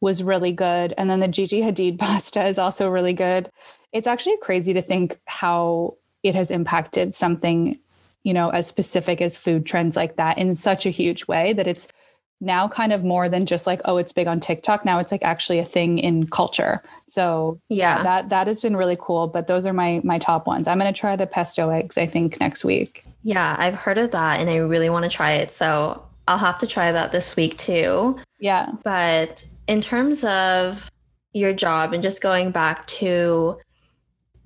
was 0.00 0.22
really 0.22 0.52
good. 0.52 0.94
And 0.96 1.10
then 1.10 1.20
the 1.20 1.28
Gigi 1.28 1.60
Hadid 1.60 1.98
pasta 1.98 2.46
is 2.46 2.58
also 2.58 2.88
really 2.88 3.14
good. 3.14 3.50
It's 3.92 4.06
actually 4.06 4.36
crazy 4.38 4.72
to 4.74 4.82
think 4.82 5.18
how 5.26 5.96
it 6.22 6.34
has 6.34 6.50
impacted 6.50 7.14
something, 7.14 7.78
you 8.24 8.34
know, 8.34 8.50
as 8.50 8.66
specific 8.66 9.20
as 9.20 9.38
food 9.38 9.66
trends 9.66 9.96
like 9.96 10.16
that 10.16 10.38
in 10.38 10.54
such 10.54 10.86
a 10.86 10.90
huge 10.90 11.26
way 11.26 11.52
that 11.52 11.66
it's 11.66 11.88
now 12.40 12.68
kind 12.68 12.92
of 12.92 13.02
more 13.02 13.28
than 13.28 13.46
just 13.46 13.66
like 13.66 13.80
oh 13.84 13.96
it's 13.96 14.12
big 14.12 14.28
on 14.28 14.38
TikTok 14.38 14.84
now 14.84 15.00
it's 15.00 15.10
like 15.10 15.24
actually 15.24 15.58
a 15.58 15.64
thing 15.64 15.98
in 15.98 16.26
culture. 16.28 16.82
So 17.08 17.60
yeah, 17.68 18.02
that 18.02 18.28
that 18.28 18.46
has 18.46 18.60
been 18.60 18.76
really 18.76 18.96
cool, 19.00 19.26
but 19.26 19.46
those 19.46 19.66
are 19.66 19.72
my 19.72 20.00
my 20.04 20.18
top 20.18 20.46
ones. 20.46 20.68
I'm 20.68 20.78
going 20.78 20.92
to 20.92 20.98
try 20.98 21.16
the 21.16 21.26
pesto 21.26 21.70
eggs 21.70 21.98
I 21.98 22.06
think 22.06 22.38
next 22.38 22.64
week. 22.64 23.04
Yeah, 23.22 23.56
I've 23.58 23.74
heard 23.74 23.98
of 23.98 24.12
that 24.12 24.40
and 24.40 24.48
I 24.48 24.56
really 24.56 24.90
want 24.90 25.04
to 25.04 25.10
try 25.10 25.32
it. 25.32 25.50
So 25.50 26.02
I'll 26.28 26.38
have 26.38 26.58
to 26.58 26.66
try 26.66 26.92
that 26.92 27.10
this 27.10 27.34
week 27.36 27.56
too. 27.56 28.18
Yeah. 28.38 28.70
But 28.84 29.44
in 29.66 29.80
terms 29.80 30.22
of 30.24 30.90
your 31.32 31.52
job 31.52 31.92
and 31.92 32.02
just 32.02 32.22
going 32.22 32.50
back 32.50 32.86
to 32.86 33.58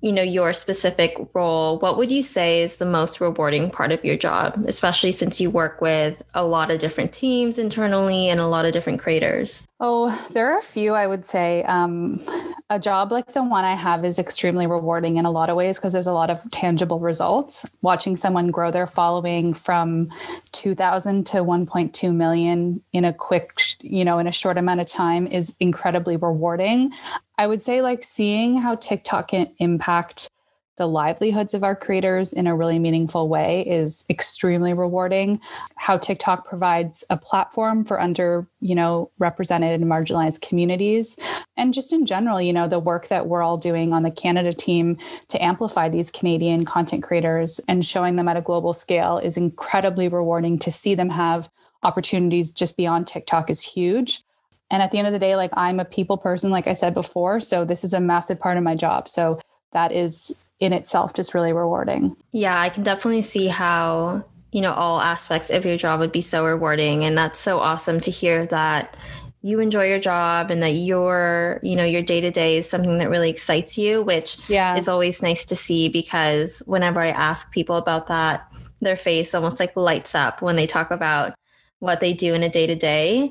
you 0.03 0.11
know 0.11 0.21
your 0.21 0.51
specific 0.51 1.15
role 1.33 1.79
what 1.79 1.97
would 1.97 2.11
you 2.11 2.21
say 2.21 2.61
is 2.61 2.75
the 2.75 2.85
most 2.85 3.21
rewarding 3.21 3.71
part 3.71 3.91
of 3.93 4.03
your 4.03 4.17
job 4.17 4.63
especially 4.67 5.13
since 5.13 5.39
you 5.39 5.49
work 5.49 5.79
with 5.79 6.21
a 6.33 6.45
lot 6.45 6.69
of 6.69 6.77
different 6.79 7.13
teams 7.13 7.57
internally 7.57 8.27
and 8.27 8.41
a 8.41 8.47
lot 8.47 8.65
of 8.65 8.73
different 8.73 8.99
creators? 8.99 9.65
Oh 9.79 10.27
there 10.33 10.51
are 10.51 10.59
a 10.59 10.61
few 10.61 10.93
i 10.93 11.07
would 11.07 11.25
say. 11.25 11.63
Um, 11.63 12.23
a 12.69 12.79
job 12.79 13.11
like 13.11 13.33
the 13.33 13.43
one 13.43 13.63
i 13.63 13.75
have 13.75 14.03
is 14.03 14.19
extremely 14.19 14.67
rewarding 14.67 15.17
in 15.17 15.25
a 15.25 15.31
lot 15.31 15.49
of 15.49 15.55
ways 15.55 15.77
because 15.77 15.93
there's 15.93 16.07
a 16.07 16.13
lot 16.13 16.29
of 16.29 16.39
tangible 16.51 16.99
results. 16.99 17.65
Watching 17.81 18.15
someone 18.15 18.47
grow 18.51 18.71
their 18.71 18.87
following 18.87 19.53
from 19.53 20.09
2000 20.51 21.25
to 21.27 21.37
1.2 21.37 22.13
million 22.13 22.81
in 22.91 23.05
a 23.05 23.13
quick 23.13 23.53
you 23.79 24.03
know 24.03 24.19
in 24.19 24.27
a 24.27 24.31
short 24.31 24.57
amount 24.57 24.81
of 24.81 24.87
time 24.87 25.27
is 25.27 25.55
incredibly 25.59 26.17
rewarding 26.17 26.91
I 27.37 27.47
would 27.47 27.61
say 27.61 27.81
like 27.81 28.03
seeing 28.03 28.57
how 28.57 28.75
TikTok 28.75 29.29
can 29.29 29.53
impact 29.57 30.29
the 30.77 30.87
livelihoods 30.87 31.53
of 31.53 31.63
our 31.63 31.75
creators 31.75 32.33
in 32.33 32.47
a 32.47 32.55
really 32.55 32.79
meaningful 32.79 33.27
way 33.27 33.61
is 33.61 34.03
extremely 34.09 34.73
rewarding. 34.73 35.39
How 35.75 35.97
TikTok 35.97 36.47
provides 36.47 37.03
a 37.11 37.17
platform 37.17 37.85
for 37.85 37.99
under, 38.01 38.47
you 38.59 38.73
know, 38.73 39.11
represented 39.19 39.79
and 39.79 39.89
marginalized 39.89 40.41
communities. 40.41 41.15
And 41.57 41.75
just 41.75 41.93
in 41.93 42.07
general, 42.07 42.41
you 42.41 42.53
know, 42.53 42.67
the 42.67 42.79
work 42.79 43.07
that 43.09 43.27
we're 43.27 43.43
all 43.43 43.57
doing 43.57 43.93
on 43.93 44.01
the 44.01 44.11
Canada 44.11 44.51
team 44.51 44.97
to 45.27 45.43
amplify 45.43 45.89
these 45.89 46.09
Canadian 46.09 46.65
content 46.65 47.03
creators 47.03 47.59
and 47.67 47.85
showing 47.85 48.15
them 48.15 48.27
at 48.27 48.37
a 48.37 48.41
global 48.41 48.73
scale 48.73 49.19
is 49.19 49.37
incredibly 49.37 50.07
rewarding 50.07 50.57
to 50.57 50.71
see 50.71 50.95
them 50.95 51.09
have 51.09 51.51
opportunities 51.83 52.51
just 52.51 52.77
beyond 52.77 53.07
TikTok 53.07 53.49
is 53.49 53.61
huge. 53.61 54.23
And 54.73 54.81
at 54.81 54.89
the 54.89 54.97
end 54.97 55.05
of 55.05 55.13
the 55.13 55.19
day, 55.19 55.35
like 55.35 55.51
I'm 55.53 55.79
a 55.79 55.85
people 55.85 56.17
person, 56.17 56.49
like 56.49 56.65
I 56.65 56.73
said 56.73 56.95
before. 56.95 57.39
So 57.39 57.63
this 57.63 57.83
is 57.83 57.93
a 57.93 57.99
massive 57.99 58.39
part 58.39 58.57
of 58.57 58.63
my 58.63 58.73
job. 58.73 59.07
So 59.07 59.39
that 59.71 59.91
is 59.91 60.35
in 60.59 60.73
itself 60.73 61.13
just 61.13 61.35
really 61.35 61.53
rewarding. 61.53 62.17
Yeah, 62.31 62.59
I 62.59 62.69
can 62.69 62.81
definitely 62.81 63.21
see 63.21 63.47
how, 63.47 64.25
you 64.51 64.61
know, 64.61 64.73
all 64.73 64.99
aspects 64.99 65.51
of 65.51 65.63
your 65.63 65.77
job 65.77 65.99
would 65.99 66.11
be 66.11 66.21
so 66.21 66.43
rewarding. 66.43 67.05
And 67.05 67.15
that's 67.15 67.37
so 67.37 67.59
awesome 67.59 67.99
to 67.99 68.09
hear 68.09 68.47
that 68.47 68.97
you 69.43 69.59
enjoy 69.59 69.87
your 69.87 69.99
job 69.99 70.49
and 70.49 70.63
that 70.63 70.71
your 70.71 71.59
you 71.61 71.75
know 71.75 71.83
your 71.83 72.01
day 72.01 72.21
to 72.21 72.31
day 72.31 72.57
is 72.57 72.67
something 72.67 72.97
that 72.99 73.09
really 73.09 73.29
excites 73.29 73.77
you 73.77 74.01
which 74.01 74.37
yeah. 74.47 74.77
is 74.77 74.87
always 74.87 75.21
nice 75.21 75.43
to 75.43 75.53
see 75.53 75.89
because 75.89 76.63
whenever 76.65 77.01
i 77.01 77.09
ask 77.09 77.51
people 77.51 77.75
about 77.75 78.07
that 78.07 78.49
their 78.79 78.95
face 78.95 79.35
almost 79.35 79.59
like 79.59 79.75
lights 79.75 80.15
up 80.15 80.41
when 80.41 80.55
they 80.55 80.65
talk 80.65 80.91
about 80.91 81.35
what 81.79 81.99
they 81.99 82.13
do 82.13 82.33
in 82.33 82.41
a 82.41 82.47
day 82.47 82.65
to 82.65 82.73
day 82.73 83.29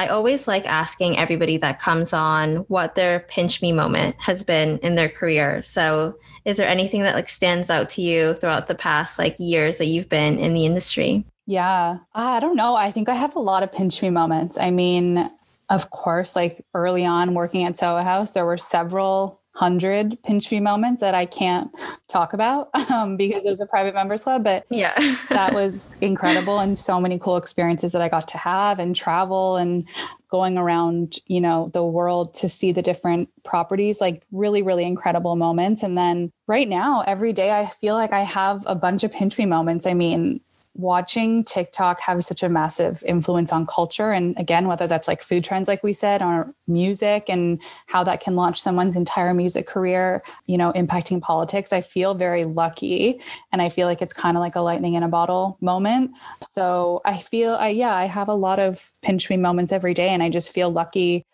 I 0.00 0.06
always 0.06 0.48
like 0.48 0.64
asking 0.64 1.18
everybody 1.18 1.58
that 1.58 1.78
comes 1.78 2.14
on 2.14 2.56
what 2.68 2.94
their 2.94 3.20
pinch 3.20 3.60
me 3.60 3.70
moment 3.70 4.16
has 4.18 4.42
been 4.42 4.78
in 4.78 4.94
their 4.94 5.10
career. 5.10 5.60
So, 5.60 6.16
is 6.46 6.56
there 6.56 6.66
anything 6.66 7.02
that 7.02 7.14
like 7.14 7.28
stands 7.28 7.68
out 7.68 7.90
to 7.90 8.00
you 8.00 8.32
throughout 8.32 8.66
the 8.66 8.74
past 8.74 9.18
like 9.18 9.36
years 9.38 9.76
that 9.76 9.88
you've 9.88 10.08
been 10.08 10.38
in 10.38 10.54
the 10.54 10.64
industry? 10.64 11.26
Yeah, 11.46 11.98
uh, 12.14 12.18
I 12.18 12.40
don't 12.40 12.56
know. 12.56 12.76
I 12.76 12.90
think 12.90 13.10
I 13.10 13.14
have 13.14 13.36
a 13.36 13.40
lot 13.40 13.62
of 13.62 13.72
pinch 13.72 14.00
me 14.00 14.08
moments. 14.08 14.56
I 14.56 14.70
mean, 14.70 15.30
of 15.68 15.90
course, 15.90 16.34
like 16.34 16.64
early 16.72 17.04
on 17.04 17.34
working 17.34 17.64
at 17.66 17.76
Soho 17.76 18.02
House, 18.02 18.32
there 18.32 18.46
were 18.46 18.56
several 18.56 19.39
hundred 19.54 20.16
pinch 20.22 20.50
me 20.50 20.60
moments 20.60 21.00
that 21.00 21.14
I 21.14 21.26
can't 21.26 21.74
talk 22.08 22.32
about 22.32 22.70
um, 22.90 23.16
because 23.16 23.44
it 23.44 23.50
was 23.50 23.60
a 23.60 23.66
private 23.66 23.94
members 23.94 24.22
club. 24.22 24.44
But 24.44 24.64
yeah, 24.70 24.94
that 25.28 25.52
was 25.52 25.90
incredible 26.00 26.60
and 26.60 26.78
so 26.78 27.00
many 27.00 27.18
cool 27.18 27.36
experiences 27.36 27.92
that 27.92 28.02
I 28.02 28.08
got 28.08 28.28
to 28.28 28.38
have 28.38 28.78
and 28.78 28.94
travel 28.94 29.56
and 29.56 29.86
going 30.30 30.56
around, 30.56 31.18
you 31.26 31.40
know, 31.40 31.70
the 31.74 31.84
world 31.84 32.34
to 32.34 32.48
see 32.48 32.70
the 32.70 32.82
different 32.82 33.28
properties, 33.44 34.00
like 34.00 34.22
really, 34.30 34.62
really 34.62 34.84
incredible 34.84 35.34
moments. 35.34 35.82
And 35.82 35.98
then 35.98 36.30
right 36.46 36.68
now, 36.68 37.02
every 37.06 37.32
day 37.32 37.50
I 37.50 37.66
feel 37.66 37.96
like 37.96 38.12
I 38.12 38.20
have 38.20 38.62
a 38.66 38.76
bunch 38.76 39.02
of 39.02 39.12
pinch 39.12 39.36
me 39.36 39.46
moments. 39.46 39.86
I 39.86 39.94
mean, 39.94 40.40
watching 40.80 41.44
TikTok 41.44 42.00
have 42.00 42.24
such 42.24 42.42
a 42.42 42.48
massive 42.48 43.02
influence 43.06 43.52
on 43.52 43.66
culture. 43.66 44.12
And 44.12 44.38
again, 44.38 44.66
whether 44.66 44.86
that's 44.86 45.08
like 45.08 45.22
food 45.22 45.44
trends, 45.44 45.68
like 45.68 45.82
we 45.82 45.92
said, 45.92 46.22
or 46.22 46.54
music 46.66 47.28
and 47.28 47.60
how 47.86 48.02
that 48.04 48.20
can 48.20 48.36
launch 48.36 48.60
someone's 48.60 48.96
entire 48.96 49.34
music 49.34 49.66
career, 49.66 50.22
you 50.46 50.58
know, 50.58 50.72
impacting 50.72 51.20
politics, 51.20 51.72
I 51.72 51.80
feel 51.80 52.14
very 52.14 52.44
lucky. 52.44 53.20
And 53.52 53.60
I 53.60 53.68
feel 53.68 53.86
like 53.86 54.02
it's 54.02 54.12
kind 54.12 54.36
of 54.36 54.40
like 54.40 54.56
a 54.56 54.60
lightning 54.60 54.94
in 54.94 55.02
a 55.02 55.08
bottle 55.08 55.58
moment. 55.60 56.12
So 56.42 57.02
I 57.04 57.18
feel, 57.18 57.54
I, 57.54 57.68
yeah, 57.68 57.94
I 57.94 58.06
have 58.06 58.28
a 58.28 58.34
lot 58.34 58.58
of 58.58 58.90
pinch 59.02 59.30
me 59.30 59.36
moments 59.36 59.72
every 59.72 59.94
day. 59.94 60.08
And 60.08 60.22
I 60.22 60.30
just 60.30 60.52
feel 60.52 60.70
lucky 60.70 61.26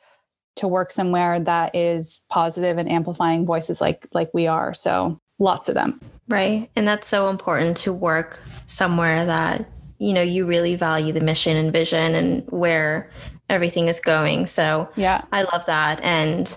to 0.57 0.69
work 0.69 0.91
somewhere 0.91 1.39
that 1.39 1.75
is 1.75 2.25
positive 2.31 2.79
and 2.79 2.91
amplifying 2.91 3.47
voices 3.47 3.81
like 3.81 4.07
like 4.13 4.31
we 4.33 4.47
are 4.47 4.73
so 4.75 5.21
lots 5.39 5.69
of 5.69 5.75
them 5.75 6.01
right. 6.29 6.71
And 6.77 6.87
that's 6.87 7.09
so 7.09 7.29
important 7.29 7.77
to 7.79 7.93
work 7.93 8.41
somewhere 8.67 9.25
that 9.27 9.69
you 9.99 10.13
know 10.13 10.23
you 10.23 10.47
really 10.47 10.77
value 10.77 11.13
the 11.13 11.21
mission 11.21 11.57
and 11.57 11.73
vision 11.73 12.15
and 12.15 12.45
where 12.51 13.11
everything 13.49 13.89
is 13.89 14.01
going. 14.01 14.47
So 14.47 14.89
yeah. 14.97 15.25
I 15.33 15.43
love 15.43 15.65
that. 15.67 16.01
And 16.03 16.57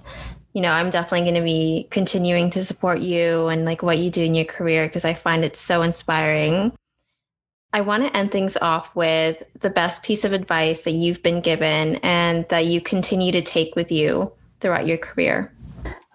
you 0.54 0.62
know 0.62 0.72
i'm 0.72 0.90
definitely 0.90 1.22
going 1.22 1.36
to 1.36 1.42
be 1.42 1.88
continuing 1.92 2.50
to 2.50 2.64
support 2.64 3.00
you 3.00 3.48
and 3.48 3.66
like 3.66 3.84
what 3.84 4.00
you 4.00 4.10
do 4.10 4.22
in 4.22 4.34
your 4.34 4.46
career 4.46 4.88
because 4.88 5.06
i 5.06 5.14
find 5.14 5.46
it 5.46 5.56
so 5.56 5.82
inspiring. 5.82 6.74
I 7.72 7.82
want 7.82 8.02
to 8.02 8.18
end 8.18 8.32
things 8.32 8.58
off 8.58 8.96
with 8.96 9.44
the 9.60 9.70
best 9.70 10.02
piece 10.02 10.26
of 10.26 10.34
advice 10.34 10.86
that 10.86 10.92
you've 10.92 11.22
been 11.22 11.40
given 11.40 11.98
and 11.98 12.50
that 12.50 12.66
you 12.66 12.82
continue 12.82 13.32
to 13.32 13.44
take 13.44 13.76
with 13.76 13.92
you 13.92 14.32
throughout 14.60 14.88
your 14.88 14.98
career 14.98 15.54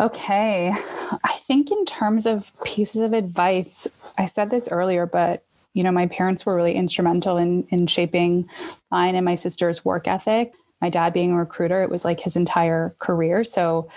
okay 0.00 0.72
i 1.24 1.32
think 1.32 1.70
in 1.70 1.84
terms 1.84 2.26
of 2.26 2.52
pieces 2.64 3.02
of 3.02 3.12
advice 3.12 3.86
i 4.18 4.24
said 4.24 4.50
this 4.50 4.68
earlier 4.70 5.06
but 5.06 5.44
you 5.74 5.82
know, 5.82 5.92
my 5.92 6.06
parents 6.06 6.46
were 6.46 6.54
really 6.54 6.74
instrumental 6.74 7.36
in 7.36 7.66
in 7.68 7.86
shaping 7.86 8.48
mine 8.90 9.16
and 9.16 9.24
my 9.24 9.34
sister's 9.34 9.84
work 9.84 10.08
ethic. 10.08 10.54
my 10.80 10.90
dad 10.90 11.12
being 11.12 11.32
a 11.32 11.36
recruiter, 11.36 11.82
it 11.82 11.90
was 11.90 12.04
like 12.04 12.20
his 12.20 12.36
entire 12.36 12.94
career. 12.98 13.42
So 13.42 13.88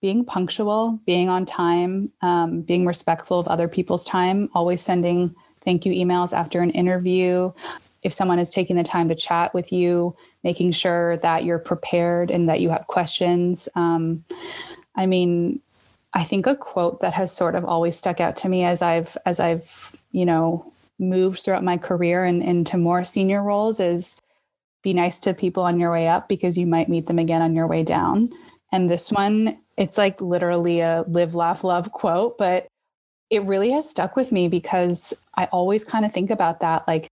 being 0.00 0.24
punctual, 0.24 1.00
being 1.04 1.28
on 1.28 1.44
time, 1.46 2.12
um, 2.22 2.62
being 2.62 2.86
respectful 2.86 3.38
of 3.38 3.48
other 3.48 3.68
people's 3.68 4.04
time, 4.04 4.48
always 4.54 4.82
sending 4.82 5.34
thank 5.64 5.86
you 5.86 5.92
emails 5.92 6.36
after 6.36 6.60
an 6.60 6.70
interview. 6.70 7.52
If 8.02 8.12
someone 8.12 8.40
is 8.40 8.50
taking 8.50 8.76
the 8.76 8.82
time 8.82 9.08
to 9.10 9.14
chat 9.14 9.54
with 9.54 9.72
you, 9.72 10.12
making 10.42 10.72
sure 10.72 11.16
that 11.18 11.44
you're 11.44 11.60
prepared 11.60 12.30
and 12.30 12.48
that 12.48 12.60
you 12.60 12.70
have 12.70 12.86
questions. 12.88 13.68
Um, 13.76 14.24
I 14.94 15.06
mean, 15.06 15.60
I 16.14 16.24
think 16.24 16.46
a 16.46 16.54
quote 16.54 17.00
that 17.00 17.14
has 17.14 17.32
sort 17.32 17.54
of 17.54 17.64
always 17.64 17.96
stuck 17.96 18.20
out 18.20 18.36
to 18.36 18.48
me 18.48 18.64
as 18.64 18.82
I've 18.82 19.16
as 19.24 19.40
I've 19.40 20.02
you 20.12 20.26
know 20.26 20.72
moved 20.98 21.40
throughout 21.40 21.64
my 21.64 21.76
career 21.76 22.24
and 22.24 22.42
into 22.42 22.76
more 22.76 23.04
senior 23.04 23.42
roles 23.42 23.80
is 23.80 24.16
be 24.82 24.92
nice 24.92 25.18
to 25.20 25.34
people 25.34 25.62
on 25.62 25.78
your 25.78 25.92
way 25.92 26.06
up 26.06 26.28
because 26.28 26.58
you 26.58 26.66
might 26.66 26.88
meet 26.88 27.06
them 27.06 27.18
again 27.18 27.42
on 27.42 27.54
your 27.54 27.66
way 27.66 27.82
down. 27.82 28.30
And 28.72 28.90
this 28.90 29.12
one, 29.12 29.58
it's 29.76 29.98
like 29.98 30.20
literally 30.20 30.80
a 30.80 31.04
live, 31.06 31.34
laugh, 31.34 31.62
love 31.62 31.92
quote, 31.92 32.38
but 32.38 32.66
it 33.30 33.44
really 33.44 33.70
has 33.70 33.88
stuck 33.88 34.16
with 34.16 34.32
me 34.32 34.48
because 34.48 35.14
I 35.36 35.46
always 35.46 35.84
kind 35.84 36.04
of 36.04 36.12
think 36.12 36.30
about 36.30 36.60
that. 36.60 36.86
Like, 36.86 37.08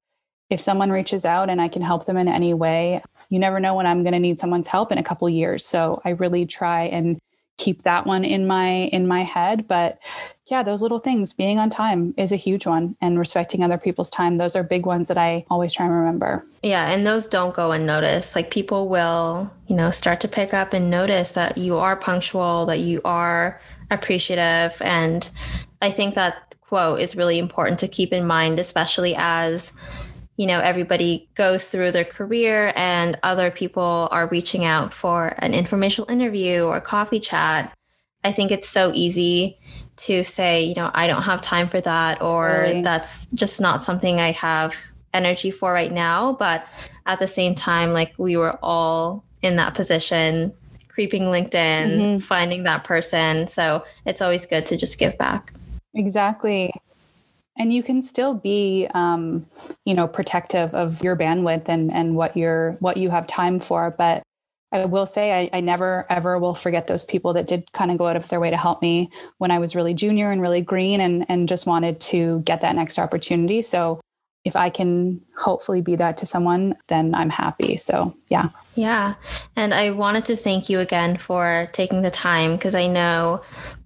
if 0.51 0.61
someone 0.61 0.91
reaches 0.91 1.24
out 1.24 1.49
and 1.49 1.61
I 1.61 1.68
can 1.68 1.81
help 1.81 2.07
them 2.07 2.16
in 2.16 2.26
any 2.26 2.53
way, 2.55 3.03
you 3.28 3.39
never 3.39 3.61
know 3.61 3.74
when 3.74 3.87
I'm 3.87 4.03
going 4.03 4.14
to 4.14 4.18
need 4.18 4.41
someone's 4.41 4.66
help 4.66 4.91
in 4.91 4.99
a 4.99 5.03
couple 5.03 5.28
years. 5.28 5.64
So 5.64 6.03
I 6.05 6.11
really 6.11 6.45
try 6.45 6.85
and 6.85 7.20
keep 7.61 7.82
that 7.82 8.06
one 8.06 8.24
in 8.24 8.46
my 8.46 8.88
in 8.90 9.06
my 9.06 9.20
head. 9.20 9.68
But 9.68 9.98
yeah 10.46 10.62
those 10.62 10.82
little 10.82 10.98
things 10.98 11.32
being 11.32 11.58
on 11.58 11.70
time 11.70 12.14
is 12.16 12.32
a 12.32 12.36
huge 12.36 12.66
one 12.66 12.96
and 13.00 13.18
respecting 13.18 13.62
other 13.62 13.78
people's 13.78 14.11
time. 14.11 14.38
Those 14.38 14.56
are 14.56 14.62
big 14.62 14.86
ones 14.86 15.08
that 15.08 15.18
i 15.18 15.44
always 15.50 15.72
try 15.72 15.86
and 15.86 15.94
remember. 15.94 16.44
Yeah 16.62 16.90
and 16.90 17.06
those 17.06 17.26
don't 17.26 17.54
go 17.54 17.70
unnoticed. 17.72 18.34
Like 18.34 18.50
people 18.50 18.88
will 18.88 19.52
you 19.66 19.76
know 19.76 19.90
start 19.90 20.20
to 20.22 20.28
pick 20.28 20.54
up 20.54 20.72
and 20.72 20.90
notice 20.90 21.32
that 21.32 21.58
you 21.58 21.76
are 21.76 21.96
punctual 21.96 22.66
that 22.66 22.80
you 22.80 23.00
are 23.04 23.61
appreciative. 23.90 24.80
And 24.80 25.28
i 25.82 25.90
think 25.90 26.14
that 26.14 26.54
quote 26.62 27.00
is 27.00 27.16
really 27.16 27.38
important 27.38 27.78
to 27.80 27.88
keep 27.88 28.12
in 28.12 28.24
mind 28.26 28.58
especially 28.58 29.14
as 29.18 29.72
you 30.41 30.47
know 30.47 30.61
everybody 30.61 31.28
goes 31.34 31.68
through 31.68 31.93
their 31.93 32.05
career 32.05 32.72
and 32.74 33.18
other 33.22 33.51
people 33.51 34.09
are 34.11 34.26
reaching 34.28 34.64
out 34.64 34.95
for 34.95 35.34
an 35.41 35.53
informational 35.53 36.11
interview 36.11 36.62
or 36.62 36.80
coffee 36.80 37.20
chat 37.20 37.76
i 38.24 38.32
think 38.32 38.51
it's 38.51 38.66
so 38.66 38.91
easy 38.95 39.59
to 39.97 40.24
say 40.24 40.64
you 40.64 40.74
know 40.74 40.91
i 40.95 41.07
don't 41.07 41.24
have 41.24 41.43
time 41.43 41.68
for 41.68 41.78
that 41.82 42.22
or 42.22 42.62
really? 42.62 42.80
that's 42.80 43.26
just 43.26 43.61
not 43.61 43.82
something 43.82 44.18
i 44.18 44.30
have 44.30 44.74
energy 45.12 45.51
for 45.51 45.74
right 45.74 45.93
now 45.93 46.32
but 46.32 46.66
at 47.05 47.18
the 47.18 47.28
same 47.28 47.55
time 47.55 47.93
like 47.93 48.14
we 48.16 48.34
were 48.34 48.59
all 48.62 49.22
in 49.43 49.57
that 49.57 49.74
position 49.74 50.51
creeping 50.88 51.24
linkedin 51.24 51.51
mm-hmm. 51.99 52.18
finding 52.18 52.62
that 52.62 52.82
person 52.82 53.47
so 53.47 53.84
it's 54.07 54.22
always 54.22 54.47
good 54.47 54.64
to 54.64 54.74
just 54.74 54.99
give 54.99 55.18
back 55.18 55.53
exactly 55.95 56.72
and 57.57 57.72
you 57.72 57.82
can 57.82 58.03
still 58.03 58.34
be 58.34 58.88
um, 58.94 59.46
you 59.84 59.94
know 59.94 60.07
protective 60.07 60.74
of 60.74 61.03
your 61.03 61.16
bandwidth 61.16 61.68
and 61.68 61.92
and 61.92 62.16
what 62.16 62.36
you're 62.36 62.72
what 62.80 62.96
you 62.96 63.11
have 63.11 63.26
time 63.26 63.61
for. 63.61 63.90
But 63.90 64.22
i 64.72 64.84
will 64.84 65.07
say 65.07 65.32
I, 65.32 65.59
I 65.59 65.61
never 65.61 66.07
ever 66.11 66.38
will 66.38 66.55
forget 66.55 66.86
those 66.86 67.05
people 67.05 67.32
that 67.34 67.46
did 67.46 67.70
kind 67.72 67.90
of 67.90 67.98
go 67.98 68.07
out 68.07 68.16
of 68.16 68.28
their 68.28 68.40
way 68.40 68.51
to 68.51 68.57
help 68.57 68.82
me 68.82 69.11
when 69.38 69.51
i 69.51 69.59
was 69.59 69.74
really 69.74 69.94
junior 69.94 70.30
and 70.30 70.40
really 70.40 70.61
green 70.61 71.01
and 71.01 71.26
and 71.28 71.48
just 71.48 71.66
wanted 71.66 72.01
to 72.01 72.40
get 72.40 72.61
that 72.61 72.76
next 72.76 72.98
opportunity. 72.98 73.62
So 73.62 74.01
if 74.44 74.57
i 74.57 74.70
can 74.70 75.20
hopefully 75.36 75.80
be 75.80 75.96
that 75.96 76.18
to 76.18 76.26
someone 76.26 76.76
then 76.88 77.14
i'm 77.14 77.30
happy. 77.30 77.76
So 77.76 78.14
yeah. 78.28 78.51
Yeah. 78.76 79.14
And 79.57 79.74
i 79.74 79.90
wanted 79.90 80.24
to 80.26 80.36
thank 80.36 80.68
you 80.68 80.78
again 80.78 81.16
for 81.16 81.68
taking 81.72 82.03
the 82.03 82.11
time 82.11 82.53
because 82.53 82.74
i 82.74 82.86
know 82.86 83.42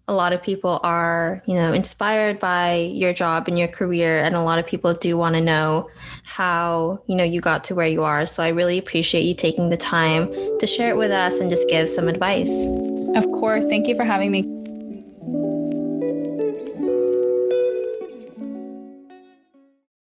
a 0.07 0.12
lot 0.12 0.32
of 0.32 0.42
people 0.42 0.80
are, 0.82 1.42
you 1.46 1.55
know, 1.55 1.72
inspired 1.72 2.38
by 2.38 2.74
your 2.74 3.12
job 3.12 3.48
and 3.48 3.59
your 3.59 3.68
career 3.68 4.18
and 4.22 4.34
a 4.34 4.42
lot 4.42 4.59
of 4.59 4.66
people 4.66 4.92
do 4.92 5.16
want 5.16 5.34
to 5.34 5.40
know 5.40 5.88
how, 6.24 7.00
you 7.07 7.16
know, 7.16 7.24
you 7.24 7.40
got 7.40 7.64
to 7.64 7.74
where 7.74 7.86
you 7.86 8.05
are. 8.05 8.26
So 8.26 8.42
I 8.42 8.48
really 8.48 8.76
appreciate 8.76 9.22
you 9.22 9.34
taking 9.34 9.70
the 9.70 9.78
time 9.78 10.30
to 10.59 10.66
share 10.66 10.90
it 10.90 10.96
with 10.96 11.11
us 11.11 11.40
and 11.40 11.50
just 11.50 11.68
give 11.68 11.88
some 11.88 12.09
advice. 12.09 12.66
Of 13.14 13.24
course. 13.24 13.64
Thank 13.64 13.88
you 13.88 13.96
for 13.96 14.05
having 14.05 14.30
me. 14.30 14.63